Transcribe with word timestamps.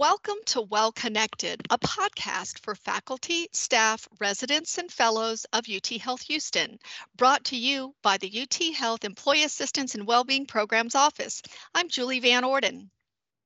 Welcome 0.00 0.38
to 0.46 0.62
Well 0.62 0.92
Connected, 0.92 1.60
a 1.68 1.76
podcast 1.76 2.60
for 2.60 2.74
faculty, 2.74 3.48
staff, 3.52 4.08
residents, 4.18 4.78
and 4.78 4.90
fellows 4.90 5.44
of 5.52 5.66
UT 5.68 5.88
Health 6.00 6.22
Houston, 6.22 6.78
brought 7.18 7.44
to 7.44 7.56
you 7.56 7.94
by 8.02 8.16
the 8.16 8.40
UT 8.40 8.74
Health 8.74 9.04
Employee 9.04 9.44
Assistance 9.44 9.94
and 9.94 10.06
Wellbeing 10.06 10.46
Programs 10.46 10.94
Office. 10.94 11.42
I'm 11.74 11.90
Julie 11.90 12.20
Van 12.20 12.44
Orden. 12.44 12.88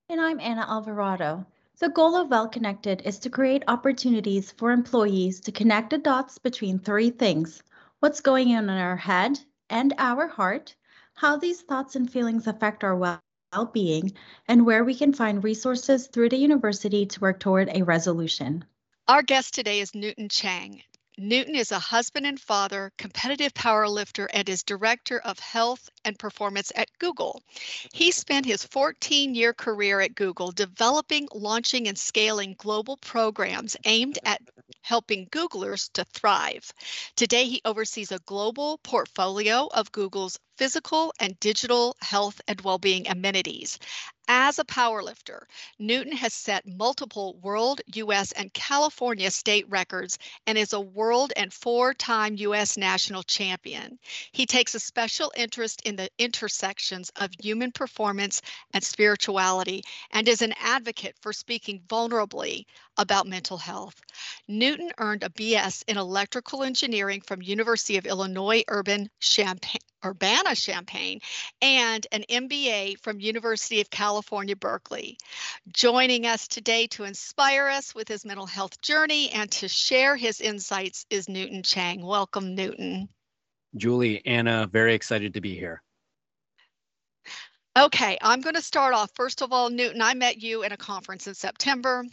And 0.08 0.20
I'm 0.20 0.38
Anna 0.38 0.60
Alvarado. 0.60 1.44
The 1.80 1.88
goal 1.88 2.14
of 2.14 2.28
Well 2.28 2.46
Connected 2.46 3.02
is 3.04 3.18
to 3.18 3.30
create 3.30 3.64
opportunities 3.66 4.52
for 4.52 4.70
employees 4.70 5.40
to 5.40 5.50
connect 5.50 5.90
the 5.90 5.98
dots 5.98 6.38
between 6.38 6.78
three 6.78 7.10
things 7.10 7.64
what's 7.98 8.20
going 8.20 8.54
on 8.54 8.70
in 8.70 8.78
our 8.78 8.96
head 8.96 9.40
and 9.70 9.92
our 9.98 10.28
heart, 10.28 10.76
how 11.14 11.36
these 11.36 11.62
thoughts 11.62 11.96
and 11.96 12.08
feelings 12.08 12.46
affect 12.46 12.84
our 12.84 12.94
well 12.94 13.20
well-being 13.54 14.12
and 14.48 14.66
where 14.66 14.84
we 14.84 14.94
can 14.94 15.12
find 15.12 15.44
resources 15.44 16.08
through 16.08 16.28
the 16.28 16.36
university 16.36 17.06
to 17.06 17.20
work 17.20 17.38
toward 17.38 17.68
a 17.68 17.82
resolution. 17.82 18.64
Our 19.06 19.22
guest 19.22 19.54
today 19.54 19.80
is 19.80 19.94
Newton 19.94 20.28
Cheng. 20.28 20.82
Newton 21.16 21.54
is 21.54 21.70
a 21.70 21.78
husband 21.78 22.26
and 22.26 22.40
father, 22.40 22.90
competitive 22.98 23.54
powerlifter, 23.54 24.26
and 24.34 24.48
is 24.48 24.64
director 24.64 25.20
of 25.20 25.38
health 25.38 25.88
and 26.04 26.18
performance 26.18 26.72
at 26.74 26.88
Google. 26.98 27.40
He 27.92 28.10
spent 28.10 28.46
his 28.46 28.64
14 28.64 29.36
year 29.36 29.54
career 29.54 30.00
at 30.00 30.16
Google 30.16 30.50
developing, 30.50 31.28
launching, 31.32 31.86
and 31.86 31.96
scaling 31.96 32.56
global 32.58 32.96
programs 32.96 33.76
aimed 33.84 34.18
at 34.24 34.42
helping 34.82 35.26
Googlers 35.26 35.88
to 35.92 36.04
thrive. 36.04 36.72
Today, 37.14 37.44
he 37.44 37.62
oversees 37.64 38.10
a 38.10 38.18
global 38.26 38.78
portfolio 38.78 39.68
of 39.68 39.92
Google's 39.92 40.40
physical 40.56 41.12
and 41.20 41.38
digital 41.40 41.96
health 42.00 42.40
and 42.46 42.60
well-being 42.60 43.08
amenities. 43.08 43.78
As 44.26 44.58
a 44.58 44.64
powerlifter, 44.64 45.42
Newton 45.78 46.16
has 46.16 46.32
set 46.32 46.66
multiple 46.66 47.36
world, 47.42 47.82
US, 47.94 48.32
and 48.32 48.54
California 48.54 49.30
state 49.30 49.68
records 49.68 50.18
and 50.46 50.56
is 50.56 50.72
a 50.72 50.80
world 50.80 51.34
and 51.36 51.52
four-time 51.52 52.36
US 52.36 52.78
national 52.78 53.22
champion. 53.22 53.98
He 54.32 54.46
takes 54.46 54.74
a 54.74 54.80
special 54.80 55.30
interest 55.36 55.82
in 55.82 55.96
the 55.96 56.08
intersections 56.18 57.10
of 57.16 57.32
human 57.38 57.70
performance 57.70 58.40
and 58.72 58.82
spirituality 58.82 59.82
and 60.10 60.26
is 60.26 60.40
an 60.40 60.54
advocate 60.58 61.16
for 61.20 61.34
speaking 61.34 61.82
vulnerably 61.86 62.64
about 62.96 63.26
mental 63.26 63.58
health. 63.58 64.00
Newton 64.48 64.90
earned 64.96 65.22
a 65.22 65.28
BS 65.28 65.84
in 65.86 65.98
electrical 65.98 66.62
engineering 66.62 67.20
from 67.20 67.42
University 67.42 67.98
of 67.98 68.06
Illinois 68.06 68.64
Urban 68.68 69.10
Champaign 69.20 69.80
Urbana-Champaign 70.04 71.20
and 71.62 72.06
an 72.12 72.24
MBA 72.28 73.00
from 73.00 73.20
University 73.20 73.80
of 73.80 73.90
California, 73.90 74.56
Berkeley. 74.56 75.18
Joining 75.72 76.26
us 76.26 76.46
today 76.48 76.86
to 76.88 77.04
inspire 77.04 77.68
us 77.68 77.94
with 77.94 78.08
his 78.08 78.24
mental 78.24 78.46
health 78.46 78.80
journey 78.80 79.30
and 79.30 79.50
to 79.52 79.68
share 79.68 80.16
his 80.16 80.40
insights 80.40 81.06
is 81.10 81.28
Newton 81.28 81.62
Cheng. 81.62 82.04
Welcome, 82.04 82.54
Newton. 82.54 83.08
Julie, 83.76 84.24
Anna, 84.24 84.68
very 84.70 84.94
excited 84.94 85.34
to 85.34 85.40
be 85.40 85.54
here. 85.54 85.82
Okay, 87.76 88.16
I'm 88.22 88.40
going 88.40 88.54
to 88.54 88.62
start 88.62 88.94
off. 88.94 89.10
First 89.16 89.42
of 89.42 89.52
all, 89.52 89.68
Newton, 89.68 90.00
I 90.00 90.14
met 90.14 90.40
you 90.40 90.62
at 90.62 90.70
a 90.70 90.76
conference 90.76 91.26
in 91.26 91.34
September 91.34 92.04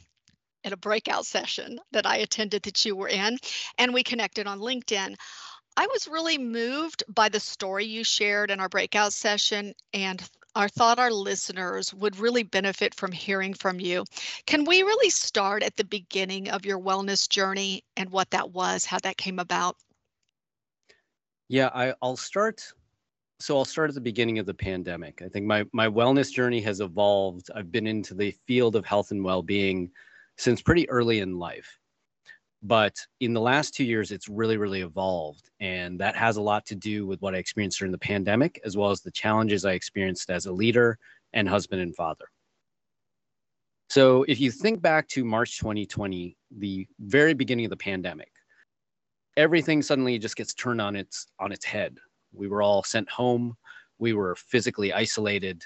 at 0.64 0.74
a 0.74 0.78
breakout 0.78 1.26
session 1.26 1.80
that 1.92 2.06
I 2.06 2.18
attended 2.18 2.64
that 2.64 2.84
you 2.86 2.96
were 2.96 3.08
in, 3.08 3.38
and 3.78 3.94
we 3.94 4.04
connected 4.04 4.48
on 4.48 4.60
LinkedIn. 4.60 5.16
I 5.78 5.88
was 5.88 6.08
really 6.08 6.38
moved 6.38 7.04
by 7.08 7.30
the 7.30 7.40
story 7.40 7.86
you 7.86 8.04
shared 8.04 8.52
in 8.52 8.60
our 8.60 8.70
breakout 8.70 9.14
session 9.14 9.74
and 9.94 10.22
I 10.54 10.68
thought 10.68 11.00
our 11.00 11.12
listeners 11.12 11.94
would 11.94 12.20
really 12.20 12.44
benefit 12.44 12.94
from 12.94 13.12
hearing 13.12 13.54
from 13.54 13.80
you. 13.80 14.04
Can 14.46 14.66
we 14.66 14.84
really 14.84 15.10
start 15.10 15.64
at 15.64 15.78
the 15.78 15.86
beginning 15.86 16.50
of 16.50 16.66
your 16.66 16.80
wellness 16.80 17.30
journey 17.30 17.84
and 17.96 18.10
what 18.10 18.30
that 18.32 18.52
was, 18.52 18.84
how 18.84 18.98
that 19.04 19.18
came 19.18 19.40
about? 19.40 19.78
Yeah, 21.48 21.70
I, 21.74 21.94
will 22.02 22.18
start. 22.18 22.66
So 23.40 23.58
I'll 23.58 23.66
start 23.66 23.90
at 23.90 23.96
the 23.96 24.02
beginning 24.02 24.40
of 24.40 24.46
the 24.46 24.54
pandemic. 24.54 25.22
I 25.22 25.30
think 25.30 25.46
my 25.46 25.66
my 25.74 25.88
wellness 25.88 26.32
journey 26.32 26.62
has 26.62 26.80
evolved. 26.80 27.50
I've 27.56 27.72
been 27.72 27.88
into 27.88 28.14
the 28.14 28.32
field 28.46 28.76
of 28.76 28.86
health 28.86 29.12
and 29.12 29.24
well-being 29.24 29.90
since 30.38 30.62
pretty 30.62 30.90
early 30.90 31.20
in 31.20 31.40
life. 31.40 31.80
But 32.64 32.96
in 33.20 33.34
the 33.34 33.42
last 33.42 33.74
two 33.74 33.84
years, 33.84 34.12
it's 34.12 34.30
really, 34.30 34.58
really 34.58 34.82
evolved. 34.82 35.50
And 35.60 36.00
that 36.00 36.16
has 36.16 36.38
a 36.38 36.42
lot 36.42 36.66
to 36.68 36.76
do 36.76 37.08
with 37.08 37.22
what 37.22 37.34
I 37.34 37.40
experienced 37.40 37.80
during 37.80 37.92
the 37.92 37.98
pandemic, 37.98 38.62
as 38.64 38.78
well 38.78 38.92
as 38.92 39.02
the 39.02 39.12
challenges 39.12 39.66
I 39.66 39.72
experienced 39.72 40.30
as 40.30 40.46
a 40.46 40.52
leader 40.52 41.00
and 41.34 41.50
husband 41.50 41.82
and 41.82 41.96
father. 41.96 42.26
So 43.90 44.24
if 44.28 44.40
you 44.40 44.52
think 44.52 44.82
back 44.82 45.08
to 45.10 45.26
March 45.26 45.58
2020, 45.58 46.38
the 46.60 46.88
very 47.00 47.34
beginning 47.34 47.66
of 47.66 47.72
the 47.72 47.78
pandemic, 47.78 48.32
everything 49.36 49.82
suddenly 49.82 50.18
just 50.18 50.38
gets 50.38 50.54
turned 50.54 50.80
on 50.80 50.96
its 50.96 51.28
on 51.40 51.52
its 51.52 51.66
head. 51.66 51.98
We 52.32 52.48
were 52.48 52.62
all 52.62 52.84
sent 52.84 53.10
home, 53.10 53.58
we 54.00 54.14
were 54.14 54.36
physically 54.36 54.94
isolated, 54.94 55.64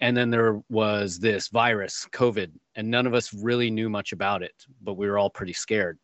and 0.00 0.16
then 0.16 0.30
there 0.30 0.60
was 0.68 1.18
this 1.18 1.48
virus, 1.48 2.06
COVID, 2.12 2.50
and 2.74 2.90
none 2.90 3.06
of 3.06 3.14
us 3.14 3.32
really 3.32 3.70
knew 3.70 3.88
much 3.88 4.12
about 4.12 4.42
it, 4.42 4.54
but 4.82 4.94
we 4.94 5.08
were 5.08 5.18
all 5.18 5.30
pretty 5.30 5.52
scared. 5.52 5.98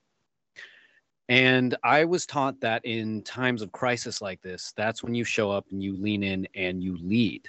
And 1.28 1.74
I 1.82 2.04
was 2.04 2.26
taught 2.26 2.60
that 2.60 2.84
in 2.84 3.22
times 3.22 3.62
of 3.62 3.72
crisis 3.72 4.20
like 4.20 4.42
this, 4.42 4.72
that's 4.76 5.02
when 5.02 5.14
you 5.14 5.24
show 5.24 5.50
up 5.50 5.66
and 5.70 5.82
you 5.82 5.96
lean 5.96 6.22
in 6.22 6.46
and 6.54 6.82
you 6.82 6.98
lead. 6.98 7.48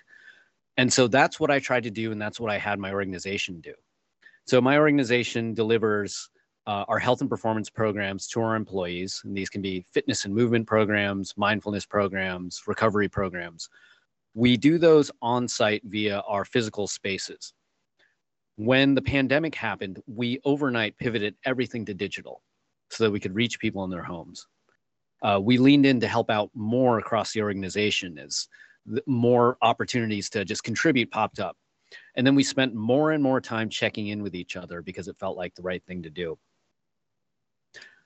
And 0.78 0.92
so 0.92 1.08
that's 1.08 1.40
what 1.40 1.52
I 1.52 1.60
tried 1.60 1.84
to 1.84 1.92
do. 1.92 2.12
And 2.12 2.22
that's 2.22 2.40
what 2.40 2.52
I 2.52 2.58
had 2.58 2.80
my 2.80 2.94
organization 2.94 3.60
do. 3.60 3.74
So 4.46 4.62
my 4.62 4.78
organization 4.78 5.54
delivers 5.54 6.30
uh, 6.68 6.86
our 6.88 7.00
health 7.00 7.22
and 7.22 7.30
performance 7.30 7.70
programs 7.70 8.28
to 8.28 8.42
our 8.42 8.56
employees. 8.56 9.22
And 9.26 9.36
these 9.36 9.50
can 9.50 9.62
be 9.62 9.86
fitness 9.92 10.26
and 10.26 10.34
movement 10.34 10.68
programs, 10.68 11.34
mindfulness 11.38 11.86
programs, 11.86 12.62
recovery 12.68 13.10
programs. 13.10 13.70
We 14.34 14.58
do 14.58 14.78
those 14.78 15.12
on 15.22 15.48
site 15.48 15.82
via 15.86 16.20
our 16.22 16.46
physical 16.46 16.88
spaces. 16.88 17.54
When 18.58 18.96
the 18.96 19.02
pandemic 19.02 19.54
happened, 19.54 20.02
we 20.08 20.40
overnight 20.46 20.98
pivoted 20.98 21.36
everything 21.46 21.86
to 21.86 21.94
digital 21.94 22.42
so 22.96 23.04
that 23.04 23.12
we 23.12 23.20
could 23.20 23.36
reach 23.36 23.60
people 23.60 23.84
in 23.84 23.90
their 23.90 24.04
homes. 24.04 24.48
Uh, 25.22 25.40
we 25.42 25.58
leaned 25.58 25.86
in 25.86 26.00
to 26.00 26.08
help 26.08 26.30
out 26.30 26.50
more 26.54 27.00
across 27.00 27.34
the 27.34 27.42
organization 27.42 28.18
as 28.18 28.48
more 29.08 29.58
opportunities 29.62 30.30
to 30.30 30.46
just 30.46 30.64
contribute 30.64 31.12
popped 31.12 31.40
up. 31.40 31.58
And 32.16 32.26
then 32.26 32.36
we 32.36 32.44
spent 32.44 32.74
more 32.74 33.12
and 33.12 33.22
more 33.22 33.42
time 33.42 33.70
checking 33.70 34.08
in 34.08 34.22
with 34.22 34.36
each 34.36 34.56
other 34.56 34.82
because 34.82 35.08
it 35.08 35.18
felt 35.20 35.38
like 35.38 35.56
the 35.56 35.62
right 35.62 35.84
thing 35.86 36.04
to 36.04 36.10
do. 36.10 36.38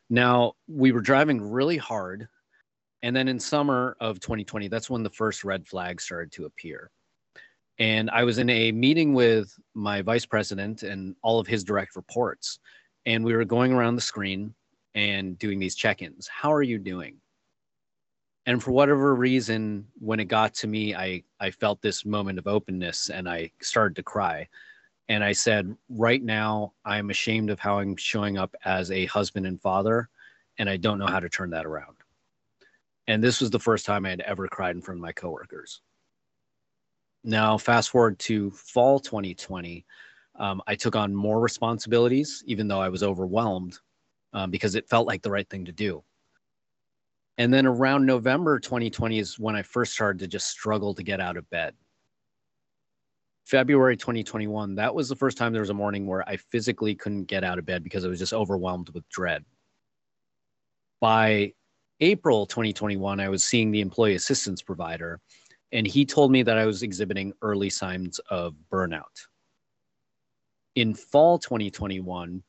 Now, 0.09 0.53
we 0.67 0.91
were 0.91 1.01
driving 1.01 1.41
really 1.41 1.77
hard. 1.77 2.27
And 3.03 3.15
then 3.15 3.27
in 3.27 3.39
summer 3.39 3.95
of 3.99 4.19
2020, 4.19 4.67
that's 4.67 4.89
when 4.89 5.03
the 5.03 5.09
first 5.09 5.43
red 5.43 5.67
flag 5.67 6.01
started 6.01 6.31
to 6.33 6.45
appear. 6.45 6.89
And 7.77 8.09
I 8.09 8.23
was 8.23 8.39
in 8.39 8.49
a 8.49 8.71
meeting 8.71 9.13
with 9.13 9.53
my 9.73 10.01
vice 10.01 10.25
president 10.25 10.83
and 10.83 11.15
all 11.21 11.39
of 11.39 11.47
his 11.47 11.63
direct 11.63 11.95
reports. 11.95 12.59
And 13.05 13.23
we 13.23 13.35
were 13.35 13.45
going 13.45 13.71
around 13.71 13.95
the 13.95 14.01
screen 14.01 14.53
and 14.95 15.37
doing 15.37 15.59
these 15.59 15.75
check-ins. 15.75 16.27
How 16.27 16.51
are 16.51 16.63
you 16.63 16.79
doing? 16.79 17.17
And 18.45 18.63
for 18.63 18.71
whatever 18.71 19.13
reason, 19.13 19.85
when 19.99 20.19
it 20.19 20.25
got 20.25 20.53
to 20.55 20.67
me, 20.67 20.95
I 20.95 21.23
I 21.39 21.51
felt 21.51 21.81
this 21.81 22.05
moment 22.05 22.39
of 22.39 22.47
openness 22.47 23.09
and 23.09 23.29
I 23.29 23.51
started 23.61 23.95
to 23.97 24.03
cry. 24.03 24.47
And 25.07 25.23
I 25.23 25.31
said, 25.31 25.75
right 25.89 26.21
now, 26.21 26.73
I'm 26.85 27.09
ashamed 27.09 27.49
of 27.49 27.59
how 27.59 27.79
I'm 27.79 27.95
showing 27.95 28.37
up 28.37 28.55
as 28.63 28.91
a 28.91 29.05
husband 29.05 29.47
and 29.47 29.59
father, 29.59 30.09
and 30.59 30.69
I 30.69 30.77
don't 30.77 30.99
know 30.99 31.07
how 31.07 31.19
to 31.19 31.29
turn 31.29 31.49
that 31.49 31.65
around. 31.65 31.97
And 33.07 33.23
this 33.23 33.41
was 33.41 33.49
the 33.49 33.59
first 33.59 33.87
time 33.87 34.05
I 34.05 34.11
had 34.11 34.21
ever 34.21 34.47
cried 34.47 34.75
in 34.75 34.83
front 34.83 34.99
of 34.99 35.01
my 35.01 35.11
coworkers. 35.11 35.81
Now, 37.23 37.57
fast 37.57 37.89
forward 37.89 38.19
to 38.19 38.51
fall 38.51 38.99
2020, 38.99 39.85
um, 40.35 40.61
I 40.67 40.75
took 40.75 40.95
on 40.95 41.13
more 41.13 41.39
responsibilities, 41.39 42.43
even 42.45 42.67
though 42.67 42.81
I 42.81 42.89
was 42.89 43.03
overwhelmed 43.03 43.79
um, 44.33 44.51
because 44.51 44.75
it 44.75 44.89
felt 44.89 45.07
like 45.07 45.21
the 45.21 45.31
right 45.31 45.49
thing 45.49 45.65
to 45.65 45.71
do. 45.71 46.03
And 47.37 47.53
then 47.53 47.65
around 47.65 48.05
November 48.05 48.59
2020 48.59 49.17
is 49.17 49.39
when 49.39 49.55
I 49.55 49.61
first 49.61 49.93
started 49.93 50.19
to 50.19 50.27
just 50.27 50.47
struggle 50.47 50.93
to 50.93 51.03
get 51.03 51.21
out 51.21 51.37
of 51.37 51.49
bed. 51.49 51.73
February 53.45 53.97
2021, 53.97 54.75
that 54.75 54.93
was 54.93 55.09
the 55.09 55.15
first 55.15 55.37
time 55.37 55.53
there 55.53 55.61
was 55.61 55.71
a 55.71 55.73
morning 55.73 56.05
where 56.05 56.27
I 56.29 56.37
physically 56.37 56.93
couldn't 56.93 57.23
get 57.23 57.43
out 57.43 57.57
of 57.57 57.65
bed 57.65 57.83
because 57.83 58.05
I 58.05 58.07
was 58.07 58.19
just 58.19 58.33
overwhelmed 58.33 58.89
with 58.89 59.07
dread. 59.09 59.43
By 61.01 61.53
April 62.01 62.45
2021, 62.45 63.19
I 63.19 63.29
was 63.29 63.43
seeing 63.43 63.71
the 63.71 63.81
employee 63.81 64.15
assistance 64.15 64.61
provider, 64.61 65.19
and 65.71 65.87
he 65.87 66.05
told 66.05 66.31
me 66.31 66.43
that 66.43 66.57
I 66.57 66.65
was 66.65 66.83
exhibiting 66.83 67.33
early 67.41 67.69
signs 67.69 68.19
of 68.29 68.53
burnout. 68.71 69.03
In 70.75 70.93
fall 70.93 71.39
2021, 71.39 72.43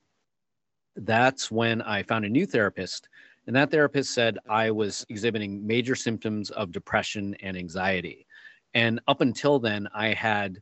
that's 1.00 1.50
when 1.50 1.82
I 1.82 2.02
found 2.02 2.24
a 2.24 2.28
new 2.28 2.46
therapist. 2.46 3.08
And 3.46 3.56
that 3.56 3.70
therapist 3.70 4.12
said 4.12 4.38
I 4.48 4.70
was 4.70 5.04
exhibiting 5.08 5.66
major 5.66 5.94
symptoms 5.94 6.50
of 6.50 6.72
depression 6.72 7.34
and 7.40 7.56
anxiety. 7.56 8.26
And 8.74 9.00
up 9.08 9.20
until 9.20 9.58
then, 9.58 9.88
I 9.94 10.08
had 10.08 10.60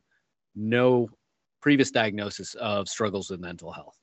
no 0.55 1.09
previous 1.61 1.91
diagnosis 1.91 2.55
of 2.55 2.87
struggles 2.87 3.29
with 3.29 3.39
mental 3.39 3.71
health. 3.71 3.97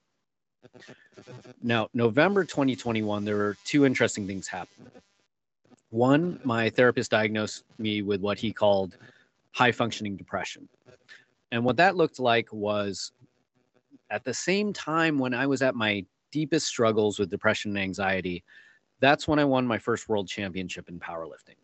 Now, 1.63 1.89
November 1.95 2.45
2021, 2.45 3.25
there 3.25 3.37
were 3.37 3.57
two 3.65 3.87
interesting 3.87 4.27
things 4.27 4.47
happening. 4.47 4.91
One, 5.91 6.39
my 6.45 6.69
therapist 6.71 7.11
diagnosed 7.11 7.65
me 7.79 8.03
with 8.03 8.21
what 8.21 8.39
he 8.39 8.53
called 8.53 8.97
high 9.53 9.73
functioning 9.73 10.17
depression. 10.17 10.69
And 11.51 11.65
what 11.65 11.79
that 11.79 11.97
looked 11.97 12.19
like 12.19 12.53
was 12.53 13.13
at 14.11 14.25
the 14.25 14.35
same 14.35 14.73
time 14.73 15.19
when 15.19 15.33
I 15.33 15.47
was 15.47 15.63
at 15.63 15.75
my 15.75 16.05
deepest 16.33 16.67
struggles 16.67 17.19
with 17.19 17.31
depression 17.31 17.71
and 17.71 17.79
anxiety, 17.79 18.45
that's 19.01 19.29
when 19.29 19.39
I 19.39 19.45
won 19.45 19.67
my 19.67 19.79
first 19.79 20.09
world 20.09 20.29
championship 20.29 20.89
in 20.89 20.99
powerlifting. 20.99 21.57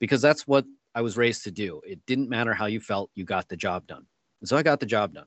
Because 0.00 0.22
that's 0.22 0.46
what 0.46 0.64
I 0.94 1.00
was 1.00 1.16
raised 1.16 1.44
to 1.44 1.50
do. 1.50 1.80
It 1.86 2.04
didn't 2.06 2.28
matter 2.28 2.54
how 2.54 2.66
you 2.66 2.80
felt, 2.80 3.10
you 3.14 3.24
got 3.24 3.48
the 3.48 3.56
job 3.56 3.86
done. 3.86 4.06
And 4.40 4.48
so 4.48 4.56
I 4.56 4.62
got 4.62 4.80
the 4.80 4.86
job 4.86 5.14
done. 5.14 5.26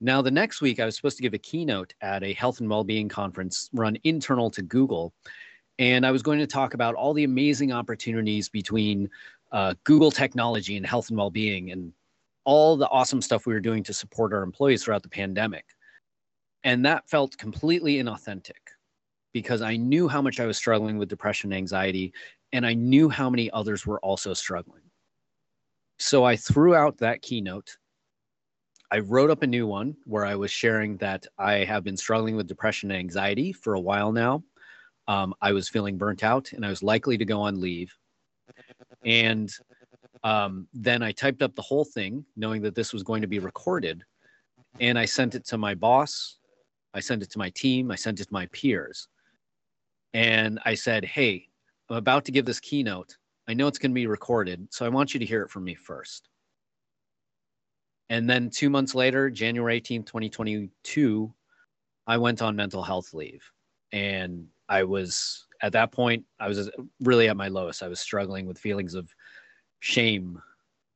Now, 0.00 0.22
the 0.22 0.30
next 0.30 0.60
week, 0.60 0.78
I 0.78 0.84
was 0.84 0.94
supposed 0.94 1.16
to 1.16 1.22
give 1.22 1.34
a 1.34 1.38
keynote 1.38 1.92
at 2.00 2.22
a 2.22 2.32
health 2.32 2.60
and 2.60 2.70
well-being 2.70 3.08
conference 3.08 3.68
run 3.72 3.98
internal 4.04 4.50
to 4.52 4.62
Google. 4.62 5.12
And 5.80 6.06
I 6.06 6.12
was 6.12 6.22
going 6.22 6.38
to 6.38 6.46
talk 6.46 6.74
about 6.74 6.94
all 6.94 7.12
the 7.14 7.24
amazing 7.24 7.72
opportunities 7.72 8.48
between 8.48 9.10
uh, 9.50 9.74
Google 9.84 10.10
technology 10.10 10.76
and 10.76 10.86
health 10.86 11.08
and 11.08 11.18
well-being 11.18 11.72
and 11.72 11.92
all 12.44 12.76
the 12.76 12.88
awesome 12.88 13.20
stuff 13.20 13.46
we 13.46 13.52
were 13.52 13.60
doing 13.60 13.82
to 13.84 13.92
support 13.92 14.32
our 14.32 14.42
employees 14.42 14.84
throughout 14.84 15.02
the 15.02 15.08
pandemic. 15.08 15.64
And 16.64 16.84
that 16.84 17.08
felt 17.08 17.38
completely 17.38 17.96
inauthentic 17.96 18.74
because 19.32 19.62
I 19.62 19.76
knew 19.76 20.08
how 20.08 20.22
much 20.22 20.40
I 20.40 20.46
was 20.46 20.56
struggling 20.56 20.98
with 20.98 21.08
depression 21.08 21.52
and 21.52 21.58
anxiety, 21.58 22.12
and 22.52 22.66
I 22.66 22.74
knew 22.74 23.08
how 23.08 23.30
many 23.30 23.50
others 23.50 23.86
were 23.86 24.00
also 24.00 24.34
struggling. 24.34 24.82
So 25.98 26.24
I 26.24 26.36
threw 26.36 26.74
out 26.74 26.98
that 26.98 27.22
keynote. 27.22 27.76
I 28.90 29.00
wrote 29.00 29.30
up 29.30 29.42
a 29.42 29.46
new 29.46 29.66
one 29.66 29.96
where 30.04 30.24
I 30.24 30.34
was 30.34 30.50
sharing 30.50 30.96
that 30.98 31.26
I 31.36 31.64
have 31.64 31.84
been 31.84 31.96
struggling 31.96 32.36
with 32.36 32.46
depression 32.46 32.90
and 32.90 32.98
anxiety 32.98 33.52
for 33.52 33.74
a 33.74 33.80
while 33.80 34.12
now. 34.12 34.42
Um, 35.08 35.34
I 35.42 35.52
was 35.52 35.68
feeling 35.68 35.98
burnt 35.98 36.24
out 36.24 36.52
and 36.52 36.64
I 36.64 36.70
was 36.70 36.82
likely 36.82 37.18
to 37.18 37.24
go 37.24 37.40
on 37.40 37.60
leave. 37.60 37.94
And 39.04 39.50
um, 40.24 40.68
then 40.72 41.02
I 41.02 41.12
typed 41.12 41.42
up 41.42 41.54
the 41.54 41.62
whole 41.62 41.84
thing, 41.84 42.24
knowing 42.36 42.62
that 42.62 42.74
this 42.74 42.92
was 42.92 43.02
going 43.02 43.22
to 43.22 43.28
be 43.28 43.38
recorded. 43.38 44.04
And 44.80 44.98
I 44.98 45.04
sent 45.04 45.34
it 45.34 45.44
to 45.46 45.58
my 45.58 45.74
boss. 45.74 46.37
I 46.94 47.00
sent 47.00 47.22
it 47.22 47.30
to 47.30 47.38
my 47.38 47.50
team. 47.50 47.90
I 47.90 47.96
sent 47.96 48.20
it 48.20 48.24
to 48.24 48.32
my 48.32 48.46
peers. 48.46 49.08
And 50.14 50.58
I 50.64 50.74
said, 50.74 51.04
Hey, 51.04 51.48
I'm 51.90 51.96
about 51.96 52.24
to 52.26 52.32
give 52.32 52.44
this 52.44 52.60
keynote. 52.60 53.16
I 53.48 53.54
know 53.54 53.66
it's 53.66 53.78
going 53.78 53.92
to 53.92 53.94
be 53.94 54.06
recorded, 54.06 54.68
so 54.70 54.84
I 54.84 54.90
want 54.90 55.14
you 55.14 55.20
to 55.20 55.26
hear 55.26 55.42
it 55.42 55.50
from 55.50 55.64
me 55.64 55.74
first. 55.74 56.28
And 58.10 58.28
then 58.28 58.50
two 58.50 58.70
months 58.70 58.94
later, 58.94 59.30
January 59.30 59.80
18th, 59.80 60.06
2022, 60.06 61.32
I 62.06 62.16
went 62.16 62.42
on 62.42 62.56
mental 62.56 62.82
health 62.82 63.12
leave. 63.12 63.42
And 63.92 64.46
I 64.68 64.84
was 64.84 65.46
at 65.62 65.72
that 65.72 65.92
point, 65.92 66.24
I 66.38 66.48
was 66.48 66.70
really 67.00 67.28
at 67.28 67.36
my 67.36 67.48
lowest. 67.48 67.82
I 67.82 67.88
was 67.88 68.00
struggling 68.00 68.46
with 68.46 68.58
feelings 68.58 68.94
of 68.94 69.12
shame, 69.80 70.40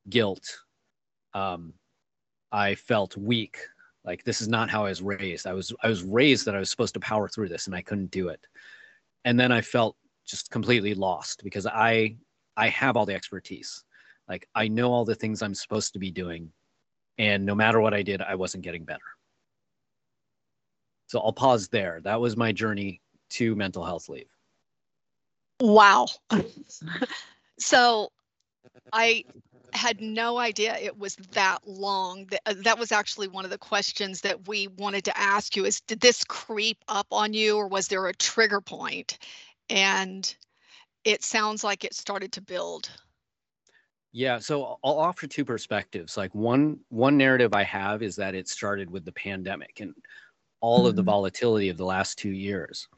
guilt. 0.09 0.59
Um, 1.35 1.75
I 2.51 2.75
felt 2.75 3.17
weak. 3.17 3.59
Like 4.05 4.25
this 4.25 4.41
is 4.41 4.49
not 4.49 4.69
how 4.69 4.85
I 4.85 4.89
was 4.89 5.03
raised. 5.03 5.47
I 5.47 5.53
was 5.53 5.73
I 5.83 5.89
was 5.89 6.03
raised 6.03 6.47
that 6.47 6.57
I 6.57 6.59
was 6.59 6.71
supposed 6.71 6.95
to 6.95 7.01
power 7.01 7.29
through 7.29 7.49
this, 7.49 7.67
and 7.67 7.75
I 7.75 7.83
couldn't 7.83 8.11
do 8.11 8.29
it. 8.29 8.41
And 9.25 9.39
then 9.39 9.53
I 9.53 9.61
felt 9.61 9.97
just 10.27 10.51
completely 10.51 10.95
lost 10.95 11.43
because 11.45 11.67
I 11.67 12.17
I 12.57 12.69
have 12.69 12.97
all 12.97 13.07
the 13.07 13.15
expertise. 13.15 13.85
Like 14.29 14.49
I 14.55 14.69
know 14.69 14.93
all 14.93 15.05
the 15.05 15.15
things 15.15 15.43
I'm 15.43 15.55
supposed 15.55 15.93
to 15.93 15.99
be 15.99 16.11
doing, 16.11 16.53
and 17.19 17.47
no 17.47 17.55
matter 17.55 17.81
what 17.81 17.95
I 17.95 18.03
did, 18.03 18.21
I 18.23 18.35
wasn't 18.35 18.65
getting 18.65 18.85
better. 18.85 19.01
So 21.07 21.21
I'll 21.21 21.33
pause 21.33 21.69
there. 21.69 22.01
That 22.03 22.21
was 22.21 22.37
my 22.37 22.53
journey 22.53 23.01
to 23.31 23.55
mental 23.55 23.85
health 23.85 24.09
leave. 24.09 24.31
Wow. 25.61 26.07
so 27.59 28.11
I 28.93 29.25
had 29.73 30.01
no 30.01 30.39
idea 30.39 30.77
it 30.77 30.99
was 30.99 31.17
that 31.33 31.59
long. 31.67 32.29
Uh, 32.47 32.55
that 32.59 32.79
was 32.79 32.93
actually 32.93 33.29
one 33.29 33.45
of 33.45 33.51
the 33.51 33.59
questions 33.59 34.21
that 34.21 34.47
we 34.47 34.69
wanted 34.69 35.05
to 35.05 35.19
ask 35.19 35.57
you 35.57 35.65
is 35.65 35.81
did 35.81 36.01
this 36.01 36.25
creep 36.25 36.79
up 36.89 37.07
on 37.11 37.33
you 37.33 37.57
or 37.57 37.67
was 37.67 37.89
there 37.89 38.07
a 38.07 38.15
trigger 38.15 38.61
point? 38.61 39.19
And 39.71 40.35
it 41.05 41.23
sounds 41.25 41.65
like 41.65 41.85
it 41.85 41.95
started 41.95 42.33
to 42.33 42.43
build. 42.43 42.91
Yeah, 44.13 44.39
so 44.39 44.79
I'll 44.85 44.99
offer 44.99 45.27
two 45.27 45.45
perspectives. 45.45 46.19
Like 46.19 46.35
one 46.35 46.79
one 46.91 47.17
narrative 47.17 47.55
I 47.55 47.63
have 47.63 48.03
is 48.03 48.15
that 48.17 48.35
it 48.35 48.49
started 48.49 48.91
with 48.91 49.07
the 49.07 49.13
pandemic 49.13 49.81
and 49.81 49.95
all 50.61 50.81
mm-hmm. 50.81 50.89
of 50.89 50.97
the 50.97 51.03
mm-hmm. 51.03 51.11
volatility 51.11 51.71
of 51.71 51.79
the 51.79 51.85
last 51.85 52.19
2 52.19 52.29
years. 52.29 52.89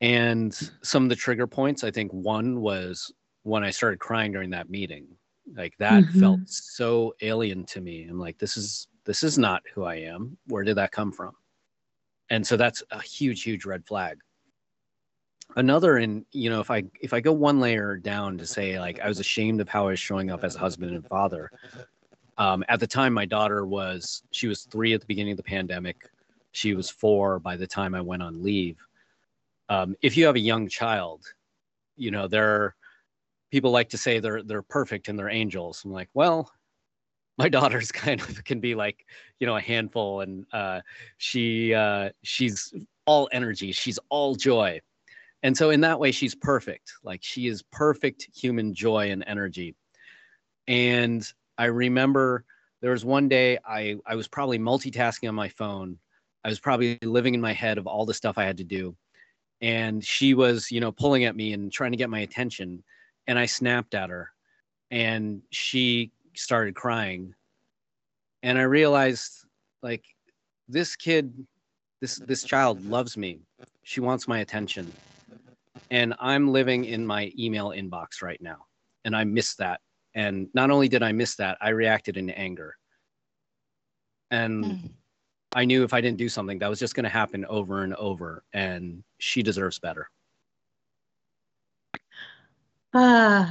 And 0.00 0.52
some 0.82 1.04
of 1.04 1.08
the 1.08 1.16
trigger 1.16 1.46
points, 1.46 1.84
I 1.84 1.90
think 1.90 2.10
one 2.12 2.60
was 2.60 3.12
when 3.44 3.62
I 3.62 3.70
started 3.70 4.00
crying 4.00 4.32
during 4.32 4.50
that 4.50 4.68
meeting. 4.68 5.06
Like 5.54 5.74
that 5.78 6.02
mm-hmm. 6.02 6.20
felt 6.20 6.40
so 6.46 7.14
alien 7.20 7.64
to 7.66 7.80
me. 7.80 8.06
I'm 8.08 8.18
like, 8.18 8.38
this 8.38 8.56
is 8.56 8.88
this 9.04 9.22
is 9.22 9.38
not 9.38 9.62
who 9.72 9.84
I 9.84 9.96
am. 9.96 10.36
Where 10.48 10.64
did 10.64 10.76
that 10.76 10.90
come 10.90 11.12
from? 11.12 11.32
And 12.30 12.46
so 12.46 12.56
that's 12.56 12.82
a 12.90 13.00
huge, 13.00 13.42
huge 13.42 13.66
red 13.66 13.86
flag. 13.86 14.18
Another, 15.56 15.98
and 15.98 16.24
you 16.32 16.48
know, 16.48 16.60
if 16.60 16.70
I 16.70 16.84
if 17.00 17.12
I 17.12 17.20
go 17.20 17.32
one 17.32 17.60
layer 17.60 17.96
down 17.96 18.38
to 18.38 18.46
say 18.46 18.80
like 18.80 18.98
I 19.00 19.08
was 19.08 19.20
ashamed 19.20 19.60
of 19.60 19.68
how 19.68 19.86
I 19.86 19.90
was 19.90 20.00
showing 20.00 20.30
up 20.30 20.42
as 20.42 20.56
a 20.56 20.58
husband 20.58 20.94
and 20.94 21.06
father. 21.06 21.50
Um, 22.38 22.64
at 22.68 22.80
the 22.80 22.86
time, 22.86 23.12
my 23.12 23.26
daughter 23.26 23.66
was 23.66 24.22
she 24.32 24.48
was 24.48 24.62
three 24.62 24.94
at 24.94 25.00
the 25.00 25.06
beginning 25.06 25.32
of 25.32 25.36
the 25.36 25.44
pandemic. 25.44 26.08
She 26.52 26.74
was 26.74 26.88
four 26.88 27.38
by 27.38 27.56
the 27.56 27.66
time 27.66 27.94
I 27.94 28.00
went 28.00 28.22
on 28.22 28.42
leave. 28.42 28.78
Um, 29.68 29.94
if 30.02 30.16
you 30.16 30.24
have 30.26 30.34
a 30.34 30.40
young 30.40 30.66
child, 30.66 31.22
you 31.96 32.10
know 32.10 32.26
they're 32.26 32.74
people 33.54 33.70
like 33.70 33.88
to 33.90 33.96
say 33.96 34.18
they're 34.18 34.42
they're 34.42 34.62
perfect 34.62 35.06
and 35.06 35.16
they're 35.16 35.30
angels. 35.30 35.82
I'm 35.84 35.92
like, 35.92 36.08
well, 36.12 36.50
my 37.38 37.48
daughter's 37.48 37.92
kind 38.04 38.20
of 38.20 38.42
can 38.42 38.58
be 38.58 38.74
like, 38.74 39.06
you 39.38 39.46
know, 39.46 39.56
a 39.56 39.60
handful, 39.60 40.22
and 40.22 40.44
uh, 40.52 40.80
she 41.18 41.72
uh, 41.72 42.10
she's 42.24 42.74
all 43.06 43.28
energy, 43.30 43.70
she's 43.70 44.00
all 44.08 44.34
joy, 44.34 44.80
and 45.44 45.56
so 45.56 45.70
in 45.70 45.82
that 45.82 46.00
way, 46.00 46.10
she's 46.10 46.34
perfect. 46.34 46.94
Like 47.04 47.20
she 47.22 47.46
is 47.46 47.62
perfect 47.70 48.28
human 48.34 48.74
joy 48.74 49.12
and 49.12 49.22
energy. 49.24 49.76
And 50.66 51.24
I 51.56 51.66
remember 51.66 52.44
there 52.80 52.90
was 52.90 53.04
one 53.04 53.28
day 53.28 53.58
I 53.64 53.98
I 54.04 54.16
was 54.16 54.26
probably 54.26 54.58
multitasking 54.58 55.28
on 55.28 55.36
my 55.36 55.48
phone. 55.48 55.96
I 56.44 56.48
was 56.48 56.58
probably 56.58 56.98
living 57.02 57.34
in 57.34 57.40
my 57.40 57.52
head 57.52 57.78
of 57.78 57.86
all 57.86 58.04
the 58.04 58.14
stuff 58.14 58.36
I 58.36 58.44
had 58.44 58.56
to 58.56 58.64
do. 58.64 58.96
And 59.60 60.04
she 60.04 60.34
was, 60.34 60.72
you 60.72 60.80
know, 60.80 60.90
pulling 60.90 61.24
at 61.24 61.36
me 61.36 61.52
and 61.52 61.72
trying 61.72 61.92
to 61.92 61.96
get 61.96 62.10
my 62.10 62.18
attention 62.20 62.82
and 63.26 63.38
I 63.38 63.46
snapped 63.46 63.94
at 63.94 64.10
her 64.10 64.30
and 64.90 65.42
she 65.50 66.12
started 66.34 66.74
crying. 66.74 67.34
And 68.42 68.58
I 68.58 68.62
realized 68.62 69.32
like 69.82 70.04
this 70.68 70.96
kid 70.96 71.46
this 72.00 72.16
this 72.16 72.44
child 72.44 72.84
loves 72.84 73.16
me. 73.16 73.40
She 73.82 74.00
wants 74.00 74.28
my 74.28 74.40
attention. 74.40 74.92
And 75.90 76.14
I'm 76.20 76.48
living 76.52 76.84
in 76.84 77.06
my 77.06 77.32
email 77.38 77.70
inbox 77.70 78.22
right 78.22 78.40
now. 78.40 78.66
And 79.04 79.16
I 79.16 79.24
missed 79.24 79.58
that. 79.58 79.80
And 80.14 80.48
not 80.54 80.70
only 80.70 80.88
did 80.88 81.02
I 81.02 81.12
miss 81.12 81.34
that, 81.36 81.58
I 81.60 81.70
reacted 81.70 82.16
in 82.16 82.30
anger. 82.30 82.76
And 84.30 84.64
mm. 84.64 84.90
I 85.54 85.64
knew 85.64 85.82
if 85.82 85.92
I 85.92 86.00
didn't 86.00 86.18
do 86.18 86.28
something, 86.28 86.58
that 86.58 86.68
was 86.68 86.78
just 86.78 86.94
going 86.94 87.04
to 87.04 87.10
happen 87.10 87.44
over 87.46 87.84
and 87.84 87.94
over. 87.94 88.44
And 88.52 89.02
she 89.18 89.42
deserves 89.42 89.78
better. 89.78 90.08
Uh, 92.94 93.50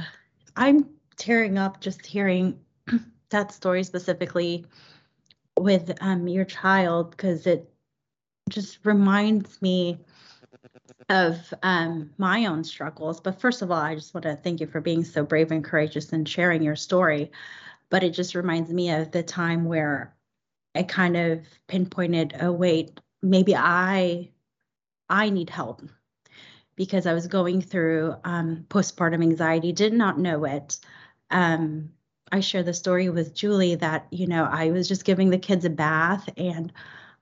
I'm 0.56 0.88
tearing 1.16 1.58
up 1.58 1.78
just 1.80 2.06
hearing 2.06 2.58
that 3.28 3.52
story 3.52 3.84
specifically 3.84 4.64
with 5.58 5.92
um, 6.00 6.26
your 6.26 6.46
child 6.46 7.10
because 7.10 7.46
it 7.46 7.70
just 8.48 8.78
reminds 8.84 9.60
me 9.60 9.98
of 11.10 11.52
um, 11.62 12.10
my 12.16 12.46
own 12.46 12.64
struggles. 12.64 13.20
But 13.20 13.38
first 13.38 13.60
of 13.60 13.70
all, 13.70 13.78
I 13.78 13.94
just 13.94 14.14
want 14.14 14.22
to 14.22 14.36
thank 14.36 14.60
you 14.60 14.66
for 14.66 14.80
being 14.80 15.04
so 15.04 15.24
brave 15.24 15.52
and 15.52 15.62
courageous 15.62 16.12
and 16.14 16.26
sharing 16.26 16.62
your 16.62 16.76
story. 16.76 17.30
But 17.90 18.02
it 18.02 18.10
just 18.10 18.34
reminds 18.34 18.70
me 18.70 18.90
of 18.90 19.10
the 19.10 19.22
time 19.22 19.66
where 19.66 20.14
I 20.74 20.84
kind 20.84 21.18
of 21.18 21.46
pinpointed, 21.68 22.34
oh 22.40 22.52
wait, 22.52 22.98
maybe 23.22 23.54
I 23.54 24.30
I 25.10 25.28
need 25.28 25.50
help 25.50 25.82
because 26.76 27.06
I 27.06 27.14
was 27.14 27.26
going 27.26 27.60
through 27.60 28.14
um, 28.24 28.66
postpartum 28.68 29.22
anxiety, 29.22 29.72
did 29.72 29.92
not 29.92 30.18
know 30.18 30.44
it. 30.44 30.78
Um, 31.30 31.90
I 32.32 32.40
share 32.40 32.62
the 32.62 32.74
story 32.74 33.08
with 33.08 33.34
Julie 33.34 33.76
that, 33.76 34.06
you 34.10 34.26
know, 34.26 34.44
I 34.44 34.70
was 34.70 34.88
just 34.88 35.04
giving 35.04 35.30
the 35.30 35.38
kids 35.38 35.64
a 35.64 35.70
bath 35.70 36.28
and 36.36 36.72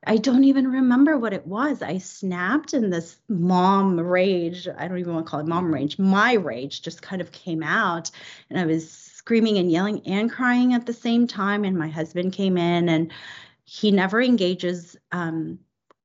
I 0.04 0.16
don't 0.16 0.44
even 0.44 0.66
remember 0.66 1.16
what 1.16 1.32
it 1.32 1.46
was. 1.46 1.80
I 1.80 1.98
snapped 1.98 2.74
in 2.74 2.90
this 2.90 3.18
mom 3.28 4.00
rage, 4.00 4.66
I 4.66 4.88
don't 4.88 4.98
even 4.98 5.14
want 5.14 5.26
to 5.26 5.30
call 5.30 5.40
it 5.40 5.46
mom 5.46 5.72
rage, 5.72 5.98
my 5.98 6.32
rage 6.34 6.82
just 6.82 7.02
kind 7.02 7.20
of 7.20 7.30
came 7.30 7.62
out 7.62 8.10
and 8.50 8.58
I 8.58 8.66
was 8.66 8.90
screaming 8.90 9.58
and 9.58 9.70
yelling 9.70 10.00
and 10.06 10.30
crying 10.30 10.74
at 10.74 10.86
the 10.86 10.92
same 10.92 11.26
time. 11.26 11.64
And 11.64 11.78
my 11.78 11.88
husband 11.88 12.32
came 12.32 12.56
in 12.56 12.88
and 12.88 13.12
he 13.64 13.90
never 13.92 14.20
engages 14.20 14.96
um, 15.12 15.60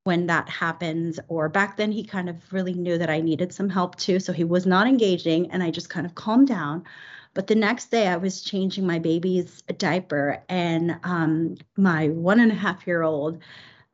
when 0.08 0.26
that 0.28 0.50
happens. 0.50 1.20
Or 1.28 1.50
back 1.50 1.78
then, 1.78 1.92
he 1.92 2.04
kind 2.04 2.30
of 2.30 2.54
really 2.54 2.74
knew 2.74 2.98
that 2.98 3.10
I 3.10 3.22
needed 3.22 3.54
some 3.54 3.70
help 3.70 3.98
too. 3.98 4.20
So 4.20 4.32
he 4.34 4.44
was 4.44 4.66
not 4.66 4.88
engaging. 4.88 5.52
And 5.52 5.62
I 5.62 5.70
just 5.70 5.90
kind 5.90 6.06
of 6.06 6.16
calmed 6.16 6.48
down. 6.48 6.86
But 7.34 7.48
the 7.48 7.56
next 7.56 7.92
day, 7.92 8.08
I 8.08 8.18
was 8.18 8.42
changing 8.42 8.88
my 8.88 9.00
baby's 9.00 9.62
diaper, 9.78 10.42
and 10.50 10.98
um, 11.04 11.58
my 11.76 12.08
one 12.10 12.40
and 12.40 12.52
a 12.52 12.56
half 12.56 12.88
year 12.88 13.04
old 13.04 13.44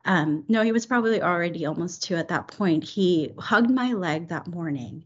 um, 0.04 0.44
no, 0.48 0.62
he 0.62 0.72
was 0.72 0.86
probably 0.86 1.22
already 1.22 1.64
almost 1.64 2.02
two 2.02 2.16
at 2.16 2.28
that 2.28 2.48
point. 2.48 2.84
He 2.84 3.32
hugged 3.38 3.70
my 3.70 3.92
leg 3.94 4.28
that 4.28 4.46
morning 4.46 5.04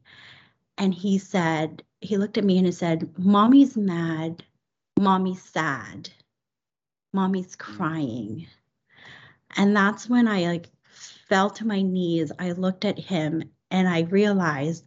and 0.76 0.92
he 0.92 1.18
said, 1.18 1.82
he 2.00 2.16
looked 2.16 2.38
at 2.38 2.44
me 2.44 2.58
and 2.58 2.66
he 2.66 2.72
said, 2.72 3.08
Mommy's 3.18 3.76
mad. 3.76 4.44
Mommy's 4.98 5.42
sad. 5.42 6.10
Mommy's 7.12 7.56
mm. 7.56 7.58
crying. 7.58 8.46
And 9.56 9.74
that's 9.74 10.08
when 10.08 10.28
I 10.28 10.46
like 10.46 10.68
fell 11.28 11.50
to 11.50 11.66
my 11.66 11.82
knees. 11.82 12.32
I 12.38 12.52
looked 12.52 12.84
at 12.84 12.98
him 12.98 13.50
and 13.70 13.88
I 13.88 14.00
realized 14.02 14.84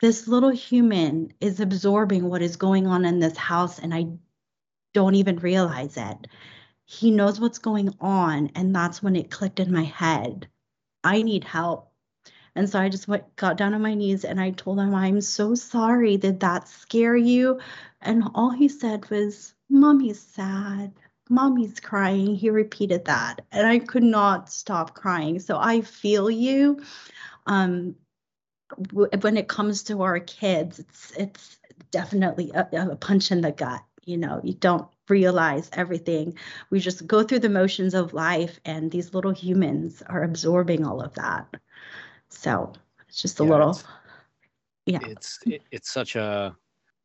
this 0.00 0.26
little 0.26 0.50
human 0.50 1.32
is 1.40 1.60
absorbing 1.60 2.24
what 2.24 2.42
is 2.42 2.56
going 2.56 2.86
on 2.86 3.04
in 3.04 3.18
this 3.18 3.36
house 3.36 3.78
and 3.78 3.92
I 3.92 4.06
don't 4.94 5.14
even 5.14 5.36
realize 5.38 5.96
it. 5.96 6.26
He 6.84 7.10
knows 7.10 7.38
what's 7.38 7.58
going 7.58 7.94
on. 8.00 8.50
And 8.54 8.74
that's 8.74 9.02
when 9.02 9.14
it 9.14 9.30
clicked 9.30 9.60
in 9.60 9.72
my 9.72 9.84
head. 9.84 10.48
I 11.04 11.22
need 11.22 11.44
help. 11.44 11.92
And 12.56 12.68
so 12.68 12.80
I 12.80 12.88
just 12.88 13.06
went, 13.06 13.36
got 13.36 13.56
down 13.56 13.74
on 13.74 13.82
my 13.82 13.94
knees 13.94 14.24
and 14.24 14.40
I 14.40 14.50
told 14.50 14.80
him, 14.80 14.94
I'm 14.94 15.20
so 15.20 15.54
sorry. 15.54 16.16
Did 16.16 16.40
that 16.40 16.68
scare 16.68 17.16
you? 17.16 17.60
And 18.00 18.24
all 18.34 18.50
he 18.50 18.68
said 18.68 19.08
was, 19.08 19.54
Mommy's 19.68 20.20
sad. 20.20 20.92
Mommy's 21.30 21.80
crying. 21.80 22.34
He 22.34 22.50
repeated 22.50 23.06
that. 23.06 23.42
And 23.52 23.66
I 23.66 23.78
could 23.78 24.02
not 24.02 24.50
stop 24.50 24.94
crying. 24.94 25.38
So 25.38 25.58
I 25.58 25.80
feel 25.82 26.30
you. 26.30 26.82
Um, 27.46 27.96
when 28.92 29.36
it 29.36 29.48
comes 29.48 29.82
to 29.84 30.02
our 30.02 30.20
kids, 30.20 30.78
it's 30.78 31.12
it's 31.16 31.58
definitely 31.90 32.52
a, 32.54 32.68
a 32.72 32.96
punch 32.96 33.32
in 33.32 33.40
the 33.40 33.52
gut. 33.52 33.82
You 34.04 34.16
know, 34.16 34.40
you 34.44 34.54
don't 34.54 34.88
realize 35.08 35.70
everything. 35.72 36.36
We 36.70 36.80
just 36.80 37.06
go 37.06 37.22
through 37.22 37.40
the 37.40 37.48
motions 37.48 37.94
of 37.94 38.14
life, 38.14 38.60
and 38.64 38.90
these 38.90 39.14
little 39.14 39.32
humans 39.32 40.02
are 40.06 40.22
absorbing 40.22 40.84
all 40.84 41.00
of 41.00 41.14
that. 41.14 41.48
So 42.28 42.72
it's 43.08 43.20
just 43.20 43.40
a 43.40 43.44
yeah, 43.44 43.50
little, 43.50 43.70
it's, 43.70 43.84
yeah. 44.86 45.00
It's 45.02 45.38
it, 45.46 45.62
it's 45.70 45.90
such 45.92 46.16
a 46.16 46.56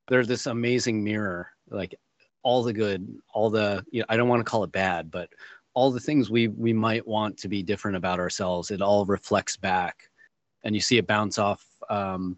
there's 0.08 0.28
this 0.28 0.46
amazing 0.46 1.04
mirror, 1.04 1.50
like 1.70 1.96
all 2.46 2.62
the 2.62 2.72
good, 2.72 3.12
all 3.34 3.50
the 3.50 3.84
you 3.90 4.02
know, 4.02 4.06
I 4.08 4.16
don't 4.16 4.30
want 4.30 4.40
to 4.40 4.50
call 4.50 4.64
it 4.64 4.72
bad, 4.72 5.10
but 5.10 5.30
all 5.74 5.90
the 5.90 6.00
things 6.00 6.30
we 6.30 6.48
we 6.48 6.74
might 6.74 7.06
want 7.06 7.38
to 7.40 7.50
be 7.50 7.64
different 7.64 7.98
about 7.98 8.20
ourselves, 8.20 8.70
it 8.70 8.82
all 8.82 9.04
reflects 9.06 9.58
back, 9.58 10.04
and 10.64 10.76
you 10.76 10.80
see 10.80 10.98
it 11.00 11.08
bounce 11.08 11.40
off. 11.40 11.66
Um, 11.90 12.38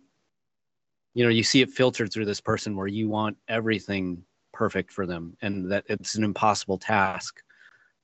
you 1.13 1.23
know, 1.25 1.29
you 1.29 1.43
see 1.43 1.61
it 1.61 1.69
filtered 1.69 2.11
through 2.11 2.25
this 2.25 2.39
person 2.39 2.75
where 2.77 2.87
you 2.87 3.09
want 3.09 3.37
everything 3.49 4.23
perfect 4.53 4.93
for 4.93 5.05
them, 5.05 5.35
and 5.41 5.69
that 5.71 5.83
it's 5.89 6.15
an 6.15 6.23
impossible 6.23 6.77
task. 6.77 7.43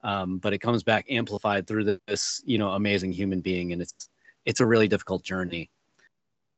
Um, 0.03 0.39
but 0.39 0.51
it 0.51 0.59
comes 0.59 0.83
back 0.83 1.05
amplified 1.09 1.65
through 1.65 1.99
this, 2.05 2.43
you 2.45 2.57
know, 2.57 2.71
amazing 2.71 3.13
human 3.13 3.39
being, 3.39 3.71
and 3.71 3.81
it's 3.81 4.09
it's 4.43 4.59
a 4.59 4.65
really 4.65 4.89
difficult 4.89 5.23
journey. 5.23 5.69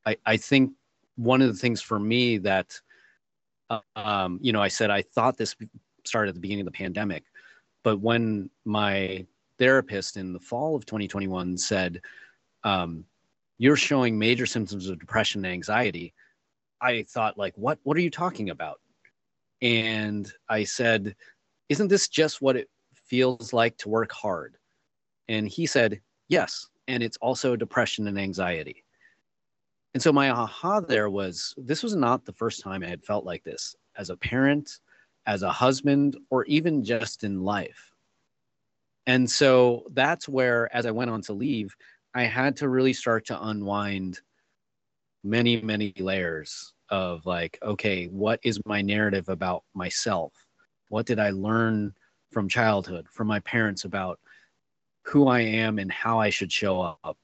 I, 0.07 0.17
I 0.25 0.37
think 0.37 0.71
one 1.17 1.43
of 1.43 1.49
the 1.49 1.59
things 1.59 1.83
for 1.83 1.99
me 1.99 2.39
that, 2.39 2.81
um, 3.95 4.39
you 4.41 4.53
know, 4.53 4.61
I 4.61 4.67
said 4.67 4.89
I 4.89 5.01
thought 5.01 5.37
this 5.37 5.55
started 6.05 6.29
at 6.29 6.35
the 6.35 6.41
beginning 6.41 6.67
of 6.67 6.73
the 6.73 6.77
pandemic, 6.77 7.23
but 7.83 7.99
when 7.99 8.49
my 8.63 9.25
therapist 9.57 10.17
in 10.17 10.33
the 10.33 10.39
fall 10.39 10.75
of 10.75 10.85
2021 10.85 11.57
said, 11.57 12.01
um, 12.63 13.05
"You're 13.57 13.77
showing 13.77 14.17
major 14.17 14.45
symptoms 14.45 14.87
of 14.89 14.99
depression 14.99 15.45
and 15.45 15.53
anxiety," 15.53 16.13
I 16.81 17.03
thought, 17.03 17.37
like, 17.37 17.53
what? 17.57 17.79
What 17.83 17.97
are 17.97 18.01
you 18.01 18.11
talking 18.11 18.49
about? 18.49 18.81
And 19.61 20.31
I 20.49 20.63
said, 20.65 21.15
"Isn't 21.69 21.87
this 21.87 22.07
just 22.07 22.41
what 22.41 22.55
it 22.55 22.69
feels 22.93 23.53
like 23.53 23.77
to 23.79 23.89
work 23.89 24.11
hard?" 24.11 24.57
And 25.27 25.47
he 25.47 25.65
said, 25.65 26.01
"Yes." 26.27 26.67
and 26.87 27.03
it's 27.03 27.17
also 27.17 27.55
depression 27.55 28.07
and 28.07 28.19
anxiety. 28.19 28.83
And 29.95 30.03
so 30.03 30.11
my 30.11 30.29
aha 30.29 30.81
there 30.81 31.09
was 31.09 31.55
this 31.57 31.81
was 31.81 31.95
not 31.95 32.25
the 32.25 32.33
first 32.33 32.61
time 32.61 32.83
I 32.83 32.87
had 32.87 33.05
felt 33.05 33.25
like 33.25 33.45
this 33.45 33.77
as 33.95 34.09
a 34.09 34.17
parent, 34.17 34.79
as 35.25 35.41
a 35.41 35.49
husband, 35.49 36.17
or 36.29 36.43
even 36.45 36.83
just 36.83 37.23
in 37.23 37.43
life. 37.45 37.93
And 39.07 39.31
so 39.31 39.85
that's 39.93 40.27
where, 40.27 40.69
as 40.75 40.85
I 40.85 40.91
went 40.91 41.11
on 41.11 41.21
to 41.21 41.33
leave, 41.33 41.73
I 42.13 42.23
had 42.23 42.57
to 42.57 42.67
really 42.67 42.91
start 42.91 43.25
to 43.27 43.41
unwind 43.41 44.19
many, 45.23 45.61
many 45.61 45.93
layers 45.97 46.73
of 46.89 47.25
like, 47.25 47.57
okay, 47.63 48.07
what 48.07 48.41
is 48.43 48.59
my 48.65 48.81
narrative 48.81 49.29
about 49.29 49.63
myself? 49.73 50.33
What 50.89 51.05
did 51.05 51.19
I 51.19 51.29
learn 51.29 51.93
from 52.31 52.49
childhood, 52.49 53.07
from 53.09 53.27
my 53.27 53.39
parents 53.39 53.85
about 53.85 54.19
who 55.03 55.29
I 55.29 55.39
am 55.39 55.79
and 55.79 55.89
how 55.89 56.19
I 56.19 56.31
should 56.31 56.51
show 56.51 56.81
up. 56.81 57.17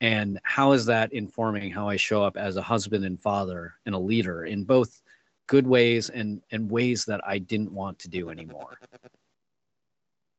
And 0.00 0.38
how 0.44 0.72
is 0.72 0.86
that 0.86 1.12
informing 1.12 1.70
how 1.70 1.88
I 1.88 1.96
show 1.96 2.22
up 2.22 2.36
as 2.36 2.56
a 2.56 2.62
husband 2.62 3.04
and 3.04 3.20
father 3.20 3.74
and 3.86 3.94
a 3.94 3.98
leader 3.98 4.44
in 4.44 4.64
both 4.64 5.02
good 5.48 5.66
ways 5.66 6.08
and, 6.10 6.40
and 6.52 6.70
ways 6.70 7.04
that 7.06 7.20
I 7.26 7.38
didn't 7.38 7.72
want 7.72 7.98
to 8.00 8.08
do 8.08 8.30
anymore? 8.30 8.78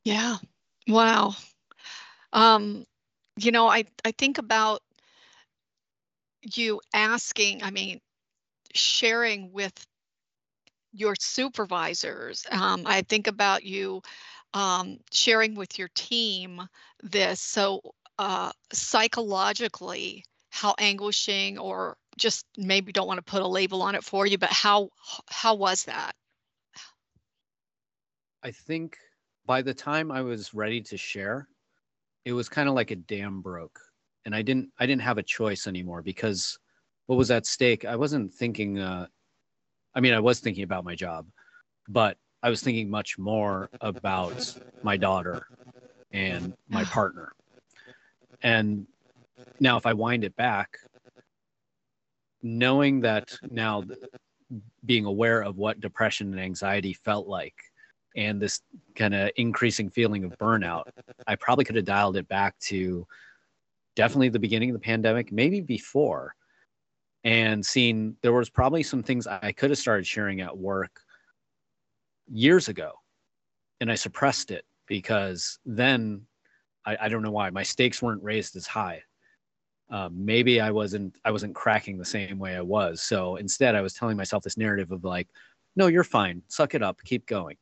Yeah. 0.06 0.38
Wow. 0.88 1.36
Um, 2.32 2.86
you 3.38 3.52
know, 3.52 3.68
I, 3.68 3.86
I 4.06 4.12
think 4.12 4.38
about 4.38 4.82
you 6.42 6.80
asking, 6.94 7.64
I 7.64 7.72
mean, 7.72 8.00
sharing 8.74 9.52
with 9.52 9.74
your 10.94 11.16
supervisors. 11.20 12.46
Um, 12.52 12.84
I 12.86 13.02
think 13.02 13.28
about 13.28 13.64
you 13.64 14.02
um, 14.54 14.98
sharing 15.12 15.56
with 15.56 15.78
your 15.78 15.90
team 15.96 16.62
this. 17.04 17.42
So 17.42 17.82
uh, 18.20 18.52
psychologically, 18.74 20.26
how 20.50 20.76
anguishing 20.78 21.58
or 21.58 21.96
just 22.18 22.46
maybe 22.58 22.92
don't 22.92 23.08
want 23.08 23.18
to 23.18 23.24
put 23.24 23.42
a 23.42 23.48
label 23.48 23.82
on 23.82 23.96
it 23.96 24.04
for 24.04 24.28
you, 24.28 24.38
but 24.38 24.52
how 24.52 24.90
how 25.30 25.56
was 25.56 25.86
that? 25.86 26.12
I 28.44 28.52
think 28.52 28.98
by 29.46 29.62
the 29.62 29.74
time 29.74 30.12
I 30.12 30.22
was 30.22 30.54
ready 30.54 30.82
to 30.82 30.98
share, 30.98 31.48
it 32.26 32.34
was 32.34 32.50
kind 32.50 32.68
of 32.68 32.76
like 32.76 32.92
a 32.92 32.98
dam 32.98 33.42
broke, 33.42 33.80
and 34.26 34.36
I 34.36 34.42
didn't 34.42 34.70
I 34.78 34.86
didn't 34.86 35.02
have 35.02 35.18
a 35.18 35.24
choice 35.24 35.66
anymore 35.66 36.02
because 36.02 36.60
what 37.06 37.16
was 37.16 37.32
at 37.32 37.46
stake? 37.46 37.86
I 37.86 37.96
wasn't 37.96 38.34
thinking. 38.34 38.80
Uh, 38.80 39.08
I 39.96 40.02
mean, 40.02 40.14
I 40.14 40.20
was 40.20 40.42
thinking 40.42 40.66
about 40.66 40.84
my 40.84 40.94
job, 40.94 41.26
but 41.88 42.18
I 42.44 42.50
was 42.50 42.62
thinking 42.62 42.90
much 42.90 43.18
more 43.18 43.70
about 43.80 44.58
my 44.84 44.98
daughter 44.98 45.48
and 46.12 46.54
my 46.68 46.84
partner. 46.96 47.32
And 48.42 48.88
now, 49.60 49.78
if 49.78 49.86
I 49.86 49.94
wind 49.94 50.24
it 50.24 50.36
back, 50.36 50.78
knowing 52.42 53.02
that 53.02 53.38
now 53.50 53.84
being 54.86 55.06
aware 55.06 55.42
of 55.42 55.58
what 55.58 55.80
depression 55.80 56.32
and 56.32 56.40
anxiety 56.40 56.94
felt 56.94 57.28
like 57.28 57.56
and 58.16 58.42
this 58.42 58.62
kind 58.96 59.14
of 59.14 59.30
increasing 59.36 59.90
feeling 59.90 60.24
of 60.24 60.38
burnout, 60.38 60.86
I 61.28 61.36
probably 61.36 61.66
could 61.66 61.76
have 61.76 61.86
dialed 61.86 62.18
it 62.18 62.28
back 62.28 62.58
to 62.60 63.06
definitely 63.96 64.30
the 64.30 64.40
beginning 64.40 64.70
of 64.70 64.74
the 64.74 64.80
pandemic, 64.80 65.32
maybe 65.32 65.62
before, 65.62 66.34
and 67.24 67.66
seen 67.66 68.16
there 68.22 68.34
was 68.34 68.50
probably 68.50 68.84
some 68.84 69.04
things 69.04 69.28
I 69.28 69.52
could 69.52 69.70
have 69.70 69.80
started 69.80 70.08
sharing 70.08 70.42
at 70.42 70.58
work 70.58 71.02
years 72.32 72.70
ago 72.70 72.94
and 73.82 73.92
I 73.92 73.96
suppressed 73.96 74.52
it 74.52 74.66
because 74.88 75.60
then 75.66 76.26
I, 76.86 76.98
I 77.02 77.10
don't 77.10 77.22
know 77.22 77.32
why 77.32 77.50
my 77.50 77.64
stakes 77.64 78.02
weren't 78.02 78.24
raised 78.24 78.56
as 78.56 78.68
high. 78.68 79.04
Um, 79.90 80.26
maybe 80.26 80.62
I 80.62 80.72
wasn't 80.72 81.18
I 81.26 81.32
wasn't 81.32 81.56
cracking 81.56 81.98
the 81.98 82.06
same 82.06 82.38
way 82.38 82.56
I 82.56 82.62
was. 82.62 83.02
So 83.02 83.38
instead, 83.38 83.76
I 83.76 83.82
was 83.82 83.94
telling 83.94 84.18
myself 84.18 84.44
this 84.44 84.58
narrative 84.58 84.92
of 84.92 85.04
like, 85.04 85.28
no, 85.76 85.88
you're 85.88 86.04
fine. 86.04 86.44
Suck 86.48 86.76
it 86.76 86.84
up. 86.84 87.02
Keep 87.04 87.26
going. 87.26 87.58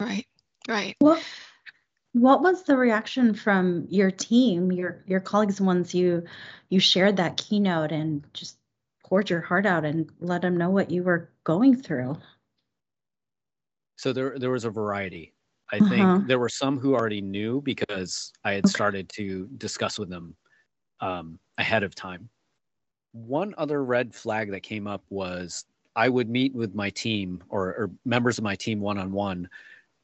Right. 0.00 0.26
Right. 0.68 0.96
What 0.98 1.22
What 2.14 2.42
was 2.42 2.62
the 2.62 2.76
reaction 2.76 3.34
from 3.34 3.86
your 3.90 4.10
team, 4.10 4.72
your 4.72 5.04
your 5.06 5.20
colleagues, 5.20 5.60
once 5.60 5.94
you 5.94 6.24
you 6.68 6.80
shared 6.80 7.16
that 7.18 7.36
keynote 7.36 7.92
and 7.92 8.24
just 8.32 8.56
poured 9.04 9.30
your 9.30 9.40
heart 9.40 9.66
out 9.66 9.84
and 9.84 10.10
let 10.20 10.42
them 10.42 10.56
know 10.56 10.70
what 10.70 10.90
you 10.90 11.02
were 11.02 11.30
going 11.44 11.76
through? 11.76 12.16
So 13.96 14.12
there 14.12 14.38
there 14.38 14.50
was 14.50 14.64
a 14.64 14.70
variety. 14.70 15.33
I 15.74 15.78
uh-huh. 15.78 15.88
think 15.88 16.28
there 16.28 16.38
were 16.38 16.48
some 16.48 16.78
who 16.78 16.94
already 16.94 17.20
knew 17.20 17.60
because 17.60 18.32
I 18.44 18.52
had 18.52 18.64
okay. 18.64 18.70
started 18.70 19.08
to 19.10 19.48
discuss 19.58 19.98
with 19.98 20.08
them 20.08 20.36
um, 21.00 21.38
ahead 21.58 21.82
of 21.82 21.94
time. 21.94 22.28
One 23.12 23.54
other 23.58 23.84
red 23.84 24.14
flag 24.14 24.52
that 24.52 24.60
came 24.60 24.86
up 24.86 25.02
was 25.10 25.64
I 25.96 26.08
would 26.08 26.28
meet 26.28 26.54
with 26.54 26.74
my 26.74 26.90
team 26.90 27.42
or, 27.48 27.68
or 27.68 27.90
members 28.04 28.38
of 28.38 28.44
my 28.44 28.54
team 28.54 28.80
one 28.80 28.98
on 28.98 29.10
one. 29.10 29.48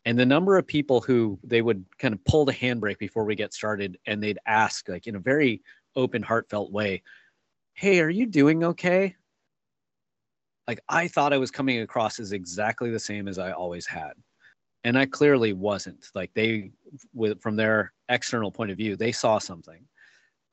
And 0.05 0.19
the 0.19 0.27
number 0.27 0.57
of 0.59 0.67
people 0.67 1.01
who 1.01 1.39
they 1.45 1.63
would 1.63 1.85
kind 1.99 2.15
of 2.15 2.25
pull 2.25 2.45
the 2.45 2.53
handbrake 2.53 2.99
before 2.99 3.25
we 3.25 3.37
get 3.37 3.55
started 3.55 3.99
and 4.07 4.21
they'd 4.21 4.39
ask, 4.47 4.89
like 4.89 5.07
in 5.07 5.17
a 5.17 5.21
very 5.21 5.63
open, 5.95 6.23
heartfelt 6.23 6.73
way, 6.73 7.03
Hey, 7.75 8.01
are 8.01 8.11
you 8.11 8.27
doing 8.27 8.65
okay? 8.65 9.15
Like 10.67 10.81
I 10.89 11.07
thought 11.07 11.33
I 11.33 11.39
was 11.39 11.51
coming 11.51 11.81
across 11.81 12.19
as 12.19 12.33
exactly 12.33 12.91
the 12.91 12.99
same 12.99 13.29
as 13.29 13.39
I 13.39 13.53
always 13.53 13.87
had. 13.87 14.13
And 14.85 14.99
I 14.99 15.07
clearly 15.07 15.53
wasn't. 15.53 16.11
Like 16.15 16.33
they, 16.35 16.71
with, 17.15 17.41
from 17.43 17.57
their 17.57 17.93
external 18.09 18.51
point 18.51 18.71
of 18.71 18.77
view, 18.77 18.97
they 18.97 19.13
saw 19.13 19.39
something. 19.39 19.85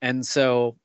And 0.01 0.25
so, 0.25 0.77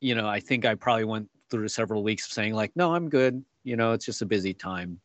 you 0.00 0.14
know, 0.14 0.28
I 0.28 0.40
think 0.40 0.64
I 0.64 0.74
probably 0.74 1.04
went 1.04 1.28
through 1.50 1.68
several 1.68 2.02
weeks 2.02 2.26
of 2.26 2.32
saying, 2.32 2.54
like, 2.54 2.72
no, 2.76 2.94
I'm 2.94 3.08
good 3.08 3.44
you 3.64 3.76
know 3.76 3.92
it's 3.92 4.04
just 4.04 4.22
a 4.22 4.26
busy 4.26 4.54
time 4.54 5.00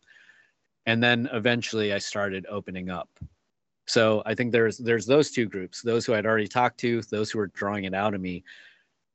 and 0.86 1.04
then 1.04 1.30
eventually 1.34 1.94
i 1.94 1.98
started 1.98 2.46
opening 2.50 2.90
up 2.90 3.10
so 3.88 4.22
i 4.26 4.34
think 4.34 4.52
there's 4.52 4.78
there's 4.78 5.06
those 5.06 5.32
two 5.32 5.46
groups 5.46 5.82
those 5.82 6.06
who 6.06 6.14
i'd 6.14 6.26
already 6.26 6.48
talked 6.48 6.80
to 6.80 7.02
those 7.04 7.32
who 7.32 7.40
were 7.40 7.48
drawing 7.48 7.86
it 7.86 7.94
out 7.94 8.14
of 8.14 8.22
me 8.22 8.44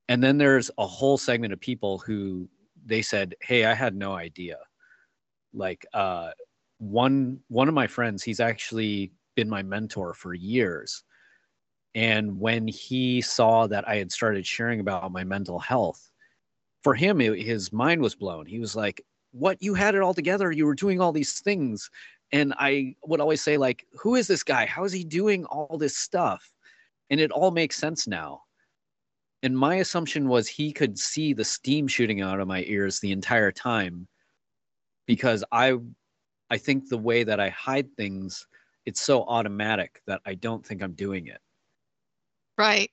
and 0.09 0.23
then 0.23 0.37
there's 0.39 0.71
a 0.79 0.87
whole 0.87 1.17
segment 1.17 1.53
of 1.53 1.61
people 1.61 1.99
who 1.99 2.49
they 2.85 3.03
said 3.03 3.35
hey 3.41 3.65
i 3.65 3.75
had 3.75 3.95
no 3.95 4.15
idea 4.15 4.59
like 5.53 5.87
uh 5.95 6.31
one 6.81 7.39
one 7.49 7.69
of 7.69 7.75
my 7.75 7.87
friends 7.87 8.23
he's 8.23 8.41
actually 8.41 9.13
been 9.37 9.49
my 9.49 9.63
mentor 9.63 10.15
for 10.15 10.35
years. 10.35 11.05
And 11.95 12.39
when 12.41 12.67
he 12.67 13.21
saw 13.21 13.67
that 13.67 13.87
i 13.87 13.97
had 13.97 14.11
started 14.11 14.47
sharing 14.47 14.81
about 14.81 15.13
my 15.13 15.23
mental 15.23 15.59
health 15.59 16.11
for 16.83 16.95
him 16.95 17.21
it, 17.21 17.39
his 17.39 17.73
mind 17.73 18.01
was 18.01 18.15
blown. 18.15 18.47
He 18.47 18.59
was 18.59 18.75
like 18.75 19.05
what? 19.33 19.63
You 19.63 19.75
had 19.75 19.95
it 19.95 20.01
all 20.01 20.15
together. 20.15 20.51
You 20.51 20.67
were 20.67 20.75
doing 20.75 21.01
all 21.01 21.13
these 21.13 21.41
things. 21.41 21.89
And 22.33 22.55
i 22.59 22.95
would 23.05 23.21
always 23.21 23.43
say 23.43 23.59
like 23.59 23.87
who 23.93 24.15
is 24.15 24.27
this 24.27 24.43
guy? 24.43 24.65
How 24.67 24.85
is 24.85 24.93
he 24.93 25.05
doing 25.05 25.45
all 25.47 25.77
this 25.77 25.97
stuff? 25.97 26.51
And 27.11 27.21
it 27.21 27.31
all 27.31 27.51
makes 27.51 27.77
sense 27.77 28.07
now. 28.07 28.43
And 29.43 29.57
my 29.57 29.77
assumption 29.77 30.29
was 30.29 30.49
he 30.49 30.73
could 30.73 30.99
see 30.99 31.35
the 31.35 31.45
steam 31.45 31.89
shooting 31.89 32.23
out 32.23 32.41
of 32.41 32.49
my 32.49 32.63
ears 32.67 33.01
the 33.01 33.13
entire 33.13 33.53
time 33.53 34.09
because 35.07 35.43
i 35.51 35.77
i 36.51 36.59
think 36.59 36.89
the 36.89 36.99
way 36.99 37.25
that 37.25 37.41
i 37.41 37.49
hide 37.49 37.97
things 37.97 38.47
it's 38.87 39.01
so 39.01 39.25
automatic 39.25 40.03
that 40.07 40.21
i 40.25 40.35
don't 40.35 40.65
think 40.65 40.83
i'm 40.83 40.93
doing 40.93 41.27
it. 41.27 41.41
Right. 42.61 42.91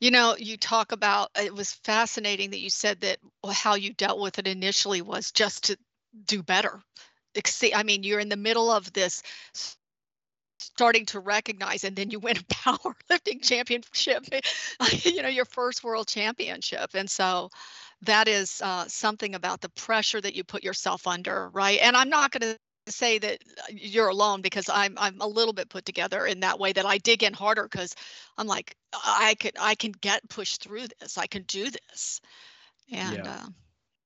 You 0.00 0.10
know, 0.10 0.34
you 0.36 0.56
talk 0.56 0.90
about 0.90 1.30
it 1.40 1.54
was 1.54 1.72
fascinating 1.72 2.50
that 2.50 2.60
you 2.60 2.70
said 2.70 3.00
that 3.02 3.18
how 3.52 3.74
you 3.74 3.92
dealt 3.92 4.20
with 4.20 4.38
it 4.38 4.48
initially 4.48 5.00
was 5.00 5.30
just 5.30 5.64
to 5.64 5.78
do 6.24 6.42
better. 6.42 6.80
I 7.74 7.82
mean, 7.82 8.02
you're 8.02 8.18
in 8.18 8.28
the 8.28 8.36
middle 8.36 8.70
of 8.70 8.92
this 8.92 9.22
starting 10.58 11.04
to 11.06 11.20
recognize 11.20 11.84
and 11.84 11.94
then 11.94 12.10
you 12.10 12.18
win 12.18 12.36
a 12.36 12.40
powerlifting 12.54 13.42
championship 13.42 14.26
you 15.04 15.22
know 15.22 15.28
your 15.28 15.44
first 15.44 15.84
world 15.84 16.08
championship. 16.08 16.90
And 16.94 17.08
so 17.08 17.50
that 18.02 18.26
is 18.26 18.60
uh, 18.60 18.86
something 18.88 19.34
about 19.34 19.60
the 19.60 19.68
pressure 19.70 20.20
that 20.20 20.34
you 20.34 20.42
put 20.42 20.64
yourself 20.64 21.06
under 21.06 21.48
right? 21.50 21.78
And 21.80 21.96
i'm 21.96 22.08
not 22.08 22.32
going 22.32 22.54
to 22.54 22.58
say 22.88 23.18
that 23.18 23.38
uh, 23.58 23.62
you're 23.70 24.08
alone 24.08 24.42
because 24.42 24.68
I'm 24.68 24.94
I'm 24.98 25.20
a 25.20 25.26
little 25.26 25.52
bit 25.52 25.68
put 25.68 25.84
together 25.84 26.26
in 26.26 26.40
that 26.40 26.58
way 26.58 26.72
that 26.72 26.86
I 26.86 26.98
dig 26.98 27.22
in 27.22 27.32
harder 27.32 27.64
because 27.64 27.94
I'm 28.38 28.46
like 28.46 28.76
I 28.92 29.34
can 29.38 29.52
I 29.60 29.74
can 29.74 29.92
get 29.92 30.28
pushed 30.28 30.62
through 30.62 30.86
this. 31.00 31.18
I 31.18 31.26
can 31.26 31.42
do 31.42 31.70
this. 31.70 32.20
And 32.92 33.16
yeah. 33.16 33.32
uh, 33.32 33.46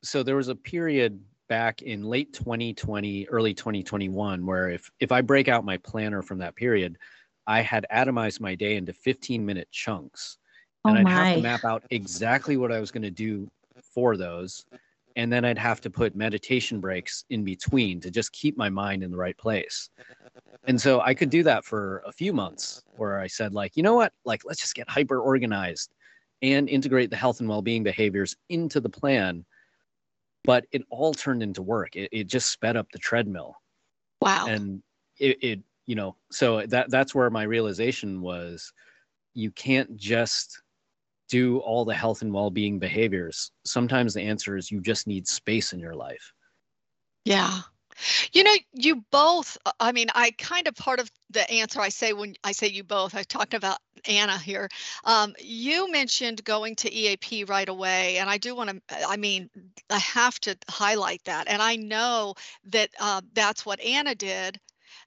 so 0.03 0.23
there 0.23 0.37
was 0.37 0.49
a 0.49 0.55
period 0.55 1.21
back 1.49 1.83
in 1.83 2.05
late 2.05 2.33
2020 2.33 3.27
early 3.29 3.55
2021 3.55 4.47
where 4.47 4.71
if 4.71 4.91
if 5.01 5.13
I 5.13 5.21
break 5.21 5.49
out 5.49 5.65
my 5.65 5.77
planner 5.79 6.23
from 6.23 6.39
that 6.39 6.55
period 6.55 6.97
I 7.47 7.63
had 7.63 7.87
atomized 7.93 8.41
my 8.41 8.55
day 8.55 8.77
into 8.77 8.93
15 8.93 9.45
minute 9.45 9.69
chunks. 9.73 10.39
And 10.85 10.97
oh 10.97 11.01
I'd 11.01 11.09
have 11.09 11.37
to 11.37 11.43
map 11.43 11.65
out 11.65 11.83
exactly 11.91 12.57
what 12.57 12.73
I 12.73 12.81
was 12.81 12.91
going 12.91 13.03
to 13.03 13.11
do 13.11 13.51
for 13.95 14.17
those 14.17 14.65
and 15.17 15.33
then 15.33 15.45
I'd 15.45 15.59
have 15.59 15.81
to 15.83 15.91
put 15.91 16.15
meditation 16.15 16.81
breaks 16.81 17.25
in 17.31 17.45
between 17.45 18.01
to 18.01 18.11
just 18.11 18.33
keep 18.33 18.57
my 18.57 18.69
mind 18.69 19.03
in 19.03 19.11
the 19.11 19.17
right 19.17 19.37
place. 19.37 19.91
And 20.65 20.81
so 20.81 21.01
I 21.01 21.15
could 21.15 21.31
do 21.31 21.43
that 21.45 21.65
for 21.65 22.03
a 22.07 22.13
few 22.13 22.33
months 22.33 22.83
where 22.97 23.19
I 23.19 23.27
said 23.27 23.55
like, 23.55 23.77
you 23.77 23.83
know 23.83 23.95
what? 23.95 24.13
Like 24.25 24.43
let's 24.45 24.61
just 24.61 24.75
get 24.75 24.89
hyper 24.89 25.21
organized 25.21 25.93
and 26.43 26.69
integrate 26.69 27.11
the 27.11 27.17
health 27.17 27.41
and 27.41 27.49
well-being 27.49 27.83
behaviors 27.83 28.37
into 28.49 28.81
the 28.81 28.89
plan. 28.89 29.45
But 30.45 30.65
it 30.73 30.83
all 30.91 31.13
turned 31.13 31.43
into 31.43 31.63
work. 31.63 31.97
It, 31.97 32.09
it 32.13 32.27
just 32.27 32.51
sped 32.51 32.77
up 32.77 32.87
the 32.93 32.99
treadmill. 32.99 33.57
Wow. 34.23 34.47
And 34.49 34.83
it, 35.19 35.39
it, 35.43 35.61
you 35.87 35.95
know, 35.95 36.17
so 36.31 36.65
that 36.67 36.91
that's 36.91 37.15
where 37.15 37.31
my 37.31 37.43
realization 37.43 38.21
was 38.23 38.73
you 39.35 39.51
can't 39.51 39.97
just 39.97 40.63
do 41.31 41.59
all 41.59 41.85
the 41.85 41.95
health 41.95 42.23
and 42.23 42.33
well-being 42.33 42.79
behaviors 42.79 43.53
sometimes 43.65 44.13
the 44.13 44.21
answer 44.21 44.57
is 44.57 44.71
you 44.71 44.81
just 44.81 45.07
need 45.07 45.27
space 45.27 45.73
in 45.73 45.79
your 45.79 45.95
life. 45.95 46.33
Yeah. 47.25 47.61
You 48.33 48.45
know 48.45 48.55
you 48.73 49.05
both 49.11 49.59
uh, 49.67 49.73
i 49.79 49.93
mean 49.93 50.07
i 50.15 50.31
kind 50.39 50.67
of 50.67 50.75
part 50.75 51.01
of 51.01 51.11
the 51.29 51.49
answer 51.51 51.81
i 51.81 51.91
say 51.91 52.15
when 52.15 52.35
i 52.45 52.53
say 52.53 52.67
you 52.67 52.83
both 52.83 53.15
i 53.15 53.23
talked 53.23 53.53
about 53.53 53.79
anna 54.09 54.39
here. 54.39 54.69
Um, 55.05 55.35
you 55.39 55.93
mentioned 55.93 56.43
going 56.45 56.77
to 56.77 56.91
eap 56.91 57.47
right 57.47 57.69
away 57.69 58.17
and 58.17 58.31
i 58.31 58.39
do 58.39 58.55
want 58.57 58.71
to 58.71 58.81
i 59.07 59.19
mean 59.19 59.51
i 59.91 59.99
have 59.99 60.39
to 60.41 60.57
highlight 60.71 61.23
that. 61.25 61.47
And 61.49 61.61
i 61.61 61.77
know 61.77 62.35
that 62.65 62.91
uh, 62.99 63.21
that's 63.35 63.67
what 63.67 63.81
anna 63.81 64.15
did 64.15 64.59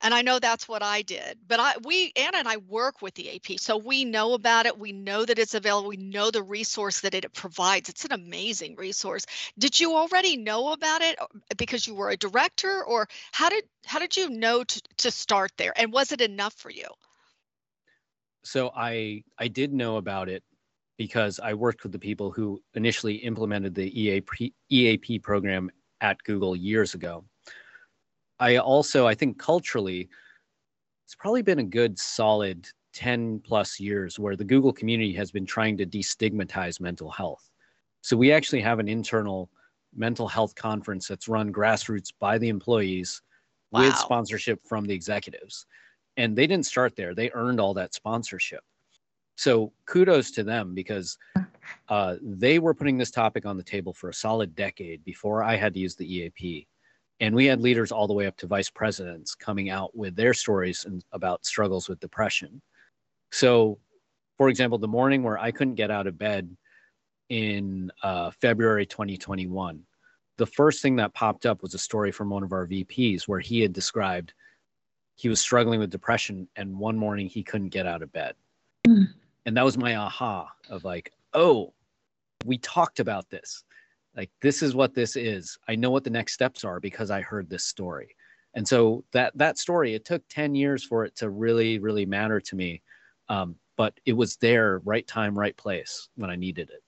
and 0.03 0.13
I 0.13 0.21
know 0.21 0.37
that's 0.37 0.67
what 0.67 0.83
I 0.83 1.01
did. 1.01 1.39
But 1.47 1.59
I 1.59 1.73
we 1.83 2.11
Anna 2.15 2.37
and 2.37 2.47
I 2.47 2.57
work 2.57 3.01
with 3.01 3.15
the 3.15 3.29
EAP. 3.29 3.57
So 3.57 3.77
we 3.77 4.03
know 4.03 4.33
about 4.33 4.65
it. 4.65 4.77
We 4.77 4.91
know 4.91 5.25
that 5.25 5.39
it's 5.39 5.53
available. 5.53 5.89
We 5.89 5.97
know 5.97 6.29
the 6.29 6.43
resource 6.43 6.99
that 7.01 7.15
it 7.15 7.33
provides. 7.33 7.89
It's 7.89 8.05
an 8.05 8.11
amazing 8.11 8.75
resource. 8.75 9.25
Did 9.57 9.79
you 9.79 9.95
already 9.95 10.35
know 10.35 10.73
about 10.73 11.01
it 11.01 11.17
uh, 11.19 11.27
because 11.57 11.87
you 11.87 11.95
were 11.95 12.09
a 12.09 12.17
director 12.17 12.83
or 12.83 13.07
how 13.31 13.49
did 13.49 13.63
how 13.85 13.99
did 13.99 14.17
you 14.17 14.29
know 14.29 14.63
to, 14.65 14.81
to 14.97 15.11
start 15.11 15.51
there? 15.57 15.73
And 15.77 15.91
was 15.93 16.11
it 16.11 16.21
enough 16.21 16.53
for 16.53 16.69
you? 16.69 16.87
So 18.43 18.71
I 18.75 19.23
I 19.39 19.47
did 19.47 19.73
know 19.73 19.95
about 19.95 20.27
it 20.27 20.43
because 20.97 21.39
I 21.39 21.53
worked 21.53 21.83
with 21.83 21.93
the 21.93 21.99
people 21.99 22.29
who 22.29 22.61
initially 22.75 23.15
implemented 23.15 23.73
the 23.73 23.87
EAP 23.99 24.53
EAP 24.69 25.19
program 25.19 25.71
at 26.01 26.21
Google 26.23 26.57
years 26.57 26.93
ago. 26.93 27.23
I 28.39 28.57
also 28.57 29.07
I 29.07 29.15
think 29.15 29.37
culturally, 29.37 30.09
it's 31.05 31.15
probably 31.15 31.41
been 31.41 31.59
a 31.59 31.63
good 31.63 31.97
solid 31.97 32.67
10 32.93 33.39
plus 33.39 33.79
years 33.79 34.19
where 34.19 34.35
the 34.35 34.43
Google 34.43 34.71
community 34.71 35.13
has 35.13 35.31
been 35.31 35.45
trying 35.45 35.77
to 35.77 35.85
destigmatize 35.85 36.79
mental 36.79 37.09
health. 37.09 37.49
So 38.01 38.15
we 38.15 38.31
actually 38.31 38.61
have 38.61 38.79
an 38.79 38.87
internal 38.87 39.49
mental 39.95 40.27
health 40.27 40.55
conference 40.55 41.07
that's 41.07 41.27
run 41.27 41.51
grassroots 41.53 42.11
by 42.19 42.37
the 42.37 42.49
employees 42.49 43.21
wow. 43.71 43.81
with 43.81 43.95
sponsorship 43.95 44.59
from 44.67 44.85
the 44.85 44.93
executives. 44.93 45.65
And 46.17 46.35
they 46.35 46.47
didn't 46.47 46.65
start 46.65 46.95
there, 46.95 47.15
they 47.15 47.31
earned 47.33 47.59
all 47.59 47.73
that 47.75 47.93
sponsorship. 47.93 48.63
So 49.35 49.73
kudos 49.87 50.31
to 50.31 50.43
them 50.43 50.75
because 50.75 51.17
uh, 51.89 52.15
they 52.21 52.59
were 52.59 52.73
putting 52.73 52.97
this 52.97 53.11
topic 53.11 53.45
on 53.45 53.57
the 53.57 53.63
table 53.63 53.93
for 53.93 54.09
a 54.09 54.13
solid 54.13 54.55
decade 54.55 55.03
before 55.03 55.43
I 55.43 55.55
had 55.55 55.73
to 55.73 55.79
use 55.79 55.95
the 55.95 56.11
EAP 56.11 56.67
and 57.19 57.35
we 57.35 57.45
had 57.45 57.61
leaders 57.61 57.91
all 57.91 58.07
the 58.07 58.13
way 58.13 58.25
up 58.25 58.37
to 58.37 58.47
vice 58.47 58.69
presidents 58.69 59.35
coming 59.35 59.69
out 59.69 59.95
with 59.95 60.15
their 60.15 60.33
stories 60.33 60.85
and 60.85 61.03
about 61.11 61.45
struggles 61.45 61.87
with 61.87 61.99
depression. 61.99 62.61
So 63.31 63.79
for 64.37 64.49
example 64.49 64.77
the 64.77 64.87
morning 64.87 65.23
where 65.23 65.37
i 65.37 65.51
couldn't 65.51 65.75
get 65.75 65.91
out 65.91 66.07
of 66.07 66.17
bed 66.17 66.55
in 67.29 67.91
uh, 68.03 68.31
february 68.41 68.85
2021 68.85 69.81
the 70.37 70.45
first 70.45 70.81
thing 70.81 70.95
that 70.95 71.13
popped 71.13 71.45
up 71.45 71.61
was 71.61 71.73
a 71.73 71.79
story 71.79 72.11
from 72.11 72.29
one 72.29 72.43
of 72.43 72.51
our 72.51 72.67
vps 72.67 73.23
where 73.27 73.39
he 73.39 73.61
had 73.61 73.73
described 73.73 74.33
he 75.15 75.29
was 75.29 75.39
struggling 75.39 75.79
with 75.79 75.89
depression 75.89 76.47
and 76.55 76.77
one 76.77 76.97
morning 76.97 77.27
he 77.27 77.43
couldn't 77.43 77.69
get 77.69 77.85
out 77.85 78.01
of 78.01 78.11
bed. 78.11 78.33
Mm. 78.87 79.07
and 79.45 79.55
that 79.55 79.63
was 79.63 79.77
my 79.77 79.95
aha 79.95 80.51
of 80.69 80.83
like 80.83 81.11
oh 81.33 81.73
we 82.45 82.57
talked 82.57 82.99
about 82.99 83.29
this 83.29 83.63
like 84.15 84.29
this 84.41 84.61
is 84.61 84.75
what 84.75 84.93
this 84.93 85.15
is 85.15 85.57
i 85.67 85.75
know 85.75 85.89
what 85.89 86.03
the 86.03 86.09
next 86.09 86.33
steps 86.33 86.63
are 86.63 86.79
because 86.79 87.11
i 87.11 87.21
heard 87.21 87.49
this 87.49 87.65
story 87.65 88.15
and 88.53 88.67
so 88.67 89.03
that 89.11 89.35
that 89.37 89.57
story 89.57 89.93
it 89.93 90.05
took 90.05 90.21
10 90.29 90.55
years 90.55 90.83
for 90.83 91.05
it 91.05 91.15
to 91.15 91.29
really 91.29 91.79
really 91.79 92.05
matter 92.05 92.39
to 92.39 92.55
me 92.55 92.81
um, 93.29 93.55
but 93.77 93.93
it 94.05 94.13
was 94.13 94.35
there 94.37 94.79
right 94.83 95.07
time 95.07 95.37
right 95.37 95.57
place 95.57 96.09
when 96.15 96.29
i 96.29 96.35
needed 96.35 96.69
it 96.69 96.83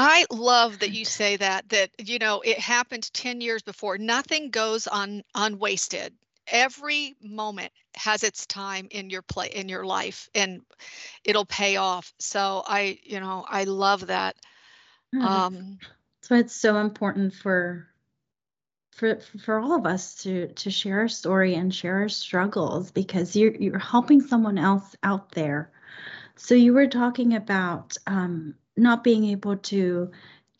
I 0.00 0.26
love 0.30 0.78
that 0.78 0.92
you 0.92 1.04
say 1.04 1.36
that 1.38 1.68
that 1.70 1.90
you 1.98 2.20
know 2.20 2.40
it 2.42 2.58
happened 2.60 3.12
10 3.12 3.40
years 3.40 3.62
before. 3.62 3.98
Nothing 3.98 4.50
goes 4.50 4.86
on 4.86 5.24
unwasted. 5.34 6.14
Every 6.46 7.16
moment 7.20 7.72
has 7.96 8.22
its 8.22 8.46
time 8.46 8.86
in 8.92 9.10
your 9.10 9.22
play 9.22 9.48
in 9.48 9.68
your 9.68 9.84
life 9.84 10.28
and 10.36 10.62
it'll 11.24 11.44
pay 11.44 11.76
off. 11.76 12.14
So 12.20 12.62
I, 12.64 13.00
you 13.02 13.18
know, 13.18 13.44
I 13.48 13.64
love 13.64 14.06
that. 14.06 14.36
Um 15.20 15.78
so 16.28 16.34
it's 16.34 16.54
so 16.54 16.76
important 16.76 17.32
for 17.32 17.88
for 18.90 19.18
for 19.40 19.58
all 19.60 19.74
of 19.74 19.86
us 19.86 20.16
to 20.16 20.48
to 20.48 20.70
share 20.70 20.98
our 20.98 21.08
story 21.08 21.54
and 21.54 21.74
share 21.74 22.00
our 22.00 22.10
struggles 22.10 22.90
because 22.90 23.34
you're 23.34 23.54
you're 23.54 23.78
helping 23.78 24.20
someone 24.20 24.58
else 24.58 24.94
out 25.02 25.32
there. 25.32 25.72
So 26.36 26.54
you 26.54 26.74
were 26.74 26.86
talking 26.86 27.34
about 27.34 27.96
um, 28.06 28.56
not 28.76 29.02
being 29.04 29.24
able 29.24 29.56
to 29.56 30.10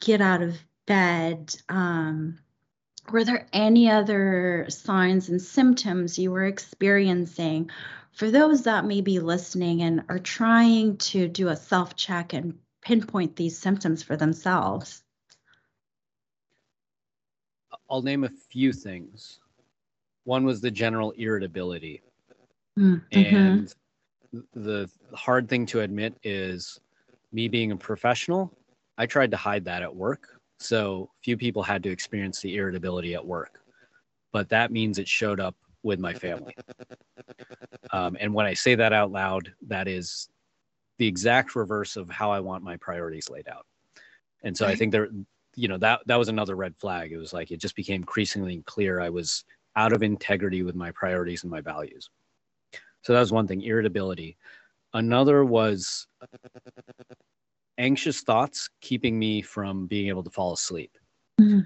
get 0.00 0.22
out 0.22 0.40
of 0.40 0.56
bed. 0.86 1.54
Um, 1.68 2.38
were 3.10 3.24
there 3.24 3.46
any 3.52 3.90
other 3.90 4.64
signs 4.70 5.28
and 5.28 5.42
symptoms 5.42 6.18
you 6.18 6.30
were 6.30 6.46
experiencing 6.46 7.70
for 8.12 8.30
those 8.30 8.62
that 8.62 8.86
may 8.86 9.02
be 9.02 9.18
listening 9.18 9.82
and 9.82 10.04
are 10.08 10.18
trying 10.18 10.96
to 11.12 11.28
do 11.28 11.48
a 11.48 11.56
self 11.56 11.94
check 11.94 12.32
and 12.32 12.58
pinpoint 12.80 13.36
these 13.36 13.58
symptoms 13.58 14.02
for 14.02 14.16
themselves? 14.16 15.02
I'll 17.90 18.02
name 18.02 18.24
a 18.24 18.28
few 18.28 18.72
things. 18.72 19.40
One 20.24 20.44
was 20.44 20.60
the 20.60 20.70
general 20.70 21.12
irritability. 21.12 22.02
Mm-hmm. 22.78 23.18
And 23.18 23.74
the 24.54 24.90
hard 25.14 25.48
thing 25.48 25.66
to 25.66 25.80
admit 25.80 26.14
is 26.22 26.80
me 27.32 27.48
being 27.48 27.72
a 27.72 27.76
professional, 27.76 28.52
I 28.98 29.06
tried 29.06 29.30
to 29.30 29.36
hide 29.36 29.64
that 29.64 29.82
at 29.82 29.94
work. 29.94 30.40
So 30.58 31.10
few 31.22 31.36
people 31.36 31.62
had 31.62 31.82
to 31.84 31.90
experience 31.90 32.40
the 32.40 32.56
irritability 32.56 33.14
at 33.14 33.24
work. 33.24 33.60
But 34.32 34.48
that 34.50 34.70
means 34.70 34.98
it 34.98 35.08
showed 35.08 35.40
up 35.40 35.56
with 35.82 35.98
my 35.98 36.12
family. 36.12 36.54
Um, 37.92 38.16
and 38.20 38.34
when 38.34 38.44
I 38.44 38.54
say 38.54 38.74
that 38.74 38.92
out 38.92 39.10
loud, 39.10 39.52
that 39.68 39.88
is 39.88 40.28
the 40.98 41.06
exact 41.06 41.54
reverse 41.54 41.96
of 41.96 42.10
how 42.10 42.30
I 42.30 42.40
want 42.40 42.62
my 42.62 42.76
priorities 42.76 43.30
laid 43.30 43.48
out. 43.48 43.64
And 44.42 44.56
so. 44.56 44.66
I 44.66 44.74
think 44.74 44.92
there, 44.92 45.08
you 45.58 45.66
know, 45.66 45.78
that 45.78 46.00
that 46.06 46.16
was 46.16 46.28
another 46.28 46.54
red 46.54 46.76
flag. 46.76 47.10
It 47.10 47.16
was 47.16 47.32
like 47.32 47.50
it 47.50 47.60
just 47.60 47.74
became 47.74 48.02
increasingly 48.02 48.62
clear 48.64 49.00
I 49.00 49.10
was 49.10 49.44
out 49.74 49.92
of 49.92 50.04
integrity 50.04 50.62
with 50.62 50.76
my 50.76 50.92
priorities 50.92 51.42
and 51.42 51.50
my 51.50 51.60
values. 51.60 52.08
So 53.02 53.12
that 53.12 53.20
was 53.20 53.32
one 53.32 53.48
thing, 53.48 53.62
irritability. 53.62 54.36
Another 54.94 55.44
was 55.44 56.06
anxious 57.76 58.20
thoughts 58.22 58.70
keeping 58.80 59.18
me 59.18 59.42
from 59.42 59.86
being 59.86 60.08
able 60.08 60.22
to 60.22 60.30
fall 60.30 60.52
asleep. 60.52 60.96
Mm-hmm. 61.40 61.60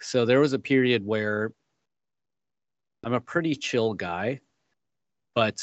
So 0.00 0.26
there 0.26 0.40
was 0.40 0.52
a 0.52 0.58
period 0.58 1.04
where 1.06 1.52
I'm 3.02 3.14
a 3.14 3.20
pretty 3.20 3.54
chill 3.54 3.94
guy, 3.94 4.40
but 5.34 5.58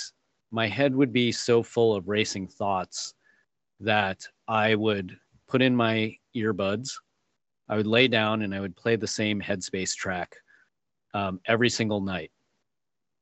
my 0.51 0.67
head 0.67 0.95
would 0.95 1.13
be 1.13 1.31
so 1.31 1.61
full 1.61 1.95
of 1.95 2.07
racing 2.07 2.47
thoughts 2.47 3.13
that 3.79 4.27
I 4.47 4.73
would 4.73 5.15
put 5.47 5.61
in 5.61 5.75
my 5.75 6.15
earbuds, 6.35 6.91
I 7.69 7.75
would 7.75 7.87
lay 7.87 8.07
down 8.07 8.41
and 8.43 8.53
I 8.53 8.59
would 8.59 8.75
play 8.75 8.95
the 8.95 9.07
same 9.07 9.41
headspace 9.41 9.95
track 9.95 10.35
um, 11.13 11.39
every 11.47 11.69
single 11.69 12.01
night 12.01 12.31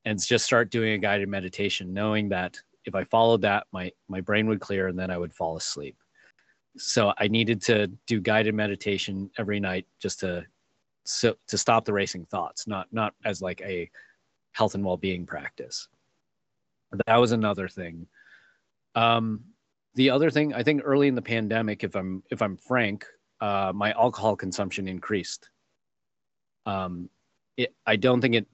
and 0.06 0.22
just 0.22 0.46
start 0.46 0.70
doing 0.70 0.94
a 0.94 0.98
guided 0.98 1.30
meditation, 1.30 1.94
knowing 1.94 2.30
that 2.30 2.60
if 2.86 2.96
I 2.96 3.06
followed 3.06 3.42
that, 3.42 3.68
my, 3.72 3.92
my 4.10 4.20
brain 4.20 4.48
would 4.48 4.60
clear 4.60 4.88
and 4.88 5.00
then 5.00 5.10
I 5.10 5.18
would 5.18 5.34
fall 5.34 5.56
asleep. 5.56 5.96
So 6.78 7.14
I 7.18 7.28
needed 7.28 7.62
to 7.64 7.88
do 8.08 8.20
guided 8.20 8.56
meditation 8.56 9.30
every 9.38 9.60
night 9.60 9.86
just 10.02 10.20
to 10.22 10.46
so 11.06 11.36
to 11.48 11.58
stop 11.58 11.86
the 11.86 11.94
racing 11.94 12.26
thoughts, 12.26 12.66
not 12.68 12.88
not 12.92 13.14
as 13.26 13.42
like 13.42 13.62
a 13.62 13.90
health 14.54 14.76
and 14.76 14.84
well-being 14.84 15.26
practice. 15.26 15.88
That 17.08 17.18
was 17.18 17.32
another 17.32 17.68
thing. 17.68 18.08
Um, 18.96 19.44
the 19.96 20.10
other 20.10 20.32
thing, 20.32 20.54
I 20.54 20.64
think, 20.64 20.82
early 20.84 21.08
in 21.08 21.16
the 21.16 21.22
pandemic, 21.22 21.84
if 21.84 21.96
I'm 21.96 22.24
if 22.32 22.42
I'm 22.42 22.58
frank, 22.58 23.06
uh, 23.44 23.74
my 23.76 23.92
alcohol 23.92 24.38
consumption 24.38 24.88
increased. 24.88 25.50
Um, 26.66 27.10
it, 27.58 27.76
I 27.86 27.98
don't 27.98 28.22
think 28.22 28.36
it 28.36 28.48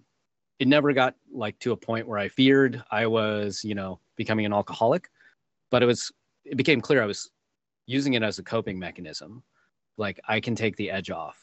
it 0.57 0.67
never 0.67 0.93
got 0.93 1.13
like 1.31 1.59
to 1.59 1.73
a 1.73 1.77
point 1.77 2.07
where 2.07 2.17
I 2.17 2.27
feared 2.27 2.83
I 2.89 3.05
was, 3.05 3.63
you 3.63 3.75
know, 3.75 3.99
becoming 4.15 4.47
an 4.47 4.53
alcoholic, 4.53 5.11
but 5.69 5.83
it 5.83 5.85
was 5.85 6.11
it 6.43 6.57
became 6.57 6.81
clear 6.81 7.03
I 7.03 7.05
was 7.05 7.29
using 7.85 8.15
it 8.15 8.23
as 8.23 8.39
a 8.39 8.43
coping 8.43 8.79
mechanism. 8.79 9.43
Like 9.97 10.19
I 10.27 10.39
can 10.39 10.55
take 10.55 10.75
the 10.75 10.89
edge 10.89 11.11
off. 11.11 11.37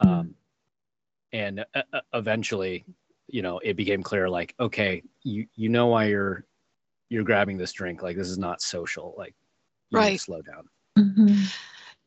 Um, 0.00 0.34
and 1.32 1.64
uh, 1.72 1.82
uh, 1.92 2.00
eventually, 2.14 2.84
you 3.28 3.42
know, 3.42 3.60
it 3.60 3.76
became 3.76 4.02
clear 4.02 4.28
like, 4.28 4.56
okay, 4.58 5.04
you 5.22 5.46
you 5.54 5.68
know 5.68 5.86
why 5.86 6.06
you're 6.06 6.44
you're 7.10 7.22
grabbing 7.22 7.58
this 7.58 7.72
drink. 7.72 8.02
Like 8.02 8.16
this 8.16 8.28
is 8.28 8.38
not 8.38 8.60
social. 8.60 9.14
Like 9.16 9.36
right. 9.92 10.20
slow 10.20 10.42
down. 10.42 10.68
Mm-hmm. 10.98 11.44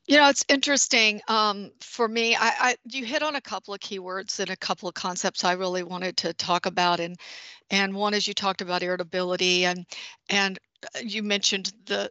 You 0.10 0.18
know, 0.18 0.28
it's 0.28 0.44
interesting. 0.50 1.22
Um, 1.28 1.70
for 1.82 2.08
me, 2.08 2.36
I, 2.36 2.52
I 2.60 2.76
you 2.86 3.06
hit 3.06 3.22
on 3.22 3.36
a 3.36 3.42
couple 3.42 3.76
of 3.76 3.80
keywords 3.80 4.40
and 4.40 4.50
a 4.50 4.58
couple 4.58 4.90
of 4.90 4.96
concepts 4.96 5.44
I 5.44 5.54
really 5.54 5.84
wanted 5.84 6.18
to 6.18 6.34
talk 6.34 6.66
about, 6.66 7.00
and 7.00 7.16
and 7.70 7.94
one 7.94 8.16
is 8.16 8.28
you 8.28 8.34
talked 8.34 8.62
about 8.62 8.82
irritability, 8.82 9.66
and 9.66 9.86
and 10.28 10.58
uh, 10.96 11.02
you 11.04 11.22
mentioned 11.22 11.72
the 11.86 12.10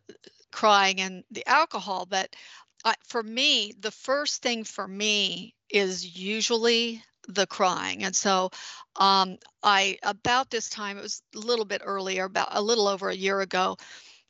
crying 0.53 1.01
and 1.01 1.25
the 1.33 1.45
alcohol, 1.49 2.07
but 2.09 2.37
I, 2.85 2.95
for 3.09 3.21
me, 3.21 3.73
the 3.81 3.91
first 3.91 4.43
thing 4.43 4.63
for 4.63 4.87
me 4.87 5.57
is 5.69 6.17
usually 6.17 7.03
the 7.27 7.49
crying. 7.49 8.05
And 8.05 8.15
so 8.15 8.51
um, 8.97 9.39
I, 9.63 9.99
about 10.05 10.51
this 10.51 10.69
time, 10.71 10.99
it 10.99 11.03
was 11.03 11.23
a 11.35 11.39
little 11.39 11.65
bit 11.65 11.83
earlier, 11.85 12.25
about 12.25 12.49
a 12.53 12.63
little 12.63 12.89
over 12.89 13.11
a 13.11 13.17
year 13.17 13.41
ago, 13.41 13.77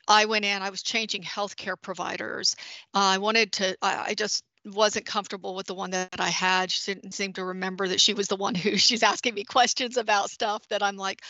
I 0.08 0.24
went 0.24 0.44
in, 0.44 0.62
I 0.62 0.70
was 0.70 0.82
changing 0.82 1.22
healthcare 1.22 1.80
providers. 1.80 2.56
Uh, 2.94 2.98
I 2.98 3.18
wanted 3.18 3.52
to, 3.52 3.76
I, 3.82 4.04
I 4.08 4.14
just 4.14 4.42
wasn't 4.64 5.06
comfortable 5.06 5.54
with 5.54 5.66
the 5.66 5.74
one 5.74 5.90
that 5.90 6.20
I 6.20 6.30
had. 6.30 6.70
She 6.70 6.94
didn't 6.94 7.14
seem 7.14 7.32
to 7.34 7.44
remember 7.44 7.88
that 7.88 8.00
she 8.00 8.14
was 8.14 8.28
the 8.28 8.36
one 8.36 8.54
who 8.54 8.76
she's 8.78 9.02
asking 9.02 9.34
me 9.34 9.44
questions 9.44 9.96
about 9.96 10.30
stuff 10.30 10.66
that 10.68 10.82
I'm 10.82 10.96
like, 10.96 11.22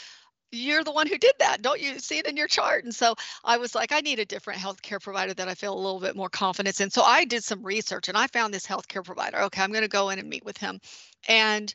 you're 0.51 0.85
the 0.85 0.93
one 0.93 1.07
who 1.07 1.19
did 1.19 1.35
that. 1.41 1.61
Don't 1.61 1.81
you 1.81 1.99
see 1.99 2.19
it 2.19 2.27
in 2.27 2.37
your 2.37 2.47
chart? 2.47 2.85
And 2.85 2.95
so 2.95 3.15
I 3.45 3.59
was 3.59 3.75
like, 3.75 3.93
I 3.93 4.01
need 4.01 4.19
a 4.19 4.25
different 4.25 4.61
healthcare 4.61 5.01
provider 5.03 5.35
that 5.35 5.49
I 5.49 5.55
feel 5.55 5.75
a 5.75 5.77
little 5.77 6.01
bit 6.01 6.17
more 6.17 6.31
confidence 6.31 6.81
in. 6.81 6.91
So 6.91 7.03
I 7.03 7.27
did 7.27 7.45
some 7.45 7.63
research 7.63 8.09
and 8.09 8.17
I 8.17 8.29
found 8.29 8.55
this 8.55 8.67
healthcare 8.67 9.05
provider. 9.05 9.39
Okay, 9.43 9.63
I'm 9.63 9.73
going 9.73 9.83
to 9.83 9.89
go 9.89 10.09
in 10.09 10.19
and 10.19 10.29
meet 10.29 10.45
with 10.47 10.57
him. 10.57 10.81
And 11.29 11.73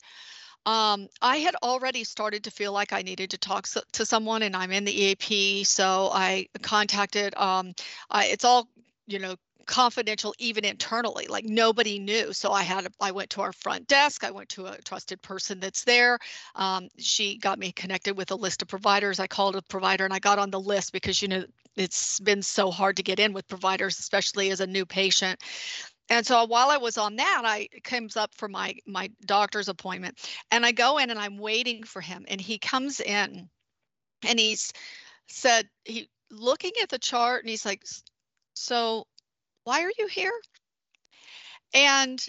um, 0.65 1.07
I 1.21 1.37
had 1.37 1.55
already 1.61 2.03
started 2.03 2.43
to 2.45 2.51
feel 2.51 2.71
like 2.71 2.93
I 2.93 3.01
needed 3.01 3.29
to 3.31 3.37
talk 3.37 3.67
so, 3.67 3.81
to 3.93 4.05
someone, 4.05 4.43
and 4.43 4.55
I'm 4.55 4.71
in 4.71 4.85
the 4.85 5.03
EAP. 5.03 5.63
So 5.65 6.09
I 6.13 6.47
contacted, 6.61 7.35
um, 7.35 7.73
I, 8.09 8.25
it's 8.27 8.45
all, 8.45 8.67
you 9.07 9.19
know, 9.19 9.35
confidential 9.65 10.33
even 10.39 10.65
internally 10.65 11.25
like 11.27 11.45
nobody 11.45 11.97
knew 11.97 12.33
so 12.33 12.51
i 12.51 12.61
had 12.61 12.85
i 12.99 13.11
went 13.11 13.29
to 13.29 13.41
our 13.41 13.53
front 13.53 13.87
desk 13.87 14.23
i 14.23 14.31
went 14.31 14.49
to 14.49 14.65
a 14.65 14.77
trusted 14.81 15.21
person 15.21 15.59
that's 15.59 15.83
there 15.85 16.19
um, 16.55 16.89
she 16.97 17.37
got 17.37 17.57
me 17.57 17.71
connected 17.71 18.17
with 18.17 18.31
a 18.31 18.35
list 18.35 18.61
of 18.61 18.67
providers 18.67 19.19
i 19.19 19.27
called 19.27 19.55
a 19.55 19.61
provider 19.61 20.03
and 20.03 20.13
i 20.13 20.19
got 20.19 20.37
on 20.37 20.51
the 20.51 20.59
list 20.59 20.91
because 20.91 21.21
you 21.21 21.27
know 21.27 21.43
it's 21.75 22.19
been 22.19 22.41
so 22.41 22.69
hard 22.69 22.97
to 22.97 23.03
get 23.03 23.19
in 23.19 23.31
with 23.31 23.47
providers 23.47 23.99
especially 23.99 24.51
as 24.51 24.59
a 24.59 24.67
new 24.67 24.85
patient 24.85 25.39
and 26.09 26.25
so 26.25 26.45
while 26.45 26.69
i 26.69 26.77
was 26.77 26.97
on 26.97 27.15
that 27.15 27.41
i 27.45 27.67
comes 27.83 28.17
up 28.17 28.33
for 28.35 28.47
my 28.47 28.75
my 28.85 29.09
doctor's 29.25 29.69
appointment 29.69 30.17
and 30.51 30.65
i 30.65 30.71
go 30.71 30.97
in 30.97 31.09
and 31.09 31.19
i'm 31.19 31.37
waiting 31.37 31.83
for 31.83 32.01
him 32.01 32.25
and 32.27 32.39
he 32.39 32.57
comes 32.57 32.99
in 32.99 33.49
and 34.25 34.39
he's 34.39 34.71
said 35.27 35.67
he 35.85 36.09
looking 36.31 36.71
at 36.81 36.89
the 36.89 36.99
chart 36.99 37.41
and 37.41 37.49
he's 37.49 37.65
like 37.65 37.83
so 38.55 39.05
why 39.63 39.83
are 39.83 39.91
you 39.97 40.07
here? 40.07 40.33
And 41.73 42.23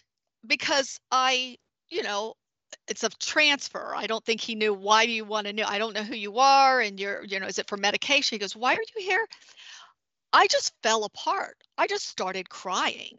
because 0.46 1.00
I, 1.10 1.58
you 1.88 2.02
know, 2.02 2.34
it's 2.88 3.04
a 3.04 3.10
transfer. 3.20 3.94
I 3.94 4.06
don't 4.06 4.24
think 4.24 4.40
he 4.40 4.54
knew 4.54 4.74
why 4.74 5.06
do 5.06 5.12
you 5.12 5.24
want 5.24 5.46
to 5.46 5.52
know. 5.52 5.64
I 5.66 5.78
don't 5.78 5.94
know 5.94 6.02
who 6.02 6.14
you 6.14 6.38
are 6.38 6.80
and 6.80 6.98
you're, 6.98 7.24
you 7.24 7.40
know, 7.40 7.46
is 7.46 7.58
it 7.58 7.68
for 7.68 7.76
medication? 7.76 8.34
He 8.34 8.38
goes, 8.38 8.56
Why 8.56 8.74
are 8.74 8.84
you 8.96 9.04
here? 9.04 9.26
I 10.32 10.46
just 10.48 10.72
fell 10.82 11.04
apart. 11.04 11.56
I 11.78 11.86
just 11.86 12.06
started 12.06 12.48
crying. 12.48 13.18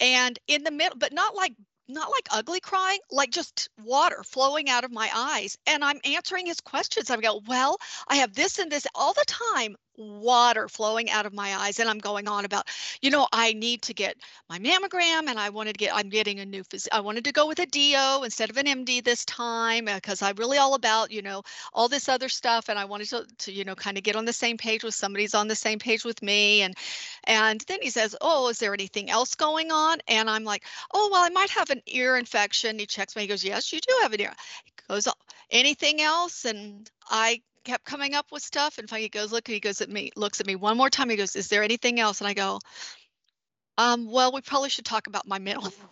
And 0.00 0.38
in 0.46 0.64
the 0.64 0.70
middle, 0.70 0.98
but 0.98 1.12
not 1.12 1.34
like 1.34 1.54
not 1.88 2.10
like 2.10 2.28
ugly 2.30 2.60
crying, 2.60 3.00
like 3.10 3.30
just 3.30 3.68
water 3.82 4.22
flowing 4.22 4.70
out 4.70 4.84
of 4.84 4.92
my 4.92 5.10
eyes. 5.14 5.58
And 5.66 5.84
I'm 5.84 6.00
answering 6.04 6.46
his 6.46 6.60
questions. 6.60 7.10
I 7.10 7.16
go, 7.16 7.42
Well, 7.46 7.76
I 8.08 8.16
have 8.16 8.34
this 8.34 8.58
and 8.58 8.70
this 8.70 8.86
all 8.94 9.12
the 9.12 9.24
time 9.26 9.76
water 9.96 10.68
flowing 10.68 11.10
out 11.10 11.26
of 11.26 11.32
my 11.32 11.54
eyes 11.56 11.78
and 11.78 11.88
i'm 11.88 11.98
going 11.98 12.26
on 12.28 12.44
about 12.44 12.68
you 13.02 13.10
know 13.10 13.26
i 13.32 13.52
need 13.52 13.82
to 13.82 13.92
get 13.92 14.16
my 14.48 14.58
mammogram 14.58 15.28
and 15.28 15.38
i 15.38 15.50
wanted 15.50 15.74
to 15.74 15.78
get 15.78 15.94
i'm 15.94 16.08
getting 16.08 16.40
a 16.40 16.46
new 16.46 16.64
phys- 16.64 16.88
i 16.92 17.00
wanted 17.00 17.24
to 17.24 17.32
go 17.32 17.46
with 17.46 17.58
a 17.58 17.66
do 17.66 17.80
instead 18.24 18.50
of 18.50 18.56
an 18.56 18.66
md 18.66 19.04
this 19.04 19.24
time 19.24 19.86
because 19.86 20.22
uh, 20.22 20.26
i'm 20.26 20.36
really 20.36 20.58
all 20.58 20.74
about 20.74 21.10
you 21.10 21.22
know 21.22 21.42
all 21.72 21.88
this 21.88 22.08
other 22.08 22.28
stuff 22.28 22.68
and 22.68 22.78
i 22.78 22.84
wanted 22.84 23.08
to, 23.08 23.26
to 23.38 23.52
you 23.52 23.64
know 23.64 23.74
kind 23.74 23.98
of 23.98 24.04
get 24.04 24.16
on 24.16 24.24
the 24.24 24.32
same 24.32 24.56
page 24.56 24.84
with 24.84 24.94
somebody's 24.94 25.34
on 25.34 25.48
the 25.48 25.54
same 25.54 25.78
page 25.78 26.04
with 26.04 26.22
me 26.22 26.62
and 26.62 26.74
and 27.24 27.60
then 27.68 27.78
he 27.82 27.90
says 27.90 28.16
oh 28.20 28.48
is 28.48 28.58
there 28.58 28.74
anything 28.74 29.10
else 29.10 29.34
going 29.34 29.70
on? 29.70 29.98
And 30.08 30.30
i'm 30.30 30.44
like 30.44 30.64
oh 30.94 31.08
well 31.12 31.24
i 31.24 31.30
might 31.30 31.50
have 31.50 31.70
an 31.70 31.82
ear 31.86 32.16
infection. 32.16 32.78
He 32.78 32.86
checks 32.86 33.16
me 33.16 33.22
he 33.22 33.28
goes 33.28 33.44
yes 33.44 33.72
you 33.72 33.80
do 33.80 33.94
have 34.02 34.12
an 34.12 34.20
ear. 34.20 34.34
He 34.64 34.72
goes 34.88 35.08
anything 35.50 36.00
else? 36.00 36.44
And 36.44 36.90
i 37.08 37.42
kept 37.64 37.84
coming 37.84 38.14
up 38.14 38.26
with 38.32 38.42
stuff 38.42 38.78
and 38.78 38.88
finally 38.88 39.04
he 39.04 39.08
goes 39.08 39.32
look 39.32 39.46
he 39.46 39.60
goes 39.60 39.80
at 39.80 39.90
me 39.90 40.10
looks 40.16 40.40
at 40.40 40.46
me 40.46 40.56
one 40.56 40.76
more 40.76 40.90
time 40.90 41.10
he 41.10 41.16
goes 41.16 41.36
is 41.36 41.48
there 41.48 41.62
anything 41.62 42.00
else? 42.00 42.20
And 42.20 42.28
i 42.28 42.34
go 42.34 42.58
um 43.78 44.10
well 44.10 44.32
we 44.32 44.40
probably 44.40 44.70
should 44.70 44.84
talk 44.84 45.06
about 45.06 45.26
my 45.26 45.38
mental 45.38 45.72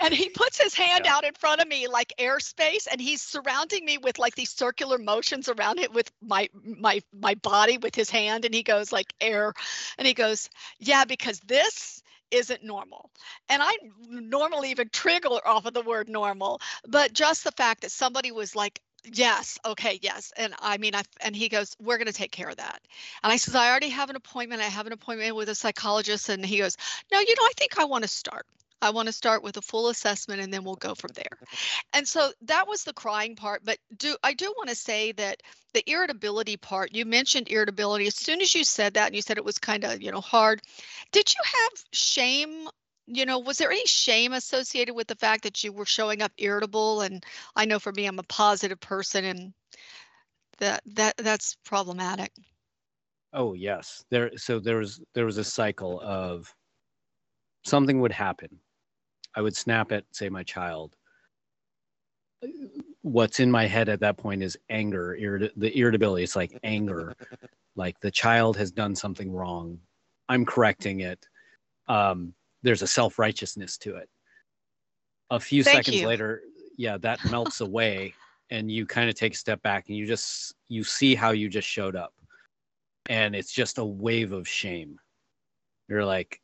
and 0.00 0.14
he 0.14 0.28
puts 0.28 0.60
his 0.60 0.74
hand 0.74 1.02
yeah. 1.04 1.14
out 1.14 1.24
in 1.24 1.34
front 1.34 1.60
of 1.60 1.68
me 1.68 1.88
like 1.88 2.12
airspace 2.18 2.86
and 2.90 3.00
he's 3.00 3.22
surrounding 3.22 3.84
me 3.84 3.98
with 3.98 4.18
like 4.18 4.34
these 4.34 4.50
circular 4.50 4.98
motions 4.98 5.48
around 5.48 5.78
it 5.78 5.92
with 5.92 6.10
my 6.22 6.48
my 6.62 7.00
my 7.12 7.34
body 7.36 7.78
with 7.78 7.94
his 7.94 8.10
hand 8.10 8.44
and 8.44 8.54
he 8.54 8.62
goes 8.62 8.92
like 8.92 9.12
air 9.20 9.52
and 9.98 10.06
he 10.06 10.14
goes 10.14 10.48
yeah 10.78 11.04
because 11.04 11.40
this 11.40 12.02
isn't 12.30 12.62
normal. 12.62 13.10
And 13.48 13.62
i 13.62 13.74
normally 14.08 14.70
even 14.70 14.90
trigger 14.92 15.28
off 15.46 15.66
of 15.66 15.74
the 15.74 15.82
word 15.82 16.08
normal 16.08 16.60
but 16.86 17.12
just 17.12 17.44
the 17.44 17.52
fact 17.52 17.82
that 17.82 17.90
somebody 17.90 18.32
was 18.32 18.54
like 18.54 18.80
yes 19.12 19.58
okay 19.64 19.98
yes 20.02 20.32
and 20.36 20.54
i 20.60 20.78
mean 20.78 20.94
i 20.94 21.02
and 21.20 21.34
he 21.34 21.48
goes 21.48 21.76
we're 21.80 21.96
going 21.98 22.06
to 22.06 22.12
take 22.12 22.32
care 22.32 22.48
of 22.48 22.56
that 22.56 22.80
and 23.22 23.32
i 23.32 23.36
says 23.36 23.54
i 23.54 23.70
already 23.70 23.88
have 23.88 24.10
an 24.10 24.16
appointment 24.16 24.60
i 24.60 24.66
have 24.66 24.86
an 24.86 24.92
appointment 24.92 25.34
with 25.34 25.48
a 25.48 25.54
psychologist 25.54 26.28
and 26.28 26.44
he 26.44 26.58
goes 26.58 26.76
no 27.12 27.18
you 27.18 27.34
know 27.38 27.44
i 27.44 27.52
think 27.56 27.78
i 27.78 27.84
want 27.84 28.02
to 28.02 28.08
start 28.08 28.46
I 28.80 28.90
want 28.90 29.06
to 29.06 29.12
start 29.12 29.42
with 29.42 29.56
a 29.56 29.62
full 29.62 29.88
assessment 29.88 30.40
and 30.40 30.52
then 30.52 30.62
we'll 30.62 30.76
go 30.76 30.94
from 30.94 31.10
there. 31.14 31.48
And 31.92 32.06
so 32.06 32.30
that 32.42 32.68
was 32.68 32.84
the 32.84 32.92
crying 32.92 33.34
part. 33.34 33.62
But 33.64 33.78
do 33.96 34.16
I 34.22 34.34
do 34.34 34.52
want 34.56 34.68
to 34.68 34.76
say 34.76 35.12
that 35.12 35.42
the 35.74 35.88
irritability 35.90 36.56
part, 36.56 36.94
you 36.94 37.04
mentioned 37.04 37.50
irritability. 37.50 38.06
As 38.06 38.16
soon 38.16 38.40
as 38.40 38.54
you 38.54 38.64
said 38.64 38.94
that 38.94 39.06
and 39.06 39.16
you 39.16 39.22
said 39.22 39.36
it 39.36 39.44
was 39.44 39.58
kind 39.58 39.84
of, 39.84 40.00
you 40.00 40.12
know, 40.12 40.20
hard, 40.20 40.62
did 41.12 41.32
you 41.32 41.40
have 41.44 41.84
shame? 41.92 42.68
You 43.10 43.26
know, 43.26 43.38
was 43.38 43.58
there 43.58 43.70
any 43.70 43.86
shame 43.86 44.32
associated 44.34 44.94
with 44.94 45.06
the 45.08 45.16
fact 45.16 45.42
that 45.44 45.64
you 45.64 45.72
were 45.72 45.86
showing 45.86 46.22
up 46.22 46.32
irritable? 46.38 47.00
And 47.00 47.24
I 47.56 47.64
know 47.64 47.78
for 47.78 47.92
me, 47.92 48.06
I'm 48.06 48.18
a 48.18 48.24
positive 48.24 48.80
person 48.80 49.24
and 49.24 49.54
that 50.58 50.82
that 50.86 51.16
that's 51.16 51.56
problematic. 51.64 52.32
Oh 53.32 53.54
yes. 53.54 54.04
There 54.10 54.30
so 54.36 54.60
there 54.60 54.78
was 54.78 55.00
there 55.14 55.26
was 55.26 55.38
a 55.38 55.44
cycle 55.44 56.00
of 56.02 56.54
something 57.64 58.00
would 58.00 58.12
happen 58.12 58.60
I 59.34 59.40
would 59.40 59.56
snap 59.56 59.92
at, 59.92 60.04
say, 60.10 60.28
my 60.28 60.42
child. 60.42 60.96
What's 63.02 63.40
in 63.40 63.50
my 63.50 63.66
head 63.66 63.88
at 63.88 64.00
that 64.00 64.16
point 64.16 64.42
is 64.42 64.58
anger, 64.68 65.16
irrit- 65.20 65.52
the 65.56 65.76
irritability. 65.78 66.24
It's 66.24 66.36
like 66.36 66.58
anger, 66.64 67.14
like 67.76 68.00
the 68.00 68.10
child 68.10 68.56
has 68.56 68.72
done 68.72 68.96
something 68.96 69.30
wrong. 69.30 69.78
I'm 70.28 70.44
correcting 70.44 71.00
it. 71.00 71.26
Um, 71.86 72.34
there's 72.62 72.82
a 72.82 72.86
self 72.86 73.18
righteousness 73.18 73.78
to 73.78 73.96
it. 73.96 74.08
A 75.30 75.40
few 75.40 75.62
Thank 75.62 75.86
seconds 75.86 76.02
you. 76.02 76.06
later, 76.06 76.42
yeah, 76.76 76.96
that 76.98 77.24
melts 77.30 77.60
away, 77.60 78.14
and 78.50 78.70
you 78.70 78.86
kind 78.86 79.08
of 79.08 79.14
take 79.14 79.34
a 79.34 79.36
step 79.36 79.62
back 79.62 79.88
and 79.88 79.96
you 79.96 80.06
just 80.06 80.54
you 80.68 80.84
see 80.84 81.14
how 81.14 81.30
you 81.30 81.48
just 81.48 81.68
showed 81.68 81.96
up, 81.96 82.14
and 83.08 83.34
it's 83.34 83.52
just 83.52 83.78
a 83.78 83.84
wave 83.84 84.32
of 84.32 84.48
shame. 84.48 84.98
You're 85.88 86.04
like, 86.04 86.40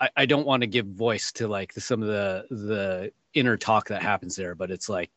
I, 0.00 0.10
I 0.16 0.26
don't 0.26 0.46
want 0.46 0.62
to 0.62 0.66
give 0.66 0.86
voice 0.86 1.32
to 1.32 1.48
like 1.48 1.72
some 1.72 2.02
of 2.02 2.08
the 2.08 2.46
the 2.50 3.12
inner 3.34 3.56
talk 3.56 3.88
that 3.88 4.02
happens 4.02 4.36
there, 4.36 4.54
but 4.54 4.70
it's 4.70 4.88
like 4.88 5.10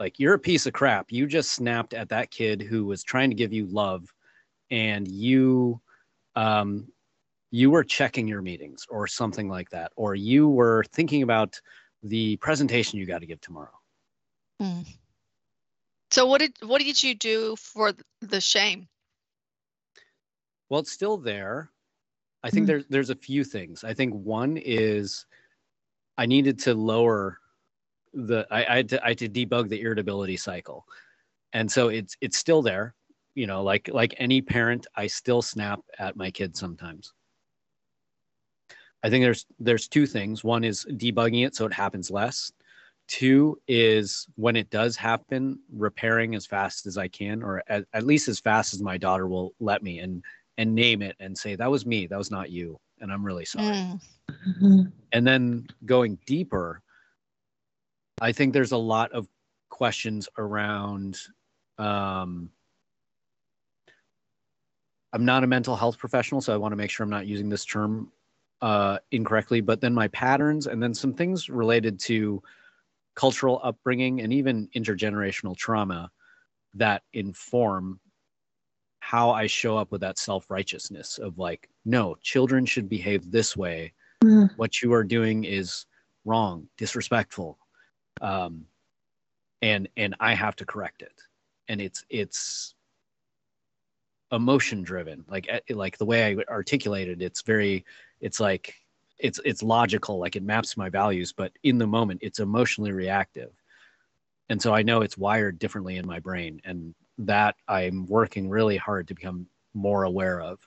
like 0.00 0.18
you're 0.18 0.34
a 0.34 0.38
piece 0.38 0.66
of 0.66 0.72
crap. 0.72 1.12
You 1.12 1.26
just 1.26 1.52
snapped 1.52 1.94
at 1.94 2.08
that 2.08 2.30
kid 2.30 2.62
who 2.62 2.84
was 2.84 3.02
trying 3.02 3.30
to 3.30 3.36
give 3.36 3.52
you 3.52 3.66
love 3.66 4.12
and 4.70 5.06
you 5.06 5.80
um 6.36 6.88
you 7.54 7.70
were 7.70 7.84
checking 7.84 8.26
your 8.26 8.42
meetings 8.42 8.84
or 8.90 9.06
something 9.06 9.48
like 9.48 9.70
that 9.70 9.92
or 9.94 10.16
you 10.16 10.48
were 10.48 10.82
thinking 10.90 11.22
about 11.22 11.60
the 12.02 12.36
presentation 12.38 12.98
you 12.98 13.06
got 13.06 13.20
to 13.20 13.26
give 13.26 13.40
tomorrow. 13.40 13.78
Mm. 14.60 14.84
So 16.10 16.26
what 16.26 16.40
did 16.40 16.52
what 16.64 16.82
did 16.82 17.00
you 17.00 17.14
do 17.14 17.54
for 17.54 17.92
the 18.20 18.40
shame? 18.40 18.88
Well, 20.68 20.80
it's 20.80 20.90
still 20.90 21.16
there. 21.16 21.70
I 22.42 22.50
think 22.50 22.64
mm. 22.64 22.66
there's 22.66 22.86
there's 22.90 23.10
a 23.10 23.14
few 23.14 23.44
things. 23.44 23.84
I 23.84 23.94
think 23.94 24.12
one 24.14 24.56
is 24.56 25.24
I 26.18 26.26
needed 26.26 26.58
to 26.60 26.74
lower 26.74 27.38
the 28.14 28.48
I, 28.50 28.66
I 28.66 28.76
had 28.78 28.88
to 28.88 29.04
I 29.04 29.08
had 29.10 29.18
to 29.18 29.28
debug 29.28 29.68
the 29.68 29.80
irritability 29.80 30.38
cycle, 30.38 30.86
and 31.52 31.70
so 31.70 31.86
it's 31.86 32.16
it's 32.20 32.36
still 32.36 32.62
there. 32.62 32.96
You 33.36 33.46
know, 33.46 33.62
like 33.62 33.88
like 33.92 34.12
any 34.18 34.42
parent, 34.42 34.88
I 34.96 35.06
still 35.06 35.40
snap 35.40 35.78
at 36.00 36.16
my 36.16 36.32
kids 36.32 36.58
sometimes. 36.58 37.12
I 39.04 39.10
think 39.10 39.22
there's 39.22 39.46
there's 39.60 39.86
two 39.86 40.06
things. 40.06 40.42
One 40.42 40.64
is 40.64 40.84
debugging 40.90 41.46
it 41.46 41.54
so 41.54 41.66
it 41.66 41.72
happens 41.72 42.10
less. 42.10 42.50
Two 43.06 43.60
is 43.68 44.26
when 44.36 44.56
it 44.56 44.70
does 44.70 44.96
happen, 44.96 45.60
repairing 45.70 46.34
as 46.34 46.46
fast 46.46 46.86
as 46.86 46.96
I 46.96 47.06
can, 47.06 47.42
or 47.42 47.62
at, 47.68 47.84
at 47.92 48.06
least 48.06 48.28
as 48.28 48.40
fast 48.40 48.72
as 48.72 48.80
my 48.80 48.96
daughter 48.96 49.28
will 49.28 49.52
let 49.60 49.82
me. 49.82 49.98
And 49.98 50.24
and 50.58 50.74
name 50.74 51.02
it 51.02 51.16
and 51.20 51.36
say 51.36 51.56
that 51.56 51.70
was 51.70 51.86
me 51.86 52.06
that 52.06 52.18
was 52.18 52.30
not 52.30 52.50
you 52.50 52.78
and 53.00 53.12
i'm 53.12 53.24
really 53.24 53.44
sorry 53.44 53.66
mm. 53.66 54.00
mm-hmm. 54.48 54.82
and 55.12 55.26
then 55.26 55.66
going 55.84 56.18
deeper 56.26 56.80
i 58.20 58.32
think 58.32 58.52
there's 58.52 58.72
a 58.72 58.76
lot 58.76 59.10
of 59.12 59.26
questions 59.68 60.28
around 60.38 61.18
um, 61.78 62.48
i'm 65.12 65.24
not 65.24 65.42
a 65.42 65.46
mental 65.46 65.74
health 65.74 65.98
professional 65.98 66.40
so 66.40 66.52
i 66.52 66.56
want 66.56 66.72
to 66.72 66.76
make 66.76 66.90
sure 66.90 67.04
i'm 67.04 67.10
not 67.10 67.26
using 67.26 67.48
this 67.48 67.64
term 67.64 68.10
uh, 68.64 68.98
incorrectly 69.10 69.60
but 69.60 69.80
then 69.80 69.92
my 69.92 70.08
patterns 70.08 70.66
and 70.66 70.82
then 70.82 70.94
some 70.94 71.12
things 71.12 71.50
related 71.50 71.98
to 71.98 72.42
cultural 73.14 73.60
upbringing 73.62 74.20
and 74.20 74.32
even 74.32 74.68
intergenerational 74.74 75.56
trauma 75.56 76.10
that 76.74 77.02
inform 77.12 78.00
how 79.04 79.30
I 79.30 79.46
show 79.46 79.76
up 79.76 79.92
with 79.92 80.00
that 80.00 80.18
self 80.18 80.50
righteousness 80.50 81.18
of 81.18 81.38
like, 81.38 81.68
no, 81.84 82.16
children 82.22 82.64
should 82.64 82.88
behave 82.88 83.30
this 83.30 83.54
way. 83.56 83.92
Mm. 84.24 84.50
What 84.56 84.80
you 84.80 84.94
are 84.94 85.04
doing 85.04 85.44
is 85.44 85.84
wrong, 86.24 86.68
disrespectful, 86.78 87.58
um, 88.22 88.64
and 89.60 89.88
and 89.96 90.16
I 90.20 90.34
have 90.34 90.56
to 90.56 90.64
correct 90.64 91.02
it. 91.02 91.12
And 91.68 91.80
it's 91.80 92.02
it's 92.08 92.74
emotion 94.32 94.82
driven, 94.82 95.24
like 95.28 95.46
eh, 95.50 95.60
like 95.70 95.98
the 95.98 96.06
way 96.06 96.24
I 96.24 96.50
articulated. 96.50 97.20
It's 97.20 97.42
very, 97.42 97.84
it's 98.24 98.40
like 98.40 98.74
it's 99.18 99.38
it's 99.44 99.62
logical, 99.62 100.18
like 100.18 100.34
it 100.34 100.42
maps 100.42 100.78
my 100.78 100.88
values, 100.88 101.32
but 101.32 101.52
in 101.62 101.76
the 101.76 101.86
moment, 101.86 102.20
it's 102.22 102.40
emotionally 102.40 102.90
reactive. 102.90 103.50
And 104.48 104.60
so 104.60 104.74
I 104.74 104.82
know 104.82 105.02
it's 105.02 105.18
wired 105.18 105.58
differently 105.58 105.98
in 105.98 106.06
my 106.06 106.20
brain, 106.20 106.58
and 106.64 106.94
that 107.18 107.54
I'm 107.68 108.06
working 108.06 108.48
really 108.48 108.78
hard 108.78 109.08
to 109.08 109.14
become 109.14 109.46
more 109.74 110.04
aware 110.04 110.40
of 110.40 110.58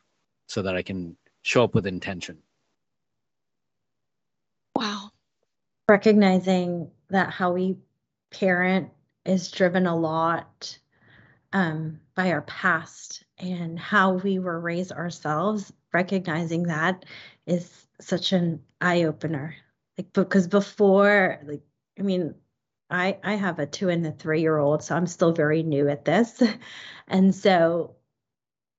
so 0.46 0.62
that 0.62 0.76
I 0.76 0.84
can 0.84 1.18
show 1.42 1.64
up 1.64 1.74
with 1.74 1.88
intention. 1.88 2.38
Wow. 4.76 5.10
Recognizing 5.90 6.92
that 7.10 7.32
how 7.32 7.54
we 7.54 7.78
parent 8.30 8.92
is 9.26 9.50
driven 9.50 9.88
a 9.88 9.96
lot 9.96 10.78
um, 11.54 12.00
by 12.14 12.32
our 12.32 12.44
past 12.44 13.24
and 13.40 13.80
how 13.80 14.14
we 14.14 14.38
were 14.38 14.60
raised 14.60 14.92
ourselves, 14.92 15.74
recognizing 15.94 16.64
that 16.64 17.06
is 17.46 17.88
such 18.00 18.34
an 18.34 18.62
eye 18.82 19.04
opener. 19.04 19.56
Like, 19.98 20.14
because 20.14 20.48
before, 20.48 21.40
like, 21.46 21.62
I 22.00 22.04
mean, 22.04 22.36
I 22.90 23.18
I 23.24 23.36
have 23.36 23.60
a 23.60 23.66
two 23.66 23.90
and 23.90 24.06
a 24.06 24.12
three 24.12 24.42
year 24.42 24.58
old, 24.58 24.84
so 24.84 24.96
I'm 24.96 25.08
still 25.08 25.34
very 25.34 25.64
new 25.64 25.90
at 25.90 26.06
this. 26.06 26.42
And 27.10 27.34
so 27.34 27.96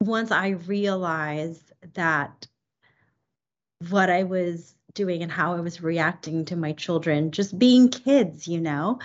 once 0.02 0.30
I 0.30 0.48
realized 0.48 1.72
that 1.94 2.46
what 3.88 4.10
I 4.10 4.24
was 4.24 4.74
doing 4.92 5.22
and 5.22 5.32
how 5.32 5.54
I 5.54 5.60
was 5.60 5.80
reacting 5.80 6.44
to 6.46 6.56
my 6.56 6.72
children, 6.72 7.30
just 7.30 7.58
being 7.58 7.88
kids, 7.88 8.46
you 8.46 8.60
know, 8.60 8.98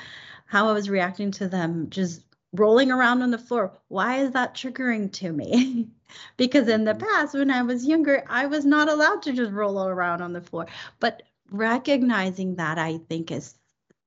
how 0.45 0.69
I 0.69 0.73
was 0.73 0.89
reacting 0.89 1.31
to 1.31 1.47
them, 1.47 1.89
just 1.89 2.23
rolling 2.53 2.91
around 2.91 3.21
on 3.21 3.31
the 3.31 3.37
floor. 3.37 3.73
Why 3.87 4.17
is 4.19 4.31
that 4.31 4.55
triggering 4.55 5.11
to 5.13 5.31
me? 5.31 5.89
because 6.37 6.67
in 6.67 6.85
the 6.85 6.93
mm-hmm. 6.93 7.07
past, 7.07 7.33
when 7.33 7.51
I 7.51 7.63
was 7.63 7.85
younger, 7.85 8.23
I 8.27 8.45
was 8.45 8.65
not 8.65 8.89
allowed 8.89 9.23
to 9.23 9.33
just 9.33 9.51
roll 9.51 9.83
around 9.87 10.21
on 10.21 10.33
the 10.33 10.41
floor. 10.41 10.67
But 10.99 11.23
recognizing 11.49 12.55
that, 12.55 12.77
I 12.77 12.99
think, 13.09 13.31
is 13.31 13.55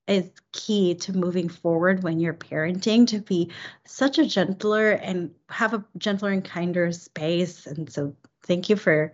is 0.07 0.31
key 0.53 0.95
to 0.95 1.13
moving 1.13 1.49
forward 1.49 2.03
when 2.03 2.21
you're 2.21 2.33
parenting 2.33 3.07
to 3.09 3.19
be 3.19 3.51
such 3.85 4.19
a 4.19 4.27
gentler 4.27 4.93
and 4.93 5.35
have 5.49 5.75
a 5.75 5.85
gentler 5.99 6.31
and 6.31 6.45
kinder 6.45 6.93
space 6.93 7.67
and 7.67 7.93
so 7.93 8.15
thank 8.45 8.69
you 8.69 8.77
for 8.77 9.13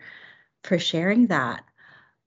for 0.65 0.79
sharing 0.79 1.29
that 1.29 1.65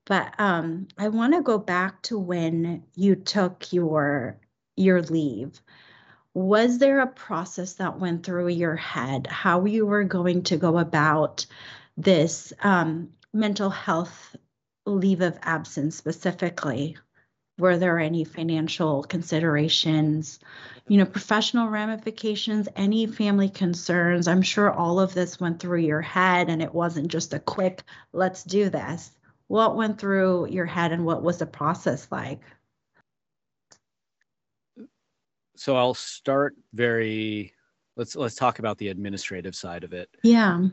but 0.06 0.34
um 0.40 0.88
i 0.98 1.08
want 1.08 1.34
to 1.34 1.44
go 1.44 1.60
back 1.60 2.02
to 2.02 2.18
when 2.18 2.84
you 2.96 3.16
took 3.16 3.72
your 3.72 4.36
your 4.76 5.02
leave 5.04 5.62
was 6.36 6.80
there 6.80 7.00
a 7.00 7.08
process 7.08 7.76
that 7.76 7.98
went 7.98 8.26
through 8.26 8.50
your 8.50 8.76
head 8.76 9.26
how 9.26 9.64
you 9.64 9.86
were 9.86 10.04
going 10.04 10.44
to 10.44 10.58
go 10.58 10.78
about 10.78 11.46
this 11.96 12.52
um, 12.62 13.10
mental 13.34 13.70
health 13.70 14.36
leave 14.86 15.22
of 15.22 15.40
absence 15.42 15.96
specifically? 15.96 16.98
Were 17.58 17.78
there 17.78 18.00
any 18.00 18.26
financial 18.26 19.04
considerations 19.04 20.40
you 20.90 20.98
know 20.98 21.06
professional 21.06 21.70
ramifications 21.70 22.68
any 22.76 23.08
family 23.08 23.48
concerns? 23.48 24.28
I'm 24.28 24.42
sure 24.42 24.70
all 24.70 25.00
of 25.00 25.14
this 25.14 25.40
went 25.40 25.62
through 25.62 25.80
your 25.80 26.02
head 26.02 26.50
and 26.50 26.62
it 26.62 26.76
wasn't 26.76 27.08
just 27.08 27.34
a 27.34 27.40
quick 27.40 27.82
let's 28.12 28.44
do 28.44 28.70
this. 28.70 29.10
What 29.48 29.78
went 29.78 30.00
through 30.00 30.50
your 30.50 30.66
head 30.66 30.92
and 30.92 31.06
what 31.06 31.24
was 31.24 31.38
the 31.38 31.46
process 31.46 32.10
like? 32.12 32.42
So 35.56 35.76
I'll 35.76 35.94
start 35.94 36.56
very 36.74 37.54
let's 37.96 38.16
let's 38.16 38.36
talk 38.36 38.60
about 38.60 38.78
the 38.78 38.90
administrative 38.90 39.56
side 39.56 39.84
of 39.84 39.94
it. 39.94 40.10
Yeah. 40.24 40.68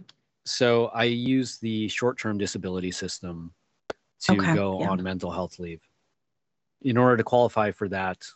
So 0.44 0.86
I 0.88 1.04
use 1.04 1.58
the 1.58 1.86
short-term 1.88 2.36
disability 2.36 2.90
system 2.90 3.52
to 4.22 4.32
Okay, 4.32 4.54
go 4.54 4.80
yeah. 4.80 4.90
on 4.90 5.02
mental 5.02 5.30
health 5.30 5.58
leave. 5.58 5.80
In 6.82 6.96
order 6.96 7.16
to 7.16 7.22
qualify 7.22 7.70
for 7.70 7.88
that, 7.90 8.26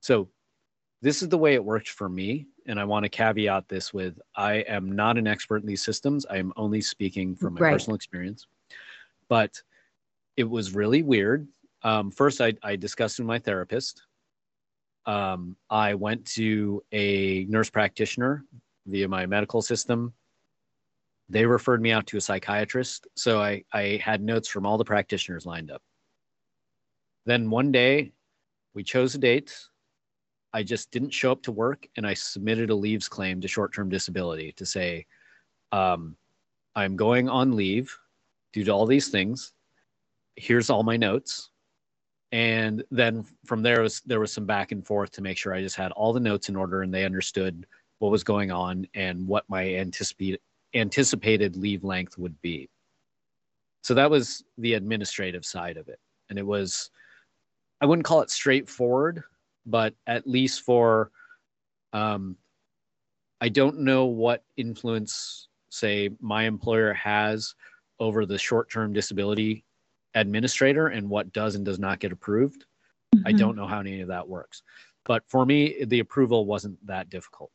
so 0.00 0.28
this 1.00 1.22
is 1.22 1.30
the 1.30 1.38
way 1.38 1.54
it 1.54 1.64
worked 1.64 1.88
for 1.88 2.10
me, 2.10 2.46
and 2.66 2.78
I 2.78 2.84
want 2.84 3.04
to 3.04 3.08
caveat 3.08 3.68
this 3.68 3.94
with 3.94 4.20
I 4.36 4.56
am 4.68 4.92
not 4.92 5.16
an 5.16 5.26
expert 5.26 5.62
in 5.62 5.66
these 5.66 5.82
systems. 5.82 6.26
I 6.26 6.36
am 6.36 6.52
only 6.56 6.82
speaking 6.82 7.34
from 7.34 7.54
my 7.54 7.60
Right. 7.60 7.72
personal 7.72 7.96
experience. 7.96 8.46
But 9.28 9.62
it 10.36 10.44
was 10.44 10.74
really 10.74 11.02
weird. 11.02 11.48
Um, 11.82 12.10
first, 12.10 12.42
I, 12.42 12.54
I 12.62 12.76
discussed 12.76 13.18
with 13.18 13.26
my 13.26 13.38
therapist. 13.38 14.02
Um, 15.06 15.56
I 15.68 15.94
went 15.94 16.24
to 16.32 16.82
a 16.92 17.44
nurse 17.48 17.70
practitioner 17.70 18.44
via 18.86 19.08
my 19.08 19.26
medical 19.26 19.62
system. 19.62 20.12
They 21.28 21.46
referred 21.46 21.82
me 21.82 21.90
out 21.90 22.06
to 22.08 22.16
a 22.16 22.20
psychiatrist. 22.20 23.06
So 23.16 23.40
I, 23.40 23.64
I 23.72 24.00
had 24.02 24.22
notes 24.22 24.48
from 24.48 24.66
all 24.66 24.78
the 24.78 24.84
practitioners 24.84 25.46
lined 25.46 25.70
up. 25.70 25.82
Then 27.26 27.50
one 27.50 27.72
day, 27.72 28.12
we 28.74 28.82
chose 28.82 29.14
a 29.14 29.18
date. 29.18 29.56
I 30.52 30.62
just 30.62 30.90
didn't 30.90 31.10
show 31.10 31.32
up 31.32 31.42
to 31.42 31.52
work 31.52 31.88
and 31.96 32.06
I 32.06 32.14
submitted 32.14 32.70
a 32.70 32.74
leaves 32.74 33.08
claim 33.08 33.40
to 33.40 33.48
short 33.48 33.74
term 33.74 33.88
disability 33.88 34.52
to 34.52 34.66
say, 34.66 35.06
um, 35.72 36.16
I'm 36.76 36.96
going 36.96 37.28
on 37.28 37.56
leave 37.56 37.96
due 38.52 38.64
to 38.64 38.70
all 38.70 38.86
these 38.86 39.08
things. 39.08 39.52
Here's 40.36 40.70
all 40.70 40.82
my 40.82 40.96
notes. 40.96 41.50
And 42.34 42.82
then 42.90 43.24
from 43.44 43.62
there 43.62 43.80
was 43.80 44.00
there 44.00 44.18
was 44.18 44.32
some 44.32 44.44
back 44.44 44.72
and 44.72 44.84
forth 44.84 45.12
to 45.12 45.22
make 45.22 45.38
sure 45.38 45.54
I 45.54 45.62
just 45.62 45.76
had 45.76 45.92
all 45.92 46.12
the 46.12 46.18
notes 46.18 46.48
in 46.48 46.56
order 46.56 46.82
and 46.82 46.92
they 46.92 47.04
understood 47.04 47.64
what 48.00 48.10
was 48.10 48.24
going 48.24 48.50
on 48.50 48.88
and 48.92 49.24
what 49.28 49.44
my 49.48 49.76
anticipate 49.76 50.40
anticipated 50.74 51.54
leave 51.54 51.84
length 51.84 52.18
would 52.18 52.34
be. 52.42 52.68
So 53.82 53.94
that 53.94 54.10
was 54.10 54.42
the 54.58 54.74
administrative 54.74 55.46
side 55.46 55.76
of 55.76 55.88
it. 55.88 56.00
And 56.28 56.36
it 56.36 56.44
was 56.44 56.90
I 57.80 57.86
wouldn't 57.86 58.04
call 58.04 58.20
it 58.20 58.30
straightforward, 58.32 59.22
but 59.64 59.94
at 60.08 60.26
least 60.26 60.62
for 60.62 61.12
um, 61.92 62.36
I 63.40 63.48
don't 63.48 63.78
know 63.78 64.06
what 64.06 64.42
influence, 64.56 65.46
say, 65.70 66.10
my 66.20 66.46
employer 66.46 66.94
has 66.94 67.54
over 68.00 68.26
the 68.26 68.38
short-term 68.38 68.92
disability 68.92 69.63
administrator 70.14 70.88
and 70.88 71.08
what 71.08 71.32
does 71.32 71.54
and 71.54 71.64
does 71.64 71.78
not 71.78 71.98
get 71.98 72.12
approved. 72.12 72.64
I 73.24 73.32
Mhm. 73.32 73.38
don't 73.38 73.56
know 73.56 73.66
how 73.66 73.80
any 73.80 74.00
of 74.00 74.08
that 74.08 74.28
works. 74.28 74.62
But 75.04 75.28
for 75.28 75.44
me, 75.44 75.84
the 75.84 76.00
approval 76.00 76.46
wasn't 76.46 76.84
that 76.86 77.10
difficult. 77.10 77.52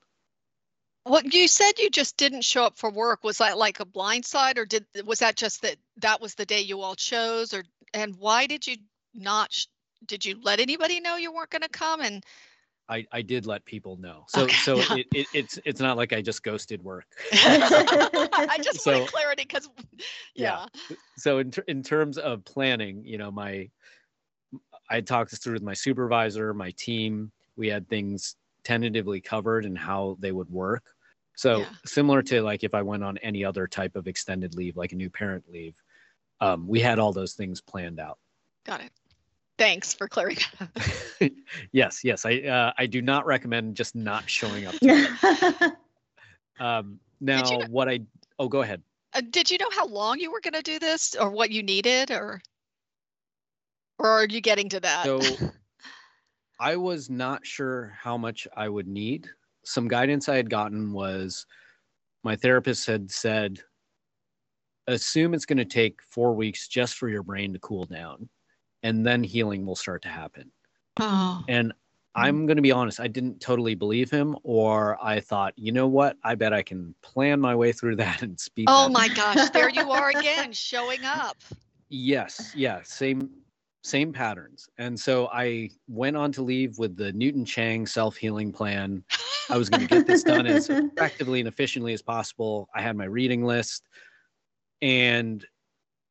What 1.04 1.34
you 1.34 1.48
said 1.48 1.80
you 1.80 1.90
just 1.90 2.18
didn't 2.18 2.44
show 2.44 2.66
up 2.66 2.78
for 2.78 2.92
work. 2.92 3.24
Was 3.24 3.40
that 3.40 3.58
like 3.58 3.80
a 3.80 3.86
blindside 3.86 4.58
or 4.58 4.66
did 4.66 4.86
was 5.06 5.20
that 5.20 5.36
just 5.36 5.62
that 5.64 5.78
that 5.98 6.22
was 6.22 6.36
the 6.36 6.46
day 6.46 6.62
you 6.62 6.82
all 6.82 6.96
chose 6.96 7.54
or 7.54 7.64
and 7.94 8.16
why 8.18 8.46
did 8.46 8.68
you 8.68 8.78
not 9.14 9.52
sh- 9.52 9.66
did 10.06 10.24
you 10.24 10.40
let 10.42 10.60
anybody 10.60 11.00
know 11.00 11.16
you 11.16 11.32
weren't 11.34 11.50
going 11.50 11.62
to 11.64 11.70
come 11.70 12.02
and 12.02 12.24
I, 12.90 13.06
I 13.12 13.22
did 13.22 13.46
let 13.46 13.64
people 13.66 13.98
know. 13.98 14.26
So 14.30 14.44
Okay, 14.44 14.56
so 14.56 14.78
yeah. 14.78 14.96
it, 14.96 15.08
it, 15.14 15.28
it's 15.34 15.60
it's 15.64 15.80
not 15.80 15.96
like 15.96 16.12
I 16.12 16.22
just 16.22 16.42
ghosted 16.44 16.84
work. 16.84 17.06
I 17.34 18.58
just 18.64 18.80
So- 18.84 18.92
wanted 18.94 19.12
clarity 19.12 19.46
cuz 19.46 19.70
yeah. 20.36 20.66
Yeah. 20.90 20.96
so 21.18 21.38
in, 21.40 21.52
ter- 21.52 21.64
in 21.68 21.84
terms 21.84 22.18
of 22.18 22.44
planning 22.46 23.04
you 23.06 23.18
know 23.18 23.30
my 23.32 23.70
i 24.90 25.02
talked 25.02 25.32
this 25.32 25.40
through 25.40 25.54
with 25.54 25.62
my 25.62 25.74
supervisor 25.74 26.54
my 26.54 26.72
team 26.72 27.32
we 27.56 27.68
had 27.68 27.88
things 27.90 28.36
tentatively 28.64 29.22
covered 29.22 29.66
and 29.66 29.78
how 29.78 30.18
they 30.20 30.32
would 30.32 30.50
work 30.50 30.84
so 31.36 31.60
Yeah. 31.60 31.66
similar 31.86 32.22
to 32.24 32.42
like 32.42 32.64
if 32.64 32.74
i 32.74 32.82
went 32.82 33.04
on 33.04 33.18
any 33.20 33.46
other 33.46 33.68
type 33.68 33.96
of 33.96 34.08
extended 34.08 34.56
leave 34.56 34.76
like 34.78 34.92
a 34.94 34.96
new 34.96 35.10
parent 35.10 35.44
leave 35.50 35.76
um, 36.42 36.68
we 36.68 36.80
had 36.80 37.00
all 37.00 37.12
those 37.14 37.34
things 37.34 37.62
planned 37.62 38.00
out 38.00 38.18
Got 38.66 38.82
it. 38.82 38.92
Thanks 39.60 39.94
for 39.94 40.08
clarity. 40.08 40.44
yes 41.74 42.02
yes 42.04 42.26
i 42.26 42.40
uh, 42.40 42.72
i 42.78 42.86
do 42.86 43.02
not 43.02 43.26
recommend 43.26 43.76
just 43.76 43.94
not 43.96 44.28
showing 44.30 44.66
up 44.66 44.74
to 44.80 45.78
um, 46.60 46.98
now 47.20 47.52
you 47.52 47.58
know- 47.60 47.66
what 47.70 47.90
i 47.90 48.00
oh 48.40 48.48
go 48.48 48.62
ahead 48.62 48.82
Uh, 49.14 49.22
did 49.30 49.52
you 49.52 49.58
know 49.58 49.70
how 49.76 49.86
long 49.86 50.18
you 50.20 50.32
were 50.32 50.40
going 50.40 50.54
to 50.54 50.62
do 50.62 50.80
this 50.80 51.14
or 51.16 51.30
what 51.30 51.52
you 51.52 51.62
needed 51.62 52.10
or 52.10 52.42
or 54.00 54.08
are 54.10 54.26
you 54.30 54.40
getting 54.40 54.70
to 54.70 54.80
that? 54.80 55.04
So 55.04 55.20
I 56.60 56.78
was 56.78 57.10
not 57.10 57.46
sure 57.46 57.94
how 58.00 58.18
much 58.18 58.48
I 58.56 58.70
would 58.70 58.88
need. 58.88 59.28
Some 59.66 59.90
guidance 59.90 60.30
I 60.30 60.38
had 60.38 60.50
gotten 60.50 60.94
was 60.94 61.46
my 62.24 62.38
therapist 62.38 62.88
had 62.88 63.12
said, 63.12 63.60
assume 64.88 65.34
it's 65.34 65.46
going 65.46 65.58
to 65.58 65.66
take 65.66 66.00
four 66.02 66.34
weeks 66.34 66.68
just 66.70 66.96
for 66.96 67.10
your 67.10 67.24
brain 67.24 67.52
to 67.54 67.60
cool 67.60 67.86
down, 67.86 68.30
and 68.84 69.06
then 69.06 69.24
healing 69.24 69.66
will 69.66 69.76
start 69.76 70.02
to 70.04 70.10
happen. 70.10 70.52
oh. 71.00 71.44
And 71.48 71.74
I'm 72.16 72.44
mm. 72.44 72.48
going 72.48 72.58
to 72.58 72.64
be 72.64 72.72
honest, 72.72 73.00
I 73.00 73.08
didn't 73.08 73.40
totally 73.40 73.76
believe 73.76 74.10
him, 74.10 74.36
or 74.44 74.98
I 75.02 75.20
thought, 75.20 75.54
you 75.56 75.72
know 75.72 75.88
what? 75.88 76.18
I 76.24 76.36
bet 76.36 76.54
I 76.54 76.64
can 76.64 76.96
plan 77.02 77.40
my 77.40 77.56
way 77.56 77.72
through 77.72 77.96
that 77.98 78.22
and 78.22 78.40
speak. 78.40 78.66
Oh 78.70 78.88
that 78.88 78.92
my 78.92 79.08
gosh, 79.10 79.50
there 79.52 79.70
you 79.70 79.92
are 79.92 80.10
again, 80.10 80.52
showing 80.52 81.04
up. 81.06 81.38
Yes, 81.90 82.54
yeah, 82.56 82.82
same 82.84 83.30
same 83.84 84.12
patterns. 84.12 84.68
And 84.78 85.00
so 85.00 85.30
I 85.32 85.70
went 85.88 86.18
on 86.18 86.34
to 86.34 86.42
leave 86.42 86.78
with 86.78 86.98
the 86.98 87.14
Newton 87.14 87.46
Cheng 87.46 87.88
self-healing 87.88 88.52
plan. 88.52 89.04
I 89.50 89.58
was 89.58 89.70
going 89.70 89.88
to 89.88 89.88
get 89.88 90.06
this 90.06 90.22
done 90.22 90.46
as 90.46 90.70
effectively 90.70 91.40
and 91.40 91.48
efficiently 91.48 91.94
as 91.94 92.02
possible. 92.02 92.68
I 92.76 92.82
had 92.82 92.98
my 92.98 93.06
reading 93.06 93.46
list 93.46 93.88
and 94.82 95.46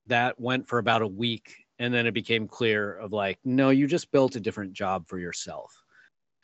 that 0.07 0.41
went 0.41 0.67
for 0.67 0.79
about 0.79 1.03
a 1.03 1.07
week 1.07 1.55
and 1.79 1.93
then 1.95 2.07
it 2.07 2.15
became 2.15 2.49
clear 2.49 2.95
of 2.95 3.13
like 3.13 3.39
no, 3.45 3.71
you 3.71 3.87
just 3.87 4.11
built 4.11 4.37
a 4.37 4.41
different 4.41 4.73
job 4.73 5.07
for 5.09 5.19
yourself. 5.19 5.73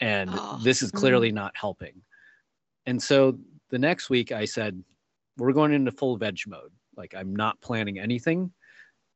And 0.01 0.31
Oh. 0.33 0.61
this 0.63 0.83
is 0.83 0.91
clearly 0.91 1.33
not 1.33 1.57
helping. 1.57 2.03
And 2.87 3.03
so 3.03 3.39
the 3.71 3.79
next 3.79 4.11
week 4.11 4.33
I 4.33 4.45
said 4.45 4.83
we're 5.37 5.53
going 5.53 5.73
into 5.73 5.91
full 5.91 6.17
veg 6.17 6.41
mode. 6.47 6.73
Like 6.97 7.15
I'm 7.15 7.35
not 7.35 7.61
planning 7.61 7.99
anything. 7.99 8.53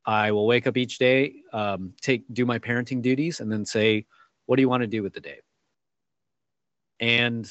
I 0.05 0.33
will 0.33 0.47
wake 0.47 0.67
up 0.67 0.77
each 0.77 0.99
day, 0.99 1.35
um, 1.53 1.93
take 2.01 2.25
do 2.33 2.47
my 2.47 2.59
parenting 2.59 3.03
duties, 3.03 3.41
and 3.41 3.53
then 3.53 3.65
say, 3.65 4.07
"What 4.47 4.57
do 4.57 4.63
you 4.63 4.69
want 4.69 4.81
to 4.83 4.87
do 4.87 5.03
with 5.03 5.13
the 5.13 5.21
day?" 5.21 5.41
And 6.99 7.51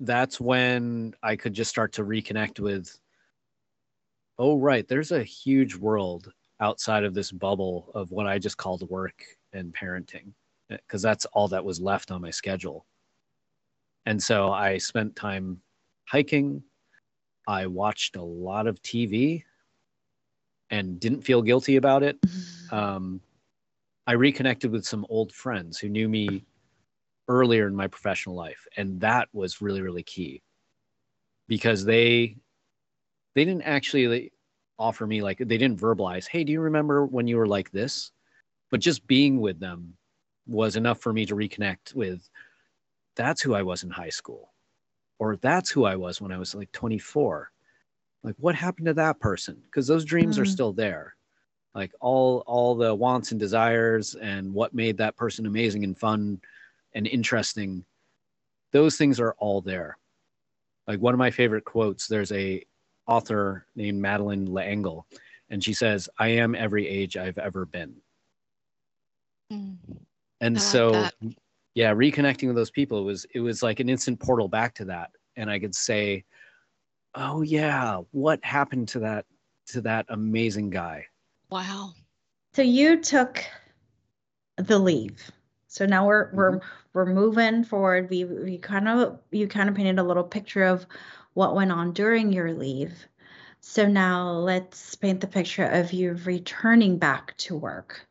that's 0.00 0.40
when 0.40 1.14
I 1.22 1.36
could 1.36 1.54
just 1.54 1.70
start 1.70 1.92
to 1.94 2.04
reconnect 2.04 2.58
with, 2.58 2.98
"Oh, 4.38 4.58
right, 4.58 4.86
there's 4.88 5.12
a 5.12 5.22
huge 5.22 5.76
world 5.76 6.32
outside 6.60 7.04
of 7.04 7.14
this 7.14 7.30
bubble 7.32 7.90
of 7.94 8.10
what 8.10 8.26
I 8.26 8.38
just 8.38 8.56
called 8.56 8.88
work 8.90 9.22
and 9.52 9.74
parenting, 9.74 10.32
because 10.68 11.02
that's 11.02 11.24
all 11.26 11.48
that 11.48 11.64
was 11.64 11.80
left 11.80 12.10
on 12.10 12.20
my 12.20 12.30
schedule." 12.30 12.86
And 14.06 14.22
so 14.22 14.50
I 14.50 14.78
spent 14.78 15.16
time 15.16 15.60
hiking. 16.06 16.62
I 17.46 17.66
watched 17.66 18.16
a 18.16 18.22
lot 18.22 18.66
of 18.66 18.80
TV 18.82 19.44
and 20.70 21.00
didn't 21.00 21.22
feel 21.22 21.42
guilty 21.42 21.76
about 21.76 22.02
it. 22.02 22.18
Um, 22.70 23.20
I 24.06 24.12
reconnected 24.12 24.70
with 24.70 24.84
some 24.86 25.06
old 25.08 25.32
friends 25.32 25.78
who 25.78 25.88
knew 25.88 26.08
me 26.08 26.44
earlier 27.28 27.66
in 27.66 27.76
my 27.76 27.86
professional 27.86 28.34
life, 28.34 28.66
and 28.76 29.00
that 29.00 29.28
was 29.32 29.60
really, 29.60 29.82
really 29.82 30.02
key 30.02 30.42
because 31.46 31.84
they 31.84 32.36
they 33.34 33.44
didn't 33.44 33.62
actually 33.62 34.32
offer 34.78 35.06
me 35.06 35.22
like 35.22 35.38
they 35.38 35.58
didn't 35.58 35.80
verbalize, 35.80 36.28
"Hey, 36.28 36.44
do 36.44 36.52
you 36.52 36.60
remember 36.60 37.06
when 37.06 37.26
you 37.26 37.36
were 37.36 37.46
like 37.46 37.70
this?" 37.70 38.12
But 38.70 38.80
just 38.80 39.06
being 39.06 39.40
with 39.40 39.60
them 39.60 39.96
was 40.46 40.76
enough 40.76 41.00
for 41.00 41.12
me 41.12 41.26
to 41.26 41.34
reconnect 41.36 41.94
with. 41.94 42.28
That's 43.16 43.42
who 43.42 43.54
I 43.54 43.62
was 43.62 43.82
in 43.84 43.90
high 43.90 44.10
school, 44.10 44.54
or 45.18 45.36
that's 45.36 45.70
who 45.70 45.84
I 45.84 45.96
was 45.96 46.20
when 46.20 46.32
I 46.32 46.38
was 46.38 46.54
like 46.54 46.72
24 46.72 47.50
like 48.24 48.34
what 48.38 48.54
happened 48.54 48.86
to 48.86 48.94
that 48.94 49.20
person 49.20 49.60
because 49.66 49.86
those 49.86 50.04
dreams 50.04 50.38
are 50.38 50.44
Mm. 50.44 50.48
still 50.48 50.72
there 50.72 51.14
like 51.74 51.92
all 52.00 52.42
all 52.46 52.74
the 52.74 52.94
wants 52.94 53.30
and 53.30 53.40
desires 53.40 54.14
and 54.16 54.52
what 54.52 54.74
made 54.74 54.96
that 54.98 55.16
person 55.16 55.46
amazing 55.46 55.84
and 55.84 55.98
fun 55.98 56.40
and 56.94 57.06
interesting 57.06 57.84
those 58.72 58.96
things 58.96 59.20
are 59.20 59.34
all 59.38 59.60
there 59.60 59.98
like 60.86 61.00
one 61.00 61.14
of 61.14 61.18
my 61.18 61.30
favorite 61.30 61.64
quotes 61.64 62.06
there's 62.06 62.32
a 62.32 62.64
author 63.08 63.66
named 63.74 64.00
Madeleine 64.00 64.52
L'Engle 64.52 65.06
and 65.50 65.64
she 65.64 65.72
says 65.72 66.08
i 66.18 66.28
am 66.28 66.54
every 66.54 66.86
age 66.86 67.16
i've 67.16 67.38
ever 67.38 67.64
been 67.66 67.94
Mm. 69.52 69.76
and 70.42 70.56
I 70.56 70.60
so 70.60 70.92
that. 70.92 71.14
yeah 71.74 71.92
reconnecting 71.94 72.48
with 72.48 72.56
those 72.56 72.70
people 72.70 73.00
it 73.00 73.04
was 73.04 73.26
it 73.34 73.40
was 73.40 73.62
like 73.62 73.80
an 73.80 73.88
instant 73.88 74.20
portal 74.20 74.46
back 74.46 74.74
to 74.74 74.84
that 74.84 75.10
and 75.36 75.50
i 75.50 75.58
could 75.58 75.74
say 75.74 76.22
oh 77.14 77.40
yeah 77.40 78.00
what 78.10 78.44
happened 78.44 78.88
to 78.88 78.98
that 79.00 79.24
to 79.68 79.80
that 79.80 80.04
amazing 80.10 80.68
guy 80.70 81.06
Wow. 81.50 81.94
So 82.52 82.60
you 82.60 83.00
took 83.00 83.42
the 84.58 84.78
leave. 84.78 85.30
So 85.68 85.86
now 85.86 86.06
we're 86.06 86.30
we're 86.34 86.50
Mm-hmm. 86.58 86.66
we're 86.92 87.06
moving 87.06 87.64
forward. 87.64 88.10
We 88.10 88.24
we 88.24 88.58
kind 88.58 88.86
of 88.88 89.18
you 89.30 89.48
kind 89.48 89.68
of 89.70 89.74
painted 89.74 89.98
a 89.98 90.02
little 90.02 90.24
picture 90.24 90.64
of 90.64 90.84
what 91.38 91.54
went 91.54 91.70
on 91.70 91.92
during 91.92 92.32
your 92.32 92.52
leave. 92.52 93.06
So 93.60 93.86
now 93.86 94.28
let's 94.32 94.96
paint 94.96 95.20
the 95.20 95.28
picture 95.28 95.66
of 95.66 95.92
you 95.92 96.18
returning 96.24 96.98
back 96.98 97.36
to 97.36 97.54
work. 97.54 98.04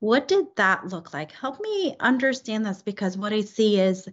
What 0.00 0.28
did 0.28 0.54
that 0.56 0.86
look 0.86 1.14
like? 1.14 1.32
Help 1.32 1.62
me 1.62 1.96
understand 1.98 2.66
this 2.66 2.82
because 2.82 3.16
what 3.16 3.32
I 3.32 3.40
see 3.40 3.80
is 3.80 4.06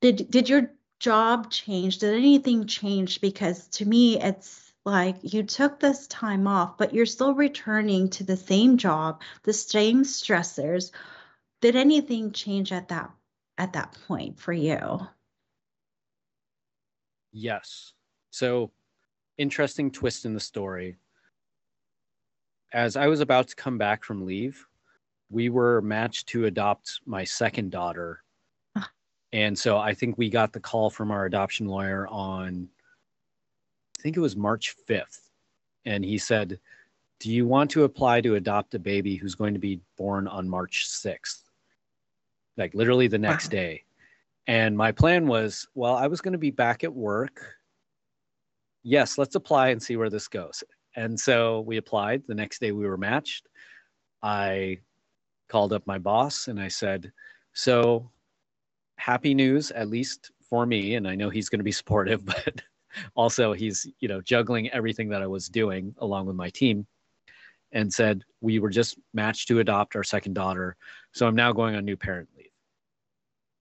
did 0.00 0.30
did 0.30 0.48
your 0.48 0.70
job 0.98 1.50
change? 1.50 1.98
Did 1.98 2.14
anything 2.14 2.66
change? 2.66 3.20
Because 3.20 3.68
to 3.68 3.84
me 3.84 4.18
it's 4.18 4.72
like 4.86 5.16
you 5.20 5.42
took 5.42 5.78
this 5.78 6.06
time 6.06 6.46
off, 6.46 6.78
but 6.78 6.94
you're 6.94 7.04
still 7.04 7.34
returning 7.34 8.08
to 8.08 8.24
the 8.24 8.38
same 8.38 8.78
job, 8.78 9.20
the 9.42 9.52
same 9.52 10.04
stressors. 10.04 10.90
Did 11.60 11.76
anything 11.76 12.32
change 12.32 12.72
at 12.72 12.88
that 12.88 13.10
at 13.58 13.74
that 13.74 13.94
point 14.06 14.40
for 14.40 14.54
you? 14.54 15.06
Yes. 17.38 17.92
So, 18.30 18.72
interesting 19.38 19.90
twist 19.90 20.24
in 20.24 20.34
the 20.34 20.40
story. 20.40 20.96
As 22.72 22.96
I 22.96 23.06
was 23.06 23.20
about 23.20 23.48
to 23.48 23.56
come 23.56 23.78
back 23.78 24.04
from 24.04 24.26
leave, 24.26 24.66
we 25.30 25.48
were 25.48 25.80
matched 25.80 26.26
to 26.28 26.46
adopt 26.46 27.00
my 27.06 27.22
second 27.24 27.70
daughter. 27.70 28.22
Ah. 28.76 28.90
And 29.32 29.56
so 29.56 29.78
I 29.78 29.94
think 29.94 30.18
we 30.18 30.28
got 30.28 30.52
the 30.52 30.60
call 30.60 30.90
from 30.90 31.10
our 31.10 31.26
adoption 31.26 31.66
lawyer 31.68 32.08
on, 32.08 32.68
I 33.98 34.02
think 34.02 34.16
it 34.16 34.20
was 34.20 34.36
March 34.36 34.74
5th. 34.88 35.30
And 35.84 36.04
he 36.04 36.18
said, 36.18 36.58
Do 37.20 37.30
you 37.30 37.46
want 37.46 37.70
to 37.70 37.84
apply 37.84 38.20
to 38.22 38.34
adopt 38.34 38.74
a 38.74 38.78
baby 38.78 39.14
who's 39.14 39.34
going 39.36 39.54
to 39.54 39.60
be 39.60 39.80
born 39.96 40.26
on 40.26 40.48
March 40.48 40.88
6th? 40.88 41.42
Like 42.56 42.74
literally 42.74 43.06
the 43.06 43.18
next 43.18 43.46
Wow. 43.46 43.50
day. 43.60 43.84
And 44.48 44.74
my 44.74 44.92
plan 44.92 45.26
was, 45.26 45.68
well, 45.74 45.94
I 45.94 46.06
was 46.06 46.22
going 46.22 46.32
to 46.32 46.38
be 46.38 46.50
back 46.50 46.82
at 46.82 46.92
work. 46.92 47.54
Yes, 48.82 49.18
let's 49.18 49.34
apply 49.34 49.68
and 49.68 49.82
see 49.82 49.96
where 49.96 50.08
this 50.08 50.26
goes. 50.26 50.64
And 50.96 51.20
so 51.20 51.60
we 51.60 51.76
applied. 51.76 52.22
The 52.26 52.34
next 52.34 52.58
day 52.58 52.72
we 52.72 52.86
were 52.86 52.96
matched. 52.96 53.46
I 54.22 54.78
called 55.48 55.74
up 55.74 55.86
my 55.86 55.98
boss 55.98 56.48
and 56.48 56.58
I 56.58 56.68
said, 56.68 57.12
So 57.52 58.10
happy 58.96 59.34
news, 59.34 59.70
at 59.70 59.90
least 59.90 60.30
for 60.48 60.64
me. 60.64 60.94
And 60.94 61.06
I 61.06 61.14
know 61.14 61.28
he's 61.28 61.50
going 61.50 61.60
to 61.60 61.64
be 61.64 61.72
supportive, 61.82 62.24
but 62.24 62.62
also 63.14 63.52
he's, 63.52 63.86
you 64.00 64.08
know, 64.08 64.22
juggling 64.22 64.70
everything 64.70 65.10
that 65.10 65.20
I 65.20 65.26
was 65.26 65.50
doing 65.50 65.94
along 65.98 66.24
with 66.24 66.36
my 66.36 66.48
team 66.48 66.86
and 67.72 67.92
said, 67.92 68.24
We 68.40 68.60
were 68.60 68.70
just 68.70 68.98
matched 69.12 69.48
to 69.48 69.60
adopt 69.60 69.94
our 69.94 70.04
second 70.04 70.32
daughter. 70.32 70.74
So 71.12 71.26
I'm 71.26 71.36
now 71.36 71.52
going 71.52 71.76
on 71.76 71.84
new 71.84 71.98
parent 71.98 72.30
leave. 72.34 72.46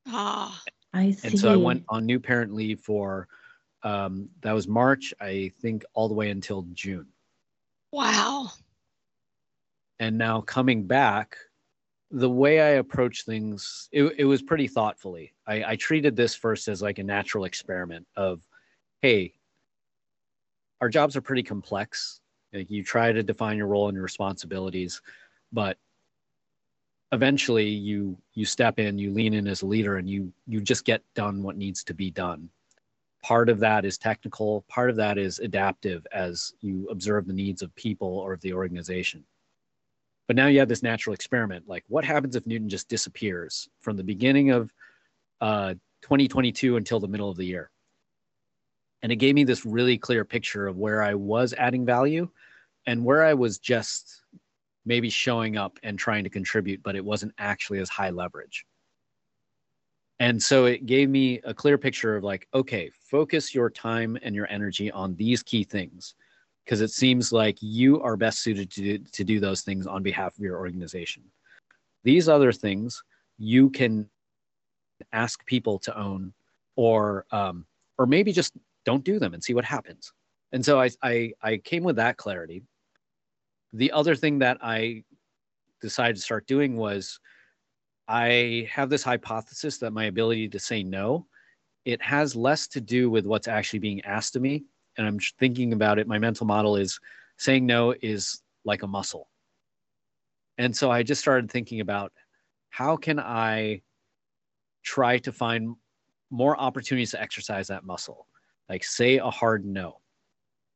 Ah, 0.08 0.64
I 0.94 1.12
see. 1.12 1.30
And 1.30 1.40
so 1.40 1.52
I 1.52 1.56
went 1.56 1.84
on 1.90 2.06
new 2.06 2.20
parent 2.20 2.54
leave 2.54 2.80
for 2.80 3.28
um, 3.84 4.30
that 4.42 4.54
was 4.54 4.68
March, 4.68 5.14
I 5.22 5.52
think, 5.62 5.86
all 5.94 6.08
the 6.08 6.14
way 6.14 6.30
until 6.30 6.66
June. 6.74 7.08
wow. 7.92 8.52
And 10.00 10.18
now 10.18 10.42
coming 10.42 10.86
back, 10.86 11.38
the 12.12 12.30
way 12.30 12.62
I 12.62 12.80
approach 12.80 13.26
things, 13.26 13.90
it, 13.92 14.04
it 14.18 14.26
was 14.26 14.42
pretty 14.42 14.68
thoughtfully. 14.68 15.34
I, 15.48 15.64
I 15.72 15.76
treated 15.76 16.16
this 16.16 16.36
first 16.36 16.68
as 16.68 16.82
like 16.82 17.00
a 17.00 17.04
natural 17.04 17.46
experiment 17.46 18.06
of, 18.16 18.42
hey, 19.02 19.34
our 20.82 20.90
jobs 20.90 21.16
are 21.16 21.22
pretty 21.22 21.44
complex. 21.44 22.22
Like 22.54 22.70
you 22.70 22.84
try 22.84 23.12
to 23.12 23.24
define 23.24 23.58
your 23.58 23.68
role 23.68 23.90
and 23.90 23.96
your 23.96 24.04
responsibilities, 24.04 25.02
but 25.52 25.78
eventually 27.12 27.68
you 27.68 28.18
you 28.34 28.45
step 28.45 28.80
in, 28.80 28.97
you 28.97 29.12
lean 29.12 29.34
in 29.34 29.47
as 29.47 29.62
a 29.62 29.66
leader, 29.66 29.97
and 29.97 30.10
you 30.10 30.32
you 30.45 30.62
just 30.62 30.86
get 30.86 31.03
done 31.16 31.43
what 31.43 31.58
needs 31.58 31.84
to 31.86 31.93
be 31.93 32.12
done. 32.12 32.49
Part 33.24 33.49
of 33.49 33.60
that 33.60 33.86
is 33.86 33.97
technical. 33.97 34.64
Part 34.70 34.89
of 34.89 34.95
that 34.97 35.18
is 35.18 35.39
adaptive 35.39 36.05
as 36.12 36.53
you 36.62 36.88
observe 36.89 37.28
the 37.28 37.34
needs 37.34 37.62
of 37.62 37.76
people 37.76 38.20
or 38.20 38.34
of 38.34 38.41
the 38.41 38.53
organization. 38.53 39.24
But 40.28 40.36
now 40.36 40.47
you 40.47 40.60
have 40.60 40.68
this 40.68 40.84
natural 40.84 41.14
experiment. 41.14 41.68
Like, 41.68 41.86
what 41.88 42.03
happens 42.03 42.36
if 42.36 42.45
Newton 42.45 42.70
just 42.70 42.89
disappears 42.89 43.70
from 43.80 43.95
the 43.95 44.03
beginning 44.03 44.51
of 44.51 44.72
uh, 45.39 45.74
2022 46.01 46.76
until 46.76 46.99
the 46.99 47.08
middle 47.08 47.30
of 47.30 47.38
the 47.38 47.45
year? 47.45 47.72
And 49.01 49.12
it 49.12 49.18
gave 49.18 49.36
me 49.36 49.45
this 49.45 49.66
really 49.66 49.97
clear 49.97 50.26
picture 50.26 50.68
of 50.68 50.78
where 50.78 51.01
I 51.01 51.14
was 51.14 51.53
adding 51.53 51.86
value 51.86 52.30
and 52.86 53.05
where 53.05 53.24
I 53.24 53.36
was 53.36 53.58
just 53.58 54.22
maybe 54.88 55.10
showing 55.10 55.58
up 55.58 55.78
and 55.84 56.00
trying 56.00 56.24
to 56.24 56.30
contribute, 56.30 56.82
but 56.82 56.96
it 56.96 57.04
wasn't 57.04 57.34
actually 57.38 57.80
as 57.80 57.90
high 57.90 58.10
leverage. 58.10 58.66
And 60.20 60.42
so 60.42 60.66
it 60.66 60.86
gave 60.86 61.10
me 61.10 61.40
a 61.44 61.54
clear 61.54 61.78
picture 61.78 62.16
of 62.16 62.24
like, 62.24 62.48
okay, 62.54 62.90
focus 63.12 63.54
your 63.54 63.70
time 63.70 64.18
and 64.24 64.34
your 64.34 64.48
energy 64.50 64.90
on 64.92 65.16
these 65.16 65.44
key 65.44 65.64
things 65.64 66.16
because 66.66 66.82
it 66.82 66.90
seems 66.90 67.32
like 67.32 67.58
you 67.62 68.02
are 68.02 68.18
best 68.18 68.40
suited 68.40 68.72
to 68.72 68.82
do, 68.82 68.98
to 68.98 69.24
do 69.24 69.40
those 69.40 69.62
things 69.62 69.86
on 69.86 70.02
behalf 70.02 70.36
of 70.36 70.44
your 70.44 70.58
organization. 70.58 71.24
These 72.04 72.30
other 72.30 72.52
things 72.52 73.04
you 73.38 73.70
can 73.70 74.10
ask 75.12 75.46
people 75.46 75.78
to 75.80 75.98
own, 75.98 76.34
or 76.76 77.26
um, 77.32 77.66
or 77.98 78.06
maybe 78.06 78.32
just 78.32 78.54
don't 78.86 79.04
do 79.04 79.20
them 79.20 79.34
and 79.34 79.44
see 79.44 79.54
what 79.54 79.66
happens. 79.66 80.14
And 80.52 80.64
so 80.64 80.80
I, 80.80 80.90
I 81.04 81.34
I 81.42 81.58
came 81.58 81.84
with 81.84 81.98
that 81.98 82.18
clarity. 82.18 82.64
The 83.74 83.91
other 83.91 84.15
thing 84.15 84.39
that 84.39 84.57
I 84.61 85.03
decided 85.82 86.15
to 86.15 86.22
start 86.22 86.47
doing 86.47 86.78
was 86.78 87.20
I 88.07 88.68
have 88.72 88.89
this 88.89 89.03
hypothesis 89.03 89.78
that 89.80 89.91
my 89.91 90.05
ability 90.05 90.49
to 90.49 90.59
say 90.59 90.84
no, 90.84 91.28
it 91.86 92.01
has 92.01 92.36
less 92.36 92.68
to 92.70 92.82
do 92.82 93.09
with 93.09 93.26
what's 93.26 93.47
actually 93.47 93.80
being 93.80 94.01
asked 94.01 94.36
of 94.36 94.41
me 94.41 94.65
and 94.97 95.05
I'm 95.05 95.20
thinking 95.39 95.74
about 95.74 95.99
it, 95.99 96.07
my 96.07 96.18
mental 96.18 96.45
model 96.45 96.76
is 96.76 96.99
saying 97.38 97.65
no 97.65 97.93
is 98.01 98.41
like 98.65 98.84
a 98.84 98.88
muscle. 98.88 99.30
And 100.57 100.76
so 100.76 100.89
I 100.89 101.03
just 101.03 101.22
started 101.22 101.51
thinking 101.51 101.82
about 101.82 102.11
how 102.70 102.97
can 102.97 103.20
I 103.20 103.82
try 104.84 105.20
to 105.20 105.32
find 105.32 105.76
more 106.32 106.59
opportunities 106.59 107.11
to 107.11 107.22
exercise 107.22 107.68
that 107.68 107.84
muscle? 107.84 108.28
Like 108.70 108.84
say 108.84 109.18
a 109.18 109.30
hard 109.30 109.65
no. 109.65 110.01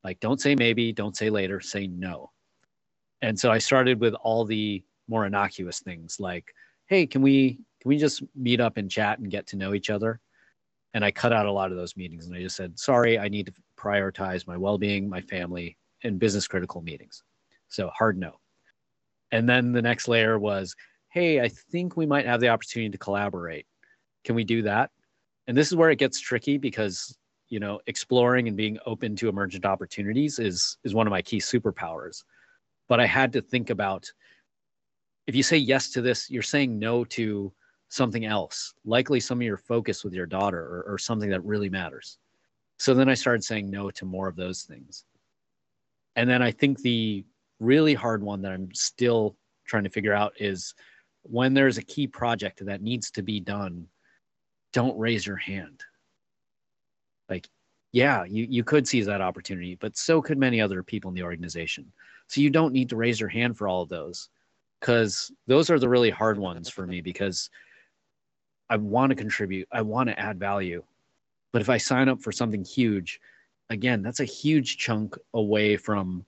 Like 0.03 0.19
don't 0.19 0.39
say 0.39 0.55
maybe, 0.55 0.93
don't 0.93 1.17
say 1.17 1.29
later, 1.29 1.59
say 1.59 1.87
no. 1.87 2.31
And 3.21 3.39
so 3.39 3.51
I 3.51 3.59
started 3.59 3.99
with 3.99 4.13
all 4.15 4.45
the 4.45 4.83
more 5.07 5.25
innocuous 5.25 5.79
things 5.79 6.19
like, 6.19 6.53
hey, 6.87 7.05
can 7.05 7.21
we 7.21 7.59
can 7.81 7.89
we 7.89 7.97
just 7.97 8.21
meet 8.35 8.59
up 8.59 8.77
and 8.77 8.89
chat 8.89 9.19
and 9.19 9.31
get 9.31 9.47
to 9.47 9.55
know 9.55 9.73
each 9.73 9.89
other? 9.89 10.19
And 10.93 11.03
I 11.03 11.11
cut 11.11 11.33
out 11.33 11.45
a 11.45 11.51
lot 11.51 11.71
of 11.71 11.77
those 11.77 11.97
meetings 11.97 12.27
and 12.27 12.35
I 12.35 12.41
just 12.41 12.55
said, 12.55 12.77
sorry, 12.77 13.17
I 13.17 13.27
need 13.27 13.47
to 13.47 13.53
prioritize 13.77 14.45
my 14.45 14.57
well-being, 14.57 15.09
my 15.09 15.21
family, 15.21 15.77
and 16.03 16.19
business 16.19 16.47
critical 16.47 16.81
meetings. 16.81 17.23
So 17.69 17.89
hard 17.89 18.17
no. 18.17 18.39
And 19.31 19.47
then 19.47 19.71
the 19.71 19.81
next 19.81 20.07
layer 20.07 20.37
was, 20.37 20.75
hey, 21.09 21.41
I 21.41 21.47
think 21.47 21.95
we 21.95 22.05
might 22.05 22.25
have 22.25 22.41
the 22.41 22.49
opportunity 22.49 22.91
to 22.91 22.97
collaborate. 22.97 23.65
Can 24.23 24.35
we 24.35 24.43
do 24.43 24.61
that? 24.63 24.91
And 25.47 25.57
this 25.57 25.67
is 25.67 25.75
where 25.75 25.89
it 25.89 25.97
gets 25.97 26.19
tricky 26.19 26.57
because 26.57 27.17
you 27.49 27.59
know 27.59 27.79
exploring 27.87 28.47
and 28.47 28.55
being 28.55 28.77
open 28.85 29.15
to 29.17 29.29
emergent 29.29 29.65
opportunities 29.65 30.39
is 30.39 30.77
is 30.83 30.93
one 30.93 31.07
of 31.07 31.11
my 31.11 31.21
key 31.21 31.39
superpowers. 31.39 32.23
But 32.91 32.99
I 32.99 33.05
had 33.05 33.31
to 33.31 33.41
think 33.41 33.69
about 33.69 34.11
if 35.25 35.33
you 35.33 35.43
say 35.43 35.55
yes 35.55 35.91
to 35.91 36.01
this, 36.01 36.29
you're 36.29 36.41
saying 36.41 36.77
no 36.77 37.05
to 37.05 37.53
something 37.87 38.25
else, 38.25 38.73
likely 38.83 39.21
some 39.21 39.37
of 39.37 39.43
your 39.43 39.55
focus 39.55 40.03
with 40.03 40.13
your 40.13 40.25
daughter 40.25 40.59
or, 40.59 40.83
or 40.85 40.97
something 40.97 41.29
that 41.29 41.45
really 41.45 41.69
matters. 41.69 42.17
So 42.79 42.93
then 42.93 43.07
I 43.07 43.13
started 43.13 43.45
saying 43.45 43.69
no 43.69 43.91
to 43.91 44.03
more 44.03 44.27
of 44.27 44.35
those 44.35 44.63
things. 44.63 45.05
And 46.17 46.29
then 46.29 46.41
I 46.41 46.51
think 46.51 46.81
the 46.81 47.23
really 47.61 47.93
hard 47.93 48.23
one 48.23 48.41
that 48.41 48.51
I'm 48.51 48.73
still 48.73 49.37
trying 49.65 49.85
to 49.85 49.89
figure 49.89 50.13
out 50.13 50.33
is 50.37 50.75
when 51.21 51.53
there's 51.53 51.77
a 51.77 51.83
key 51.83 52.07
project 52.07 52.65
that 52.65 52.81
needs 52.81 53.09
to 53.11 53.21
be 53.21 53.39
done, 53.39 53.87
don't 54.73 54.99
raise 54.99 55.25
your 55.25 55.37
hand. 55.37 55.79
Like, 57.29 57.47
yeah, 57.91 58.23
you, 58.23 58.45
you 58.49 58.63
could 58.63 58.87
seize 58.87 59.05
that 59.05 59.21
opportunity, 59.21 59.75
but 59.75 59.97
so 59.97 60.21
could 60.21 60.37
many 60.37 60.61
other 60.61 60.83
people 60.83 61.09
in 61.09 61.15
the 61.15 61.23
organization. 61.23 61.91
So 62.27 62.41
you 62.41 62.49
don't 62.49 62.73
need 62.73 62.89
to 62.89 62.95
raise 62.95 63.19
your 63.19 63.29
hand 63.29 63.57
for 63.57 63.67
all 63.67 63.81
of 63.81 63.89
those 63.89 64.29
because 64.79 65.31
those 65.47 65.69
are 65.69 65.79
the 65.79 65.89
really 65.89 66.09
hard 66.09 66.37
ones 66.37 66.69
for 66.69 66.87
me 66.87 67.01
because 67.01 67.49
I 68.69 68.77
want 68.77 69.09
to 69.11 69.15
contribute, 69.15 69.67
I 69.71 69.81
want 69.81 70.09
to 70.09 70.19
add 70.19 70.39
value. 70.39 70.83
But 71.53 71.61
if 71.61 71.69
I 71.69 71.77
sign 71.77 72.09
up 72.09 72.21
for 72.21 72.31
something 72.31 72.65
huge, 72.65 73.21
again, 73.69 74.01
that's 74.03 74.19
a 74.21 74.25
huge 74.25 74.77
chunk 74.77 75.17
away 75.33 75.77
from, 75.77 76.25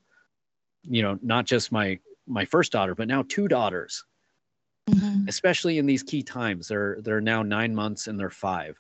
you 0.84 1.02
know, 1.04 1.20
not 1.24 1.46
just 1.46 1.72
my 1.72 2.00
my 2.28 2.46
first 2.46 2.72
daughter, 2.72 2.96
but 2.96 3.08
now 3.08 3.24
two 3.24 3.48
daughters, 3.50 4.06
Mhm. 4.88 5.28
especially 5.28 5.78
in 5.78 5.86
these 5.86 6.04
key 6.04 6.24
times. 6.24 6.68
They're 6.68 7.02
they're 7.02 7.22
now 7.22 7.44
nine 7.44 7.76
months 7.76 8.08
and 8.08 8.20
they're 8.20 8.30
five. 8.30 8.80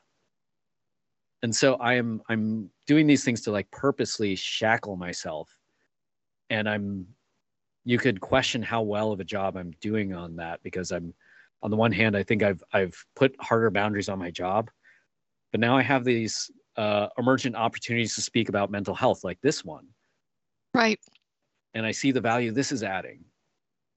And 1.43 1.53
so 1.53 1.75
I 1.75 1.95
am 1.95 2.21
I'm 2.29 2.69
doing 2.87 3.05
these 3.05 3.23
things 3.23 3.41
to 3.41 3.51
like 3.51 3.69
purposely 3.69 4.35
shackle 4.35 4.95
myself. 4.95 5.55
And 6.49 6.67
I'm 6.67 7.05
you 7.85 7.97
could 7.97 8.21
question 8.21 8.63
how 8.63 8.81
well 8.81 9.11
of 9.11 9.19
a 9.19 9.25
job 9.25 9.57
I'm 9.57 9.73
doing 9.81 10.13
on 10.13 10.37
that 10.37 10.61
because 10.63 10.91
I'm 10.91 11.13
on 11.61 11.69
the 11.69 11.77
one 11.77 11.91
hand 11.91 12.15
I 12.15 12.23
think 12.23 12.43
I've 12.43 12.63
I've 12.71 12.95
put 13.15 13.35
harder 13.39 13.69
boundaries 13.69 14.09
on 14.09 14.17
my 14.19 14.31
job, 14.31 14.71
but 15.51 15.59
now 15.59 15.77
I 15.77 15.83
have 15.83 16.05
these 16.05 16.49
uh, 16.77 17.07
emergent 17.17 17.55
opportunities 17.55 18.15
to 18.15 18.21
speak 18.21 18.49
about 18.49 18.71
mental 18.71 18.95
health 18.95 19.23
like 19.23 19.39
this 19.41 19.63
one. 19.63 19.85
Right. 20.73 20.99
And 21.73 21.85
I 21.85 21.91
see 21.91 22.11
the 22.11 22.21
value 22.21 22.51
this 22.51 22.71
is 22.71 22.83
adding. 22.83 23.23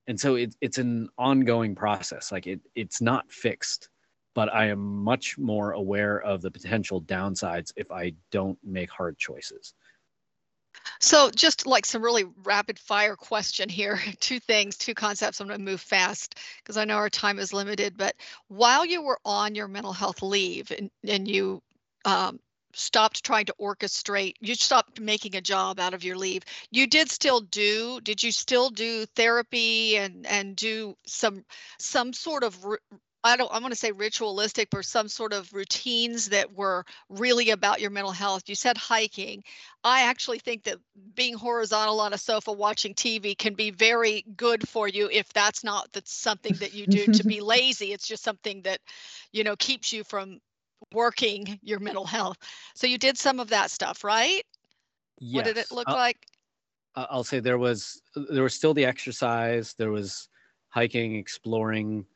And 0.08 0.18
so 0.18 0.34
it, 0.34 0.54
it's 0.60 0.78
an 0.78 1.08
ongoing 1.18 1.74
process. 1.74 2.30
Like 2.30 2.46
it, 2.46 2.60
it's 2.74 3.00
not 3.00 3.30
fixed, 3.32 3.88
but 4.36 4.52
I 4.54 4.66
am 4.66 5.02
much 5.02 5.38
more 5.38 5.72
aware 5.72 6.20
of 6.20 6.42
the 6.42 6.50
potential 6.50 7.00
downsides 7.00 7.72
if 7.74 7.90
I 7.90 8.12
don't 8.30 8.58
make 8.62 8.90
hard 8.90 9.16
choices. 9.16 9.72
So 11.00 11.30
just 11.30 11.66
like 11.66 11.86
some 11.86 12.02
really 12.02 12.26
rapid 12.44 12.78
fire 12.78 13.16
question 13.16 13.70
here, 13.70 13.98
two 14.20 14.38
things, 14.38 14.76
two 14.76 14.92
concepts. 14.92 15.40
I'm 15.40 15.46
going 15.48 15.58
to 15.58 15.64
move 15.64 15.80
fast 15.80 16.38
because 16.58 16.76
I 16.76 16.84
know 16.84 16.96
our 16.96 17.08
time 17.08 17.38
is 17.38 17.54
limited. 17.54 17.96
But 17.96 18.14
while 18.48 18.84
you 18.84 19.00
were 19.00 19.18
on 19.24 19.54
your 19.54 19.68
mental 19.68 19.94
health 19.94 20.20
leave 20.20 20.70
and, 20.70 20.90
and 21.08 21.26
you 21.26 21.62
um, 22.04 22.38
stopped 22.74 23.24
trying 23.24 23.46
to 23.46 23.54
orchestrate, 23.58 24.34
you 24.40 24.54
stopped 24.54 25.00
making 25.00 25.34
a 25.34 25.40
job 25.40 25.80
out 25.80 25.94
of 25.94 26.04
your 26.04 26.18
leave, 26.18 26.42
you 26.70 26.86
did 26.86 27.10
still 27.10 27.40
do, 27.40 28.02
did 28.02 28.22
you 28.22 28.30
still 28.30 28.68
do 28.68 29.06
therapy 29.06 29.96
and, 29.96 30.26
and 30.26 30.56
do 30.56 30.94
some, 31.06 31.42
some 31.78 32.12
sort 32.12 32.44
of 32.44 32.62
I 33.26 33.36
don't 33.36 33.52
I 33.52 33.58
want 33.58 33.72
to 33.72 33.78
say 33.78 33.92
ritualistic 33.92 34.68
or 34.72 34.82
some 34.82 35.08
sort 35.08 35.32
of 35.32 35.52
routines 35.52 36.28
that 36.30 36.54
were 36.54 36.84
really 37.08 37.50
about 37.50 37.80
your 37.80 37.90
mental 37.90 38.12
health. 38.12 38.48
You 38.48 38.54
said 38.54 38.76
hiking. 38.76 39.42
I 39.84 40.02
actually 40.02 40.38
think 40.38 40.64
that 40.64 40.78
being 41.14 41.34
horizontal 41.34 42.00
on 42.00 42.12
a 42.12 42.18
sofa 42.18 42.52
watching 42.52 42.94
TV 42.94 43.36
can 43.36 43.54
be 43.54 43.70
very 43.70 44.24
good 44.36 44.68
for 44.68 44.88
you 44.88 45.08
if 45.12 45.32
that's 45.32 45.64
not 45.64 45.92
that's 45.92 46.12
something 46.12 46.54
that 46.54 46.72
you 46.72 46.86
do 46.86 47.06
to 47.12 47.24
be 47.24 47.40
lazy. 47.56 47.92
It's 47.92 48.06
just 48.06 48.22
something 48.22 48.62
that, 48.62 48.80
you 49.32 49.44
know, 49.44 49.56
keeps 49.56 49.92
you 49.92 50.04
from 50.04 50.40
working 50.92 51.58
your 51.62 51.80
mental 51.80 52.06
health. 52.06 52.38
So 52.74 52.86
you 52.86 52.98
did 52.98 53.18
some 53.18 53.40
of 53.40 53.48
that 53.48 53.70
stuff, 53.70 54.04
right? 54.04 54.44
Yes. 55.18 55.34
What 55.34 55.44
did 55.46 55.56
it 55.56 55.72
look 55.72 55.88
like? 55.88 56.18
I'll 56.94 57.24
say 57.24 57.40
there 57.40 57.58
was 57.58 58.00
there 58.30 58.42
was 58.42 58.54
still 58.54 58.72
the 58.72 58.84
exercise, 58.84 59.74
there 59.74 59.90
was 59.90 60.28
hiking, 60.68 61.16
exploring, 61.16 62.06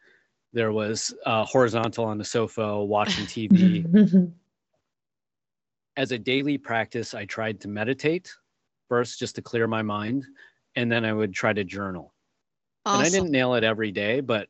there 0.53 0.73
was 0.73 1.15
uh, 1.27 1.45
horizontal 1.45 2.05
on 2.05 2.19
the 2.19 2.25
sofa 2.25 2.83
watching 2.83 3.25
TV. 3.27 4.33
As 5.97 6.13
a 6.13 6.19
daily 6.19 6.59
practice, 6.59 7.15
I 7.15 7.25
tried 7.25 7.61
to 7.61 7.69
meditate 7.69 8.33
first 8.89 9.19
just 9.19 9.37
to 9.37 9.43
clear 9.43 9.67
my 9.67 9.83
mind, 9.83 10.27
and 10.77 10.91
then 10.91 11.05
I 11.05 11.13
would 11.13 11.33
try 11.33 11.53
to 11.53 11.65
journal. 11.65 12.13
Awesome. 12.85 13.01
And 13.01 13.07
I 13.07 13.11
didn't 13.11 13.31
nail 13.31 13.55
it 13.55 13.65
every 13.65 13.93
day, 13.93 14.21
but 14.21 14.49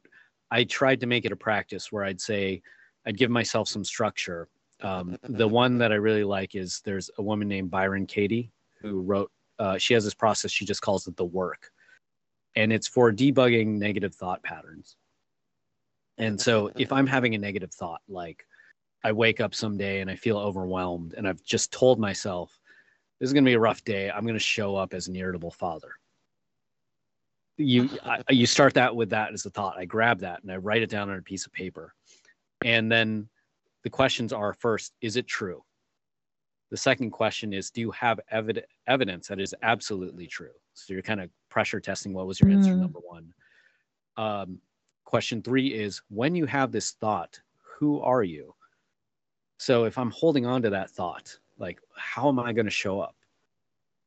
I 0.50 0.64
tried 0.64 1.00
to 1.00 1.06
make 1.06 1.24
it 1.24 1.32
a 1.32 1.36
practice 1.36 1.92
where 1.92 2.04
I'd 2.04 2.20
say, 2.20 2.62
I'd 3.06 3.18
give 3.18 3.30
myself 3.30 3.68
some 3.68 3.84
structure. 3.84 4.48
Um, 4.82 5.18
the 5.22 5.46
one 5.46 5.78
that 5.78 5.92
I 5.92 5.96
really 5.96 6.24
like 6.24 6.54
is 6.54 6.80
there's 6.84 7.10
a 7.18 7.22
woman 7.22 7.48
named 7.48 7.70
Byron 7.70 8.06
Katie 8.06 8.50
who 8.80 9.00
wrote, 9.00 9.30
uh, 9.58 9.76
she 9.76 9.92
has 9.94 10.04
this 10.04 10.14
process, 10.14 10.50
she 10.50 10.64
just 10.64 10.80
calls 10.80 11.06
it 11.06 11.16
the 11.16 11.24
work. 11.24 11.70
And 12.56 12.72
it's 12.72 12.88
for 12.88 13.12
debugging 13.12 13.78
negative 13.78 14.14
thought 14.14 14.42
patterns. 14.42 14.96
And 16.20 16.40
so 16.40 16.70
if 16.76 16.92
I'm 16.92 17.06
having 17.06 17.34
a 17.34 17.38
negative 17.38 17.72
thought, 17.72 18.02
like 18.08 18.46
I 19.02 19.12
wake 19.12 19.40
up 19.40 19.54
someday 19.54 20.00
and 20.00 20.10
I 20.10 20.16
feel 20.16 20.38
overwhelmed 20.38 21.14
and 21.14 21.26
I've 21.26 21.42
just 21.42 21.72
told 21.72 21.98
myself, 21.98 22.58
this 23.18 23.28
is 23.28 23.32
going 23.32 23.44
to 23.44 23.48
be 23.48 23.54
a 23.54 23.60
rough 23.60 23.82
day. 23.84 24.10
I'm 24.10 24.22
going 24.22 24.34
to 24.34 24.38
show 24.38 24.76
up 24.76 24.94
as 24.94 25.08
an 25.08 25.16
irritable 25.16 25.50
father. 25.50 25.92
You, 27.56 27.90
I, 28.04 28.22
you 28.30 28.46
start 28.46 28.74
that 28.74 28.94
with 28.94 29.10
that 29.10 29.32
as 29.32 29.44
a 29.46 29.50
thought. 29.50 29.76
I 29.78 29.84
grab 29.84 30.20
that 30.20 30.42
and 30.42 30.52
I 30.52 30.56
write 30.56 30.82
it 30.82 30.90
down 30.90 31.10
on 31.10 31.18
a 31.18 31.22
piece 31.22 31.46
of 31.46 31.52
paper. 31.52 31.94
And 32.64 32.90
then 32.90 33.28
the 33.82 33.90
questions 33.90 34.32
are 34.32 34.52
first, 34.52 34.92
is 35.00 35.16
it 35.16 35.26
true? 35.26 35.62
The 36.70 36.76
second 36.76 37.10
question 37.10 37.52
is, 37.52 37.70
do 37.70 37.80
you 37.80 37.90
have 37.90 38.20
evid- 38.32 38.62
evidence 38.86 39.28
that 39.28 39.40
is 39.40 39.54
absolutely 39.62 40.26
true? 40.26 40.52
So 40.74 40.92
you're 40.92 41.02
kind 41.02 41.20
of 41.20 41.30
pressure 41.48 41.80
testing 41.80 42.12
what 42.12 42.26
was 42.26 42.40
your 42.40 42.50
mm. 42.50 42.56
answer, 42.56 42.74
number 42.74 43.00
one. 43.00 43.32
Um, 44.16 44.58
Question 45.10 45.42
three 45.42 45.74
is 45.74 46.02
when 46.08 46.36
you 46.36 46.46
have 46.46 46.70
this 46.70 46.92
thought, 46.92 47.40
who 47.58 47.98
are 47.98 48.22
you? 48.22 48.54
So 49.58 49.82
if 49.82 49.98
I'm 49.98 50.12
holding 50.12 50.46
on 50.46 50.62
to 50.62 50.70
that 50.70 50.88
thought, 50.88 51.36
like 51.58 51.80
how 51.96 52.28
am 52.28 52.38
I 52.38 52.52
going 52.52 52.66
to 52.66 52.70
show 52.70 53.00
up? 53.00 53.16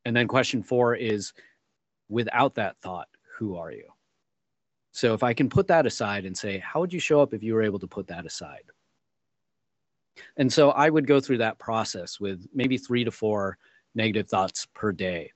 And 0.05 0.15
then 0.15 0.29
question 0.29 0.63
four 0.63 0.95
is 0.95 1.33
without 2.07 2.55
that 2.55 2.77
thought, 2.77 3.09
who 3.37 3.57
are 3.57 3.69
you? 3.69 3.89
So 4.93 5.13
if 5.13 5.23
I 5.23 5.33
can 5.33 5.49
put 5.49 5.67
that 5.67 5.85
aside 5.85 6.23
and 6.23 6.37
say, 6.37 6.59
how 6.59 6.79
would 6.79 6.93
you 6.93 7.01
show 7.01 7.19
up 7.19 7.33
if 7.33 7.43
you 7.43 7.53
were 7.53 7.63
able 7.63 7.79
to 7.79 7.87
put 7.87 8.07
that 8.07 8.25
aside? 8.25 8.63
And 10.37 10.53
so 10.53 10.71
I 10.71 10.89
would 10.89 11.05
go 11.05 11.19
through 11.19 11.39
that 11.39 11.59
process 11.59 12.17
with 12.17 12.47
maybe 12.53 12.77
three 12.77 13.03
to 13.03 13.11
four 13.11 13.57
negative 13.93 14.29
thoughts 14.29 14.67
per 14.73 14.93
day 14.93 15.33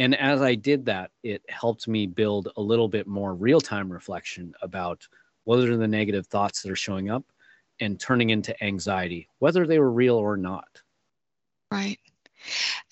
and 0.00 0.14
as 0.18 0.40
I 0.40 0.54
did 0.54 0.86
that, 0.86 1.10
it 1.22 1.42
helped 1.50 1.86
me 1.86 2.06
build 2.06 2.48
a 2.56 2.62
little 2.62 2.88
bit 2.88 3.06
more 3.06 3.34
real 3.34 3.60
time 3.60 3.92
reflection 3.92 4.54
about 4.62 5.06
what 5.44 5.58
are 5.58 5.76
the 5.76 5.86
negative 5.86 6.26
thoughts 6.26 6.62
that 6.62 6.72
are 6.72 6.76
showing 6.76 7.10
up 7.10 7.22
and 7.80 8.00
turning 8.00 8.30
into 8.30 8.64
anxiety, 8.64 9.28
whether 9.40 9.66
they 9.66 9.78
were 9.78 9.92
real 9.92 10.16
or 10.16 10.38
not. 10.38 10.80
Right. 11.70 11.98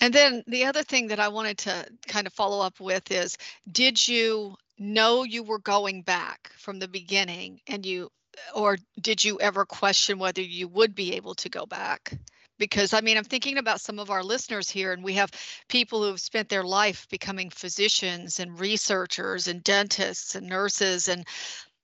And 0.03 0.13
then 0.13 0.45
the 0.49 0.67
other 0.67 0.83
thing 0.83 1.07
that 1.07 1.19
I 1.19 1.29
wanted 1.29 1.57
to 1.59 1.87
kind 2.07 2.27
of 2.27 2.35
follow 2.35 2.61
up 2.63 2.79
with 2.79 3.11
is 3.11 3.39
did 3.73 4.07
you 4.07 4.57
know 4.79 5.25
you 5.25 5.43
were 5.43 5.61
going 5.61 6.03
back 6.03 6.51
from 6.59 6.79
the 6.79 6.89
beginning 6.89 7.63
and 7.67 7.87
you 7.87 8.11
or 8.55 8.77
did 9.01 9.25
you 9.25 9.41
ever 9.41 9.65
question 9.65 10.19
whether 10.19 10.43
you 10.43 10.69
would 10.69 10.95
be 10.95 11.15
able 11.15 11.35
to 11.37 11.49
go 11.49 11.65
back? 11.65 12.19
Because 12.59 12.93
I 12.93 13.01
mean, 13.01 13.17
I'm 13.17 13.25
thinking 13.25 13.59
about 13.59 13.81
some 13.81 13.99
of 13.99 14.11
our 14.11 14.23
listeners 14.23 14.71
here, 14.71 14.93
and 14.93 15.03
we 15.03 15.15
have 15.15 15.31
people 15.69 16.03
who 16.03 16.09
have 16.09 16.21
spent 16.21 16.49
their 16.49 16.65
life 16.65 17.07
becoming 17.11 17.51
physicians 17.51 18.41
and 18.41 18.59
researchers 18.59 19.49
and 19.49 19.63
dentists 19.63 20.35
and 20.35 20.47
nurses, 20.47 21.09
and 21.09 21.27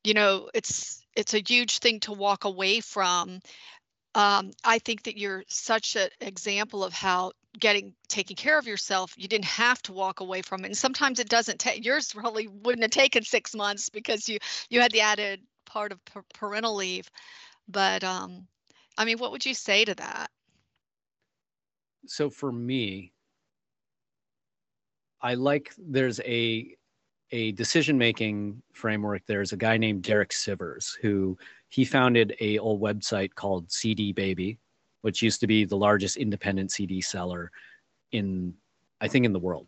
you 0.05 0.14
know, 0.14 0.51
it's 0.55 1.03
it's 1.16 1.35
a 1.35 1.43
huge 1.47 1.79
thing 1.79 2.01
to 2.01 2.12
walk 2.12 2.45
away 2.45 2.81
from. 2.81 3.41
Um, 4.14 4.53
I 4.64 4.79
think 4.79 5.05
that 5.05 5.18
you're 5.18 5.45
such 5.49 5.97
an 5.97 6.09
example 6.20 6.85
of 6.85 6.93
how 6.93 7.33
getting 7.59 7.95
taking 8.09 8.37
care 8.37 8.59
of 8.59 8.66
yourself 8.66 9.14
you 9.16 9.29
didn't 9.29 9.45
have 9.45 9.81
to 9.83 9.93
walk 9.93 10.20
away 10.20 10.43
from 10.43 10.64
it 10.64 10.68
and 10.68 10.77
sometimes 10.77 11.20
it 11.20 11.29
doesn't 11.29 11.61
take 11.61 11.85
yours 11.85 12.12
probably 12.12 12.49
wouldn't 12.49 12.83
have 12.83 12.91
taken 12.91 13.22
six 13.22 13.55
months 13.55 13.91
because 13.91 14.29
you 14.29 14.39
you 14.70 14.81
had 14.81 14.91
the 14.91 15.01
added 15.01 15.41
part 15.64 15.93
of 15.93 16.01
parental 16.35 16.75
leave 16.75 17.09
but 17.68 18.03
um 18.03 18.47
i 18.99 19.05
mean 19.05 19.18
what 19.18 19.31
would 19.31 19.47
you 19.47 19.55
say 19.55 19.85
to 19.85 19.95
that 19.95 20.31
so 22.07 22.30
for 22.30 22.52
me, 22.52 23.12
I 25.20 25.34
like 25.34 25.72
there's 25.78 26.20
a 26.20 26.76
a 27.30 27.52
decision 27.52 27.98
making 27.98 28.62
framework. 28.72 29.22
There's 29.26 29.52
a 29.52 29.57
guy 29.57 29.76
named 29.76 30.02
Derek 30.02 30.30
Sivers 30.30 30.96
who 31.00 31.36
he 31.68 31.84
founded 31.84 32.36
a 32.40 32.59
old 32.59 32.80
website 32.80 33.34
called 33.34 33.72
CD 33.72 34.12
Baby, 34.12 34.59
which 35.00 35.22
used 35.22 35.40
to 35.40 35.46
be 35.46 35.64
the 35.64 35.76
largest 35.76 36.16
independent 36.16 36.70
CD 36.70 37.00
seller 37.00 37.50
in 38.12 38.55
I 39.00 39.09
think 39.09 39.24
in 39.24 39.32
the 39.32 39.38
world. 39.38 39.66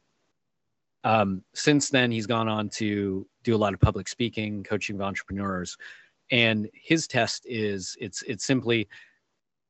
Um, 1.04 1.42
since 1.54 1.88
then, 1.88 2.10
he's 2.10 2.26
gone 2.26 2.48
on 2.48 2.68
to 2.70 3.26
do 3.44 3.54
a 3.54 3.58
lot 3.58 3.74
of 3.74 3.80
public 3.80 4.08
speaking, 4.08 4.64
coaching 4.64 4.96
of 4.96 5.02
entrepreneurs, 5.02 5.76
and 6.30 6.68
his 6.72 7.06
test 7.06 7.46
is 7.46 7.96
it's 8.00 8.22
it's 8.22 8.44
simply 8.44 8.88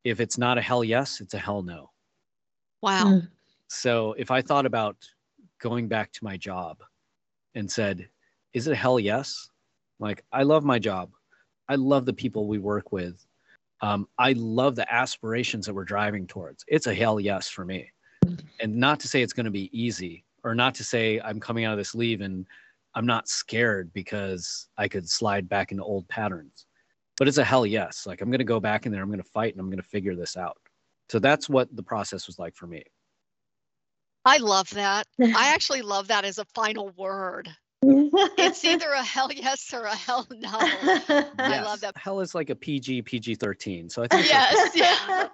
if 0.05 0.21
it's 0.21 0.39
not 0.39 0.59
a 0.59 0.63
hell 0.63 0.85
yes, 0.85 1.21
it's 1.21 1.35
a 1.35 1.39
hell 1.39 1.63
no. 1.63 1.91
Wow. 2.83 3.07
Mm. 3.07 3.29
So 3.69 4.15
if 4.19 4.31
I 4.31 4.43
thought 4.43 4.67
about 4.67 4.97
going 5.61 5.89
back 5.89 6.13
to 6.13 6.25
my 6.25 6.37
job 6.37 6.83
and 7.55 7.71
said, 7.71 8.09
is 8.53 8.67
it 8.67 8.73
a 8.73 8.77
hell 8.77 9.01
yes? 9.01 9.51
Like, 9.99 10.25
I 10.33 10.43
love 10.43 10.65
my 10.65 10.79
job. 10.79 11.11
I 11.69 11.75
love 11.75 12.07
the 12.07 12.13
people 12.13 12.47
we 12.47 12.59
work 12.59 12.93
with. 12.93 13.25
Um, 13.81 14.09
I 14.19 14.33
love 14.33 14.77
the 14.77 14.91
aspirations 14.93 15.67
that 15.67 15.75
we're 15.75 15.85
driving 15.85 16.27
towards. 16.27 16.65
It's 16.69 16.87
a 16.87 16.95
hell 16.95 17.21
yes 17.21 17.49
for 17.49 17.65
me. 17.65 17.91
And 18.61 18.77
not 18.77 19.01
to 19.01 19.09
say 19.09 19.23
it's 19.23 19.33
going 19.33 19.45
to 19.45 19.51
be 19.51 19.71
easy 19.79 20.25
or 20.45 20.55
not 20.55 20.75
to 20.77 20.85
say 20.85 21.21
I'm 21.21 21.41
coming 21.41 21.65
out 21.65 21.73
of 21.73 21.79
this 21.79 21.95
leave 21.95 22.21
and 22.21 22.47
I'm 22.95 23.05
not 23.05 23.29
scared 23.29 23.93
because 23.93 24.69
I 24.79 24.89
could 24.89 25.09
slide 25.09 25.49
back 25.49 25.73
into 25.73 25.85
old 25.85 26.09
patterns. 26.09 26.67
But 27.19 27.29
it's 27.29 27.39
a 27.39 27.45
hell 27.45 27.67
yes. 27.67 28.07
Like 28.07 28.21
I'm 28.21 28.31
going 28.31 28.39
to 28.39 28.45
go 28.45 28.61
back 28.61 28.87
in 28.87 28.93
there, 28.93 29.03
I'm 29.03 29.09
going 29.09 29.23
to 29.23 29.31
fight 29.31 29.53
and 29.53 29.61
I'm 29.61 29.69
going 29.69 29.83
to 29.83 29.89
figure 29.89 30.15
this 30.15 30.37
out. 30.37 30.57
So 31.09 31.19
that's 31.19 31.49
what 31.49 31.75
the 31.75 31.83
process 31.83 32.27
was 32.27 32.39
like 32.39 32.57
for 32.57 32.67
me. 32.67 32.85
I 34.25 34.39
love 34.39 34.69
that. 34.71 35.07
I 35.21 35.53
actually 35.55 35.83
love 35.83 36.09
that 36.09 36.25
as 36.25 36.39
a 36.39 36.45
final 36.47 36.91
word. 36.97 37.49
it's 37.83 38.65
either 38.65 38.91
a 38.91 39.05
hell 39.05 39.31
yes 39.33 39.73
or 39.73 39.85
a 39.85 39.95
hell 39.95 40.27
no. 40.31 40.49
I 40.53 41.63
love 41.65 41.81
that. 41.81 41.97
Hell 41.97 42.21
is 42.21 42.35
like 42.35 42.51
a 42.51 42.57
PG, 42.57 43.03
PG 43.03 43.37
13. 43.37 43.89
So 43.89 44.03
I 44.03 44.09
think. 44.09 44.29
Yes, 44.29 44.75
yeah. 44.75 45.29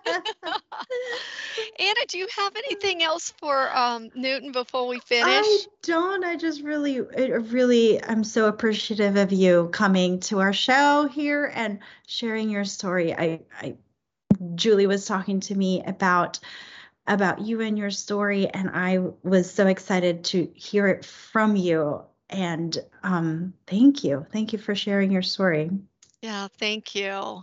Anna, 1.78 2.00
do 2.08 2.18
you 2.18 2.26
have 2.36 2.52
anything 2.54 3.02
else 3.02 3.32
for 3.38 3.74
um, 3.74 4.10
Newton 4.14 4.52
before 4.52 4.86
we 4.86 5.00
finish? 5.00 5.26
I 5.26 5.58
don't. 5.82 6.22
I 6.22 6.36
just 6.36 6.62
really, 6.62 6.96
it 6.96 7.50
really, 7.50 8.02
I'm 8.04 8.24
so 8.24 8.46
appreciative 8.46 9.16
of 9.16 9.32
you 9.32 9.70
coming 9.72 10.20
to 10.20 10.40
our 10.40 10.52
show 10.52 11.08
here 11.10 11.50
and 11.54 11.78
sharing 12.06 12.50
your 12.50 12.66
story. 12.66 13.14
I, 13.14 13.40
I, 13.58 13.76
Julie 14.54 14.86
was 14.86 15.06
talking 15.06 15.40
to 15.40 15.54
me 15.54 15.82
about 15.84 16.38
about 17.06 17.40
you 17.40 17.60
and 17.60 17.76
your 17.76 17.90
story, 17.90 18.48
and 18.48 18.70
I 18.70 18.98
was 19.22 19.50
so 19.50 19.66
excited 19.66 20.24
to 20.26 20.50
hear 20.54 20.86
it 20.86 21.04
from 21.04 21.56
you. 21.56 22.02
And 22.30 22.78
um, 23.02 23.54
thank 23.66 24.04
you, 24.04 24.26
thank 24.32 24.52
you 24.52 24.58
for 24.58 24.74
sharing 24.74 25.10
your 25.10 25.22
story. 25.22 25.70
Yeah, 26.22 26.46
thank 26.56 26.94
you. 26.94 27.42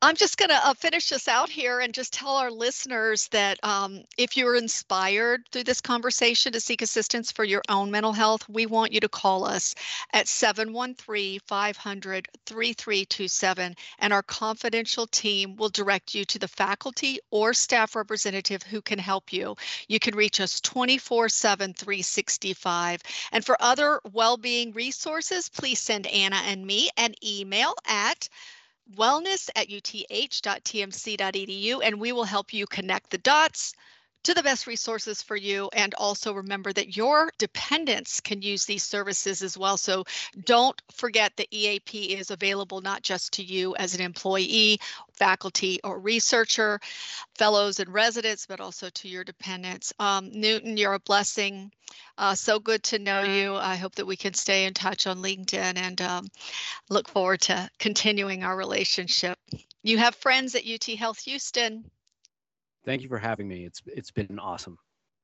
I'm 0.00 0.16
just 0.16 0.36
going 0.36 0.50
to 0.50 0.66
uh, 0.66 0.74
finish 0.74 1.08
this 1.10 1.28
out 1.28 1.48
here 1.48 1.80
and 1.80 1.92
just 1.94 2.12
tell 2.12 2.36
our 2.36 2.52
listeners 2.52 3.28
that 3.28 3.58
um, 3.64 4.02
if 4.18 4.36
you're 4.36 4.56
inspired 4.56 5.42
through 5.52 5.64
this 5.64 5.80
conversation 5.80 6.52
to 6.52 6.60
seek 6.60 6.82
assistance 6.82 7.32
for 7.32 7.44
your 7.44 7.62
own 7.68 7.90
mental 7.90 8.12
health, 8.12 8.48
we 8.48 8.66
want 8.66 8.92
you 8.92 9.00
to 9.00 9.08
call 9.08 9.44
us 9.44 9.74
at 10.12 10.28
713 10.28 11.40
500 11.46 12.28
3327, 12.46 13.76
and 14.00 14.12
our 14.12 14.22
confidential 14.22 15.06
team 15.08 15.56
will 15.56 15.68
direct 15.68 16.14
you 16.14 16.24
to 16.24 16.38
the 16.38 16.48
faculty 16.48 17.18
or 17.32 17.52
staff 17.54 17.96
representative 17.96 18.62
who 18.62 18.82
can 18.82 18.98
help 19.00 19.32
you. 19.32 19.56
You 19.88 19.98
can 20.00 20.14
reach 20.16 20.40
us 20.40 20.60
24 20.60 21.28
7 21.28 21.74
365. 21.74 23.02
And 23.32 23.44
for 23.44 23.56
other 23.60 24.00
well 24.12 24.36
being 24.36 24.72
resources, 24.72 25.48
please 25.48 25.80
send 25.80 26.06
Anna 26.08 26.42
and 26.46 26.66
me 26.66 26.90
an 26.96 27.14
email 27.24 27.74
at 28.12 28.28
wellness 28.96 29.48
at 29.56 29.68
uth.tmc.edu, 29.68 31.80
and 31.82 32.00
we 32.00 32.12
will 32.12 32.24
help 32.24 32.52
you 32.52 32.66
connect 32.66 33.10
the 33.10 33.18
dots 33.18 33.74
to 34.24 34.34
the 34.34 34.42
best 34.42 34.66
resources 34.66 35.22
for 35.22 35.36
you. 35.36 35.68
And 35.72 35.94
also 35.94 36.32
remember 36.32 36.72
that 36.72 36.96
your 36.96 37.30
dependents 37.38 38.20
can 38.20 38.42
use 38.42 38.64
these 38.64 38.82
services 38.82 39.42
as 39.42 39.58
well. 39.58 39.76
So 39.76 40.04
don't 40.44 40.80
forget 40.92 41.32
the 41.36 41.48
EAP 41.50 42.14
is 42.14 42.30
available 42.30 42.80
not 42.80 43.02
just 43.02 43.32
to 43.34 43.42
you 43.42 43.74
as 43.76 43.94
an 43.94 44.00
employee, 44.00 44.78
faculty, 45.14 45.80
or 45.84 45.98
researcher, 45.98 46.80
fellows 47.34 47.80
and 47.80 47.92
residents, 47.92 48.46
but 48.46 48.60
also 48.60 48.88
to 48.90 49.08
your 49.08 49.24
dependents. 49.24 49.92
Um, 49.98 50.30
Newton, 50.32 50.76
you're 50.76 50.94
a 50.94 51.00
blessing. 51.00 51.72
Uh, 52.16 52.34
so 52.34 52.58
good 52.58 52.82
to 52.84 52.98
know 52.98 53.22
you. 53.22 53.54
I 53.54 53.76
hope 53.76 53.94
that 53.96 54.06
we 54.06 54.16
can 54.16 54.34
stay 54.34 54.64
in 54.64 54.74
touch 54.74 55.06
on 55.06 55.18
LinkedIn 55.18 55.76
and 55.76 56.00
um, 56.00 56.28
look 56.88 57.08
forward 57.08 57.40
to 57.42 57.68
continuing 57.78 58.44
our 58.44 58.56
relationship. 58.56 59.38
You 59.82 59.98
have 59.98 60.14
friends 60.14 60.54
at 60.54 60.66
UT 60.66 60.84
Health 60.96 61.20
Houston. 61.20 61.84
Thank 62.84 63.02
you 63.02 63.08
for 63.08 63.18
having 63.18 63.48
me. 63.48 63.64
It's 63.64 63.80
it's 63.86 64.10
been 64.10 64.38
awesome. 64.38 64.76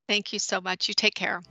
Thank 0.08 0.32
you 0.32 0.38
so 0.38 0.60
much. 0.60 0.88
You 0.88 0.94
take 0.94 1.14
care. 1.14 1.42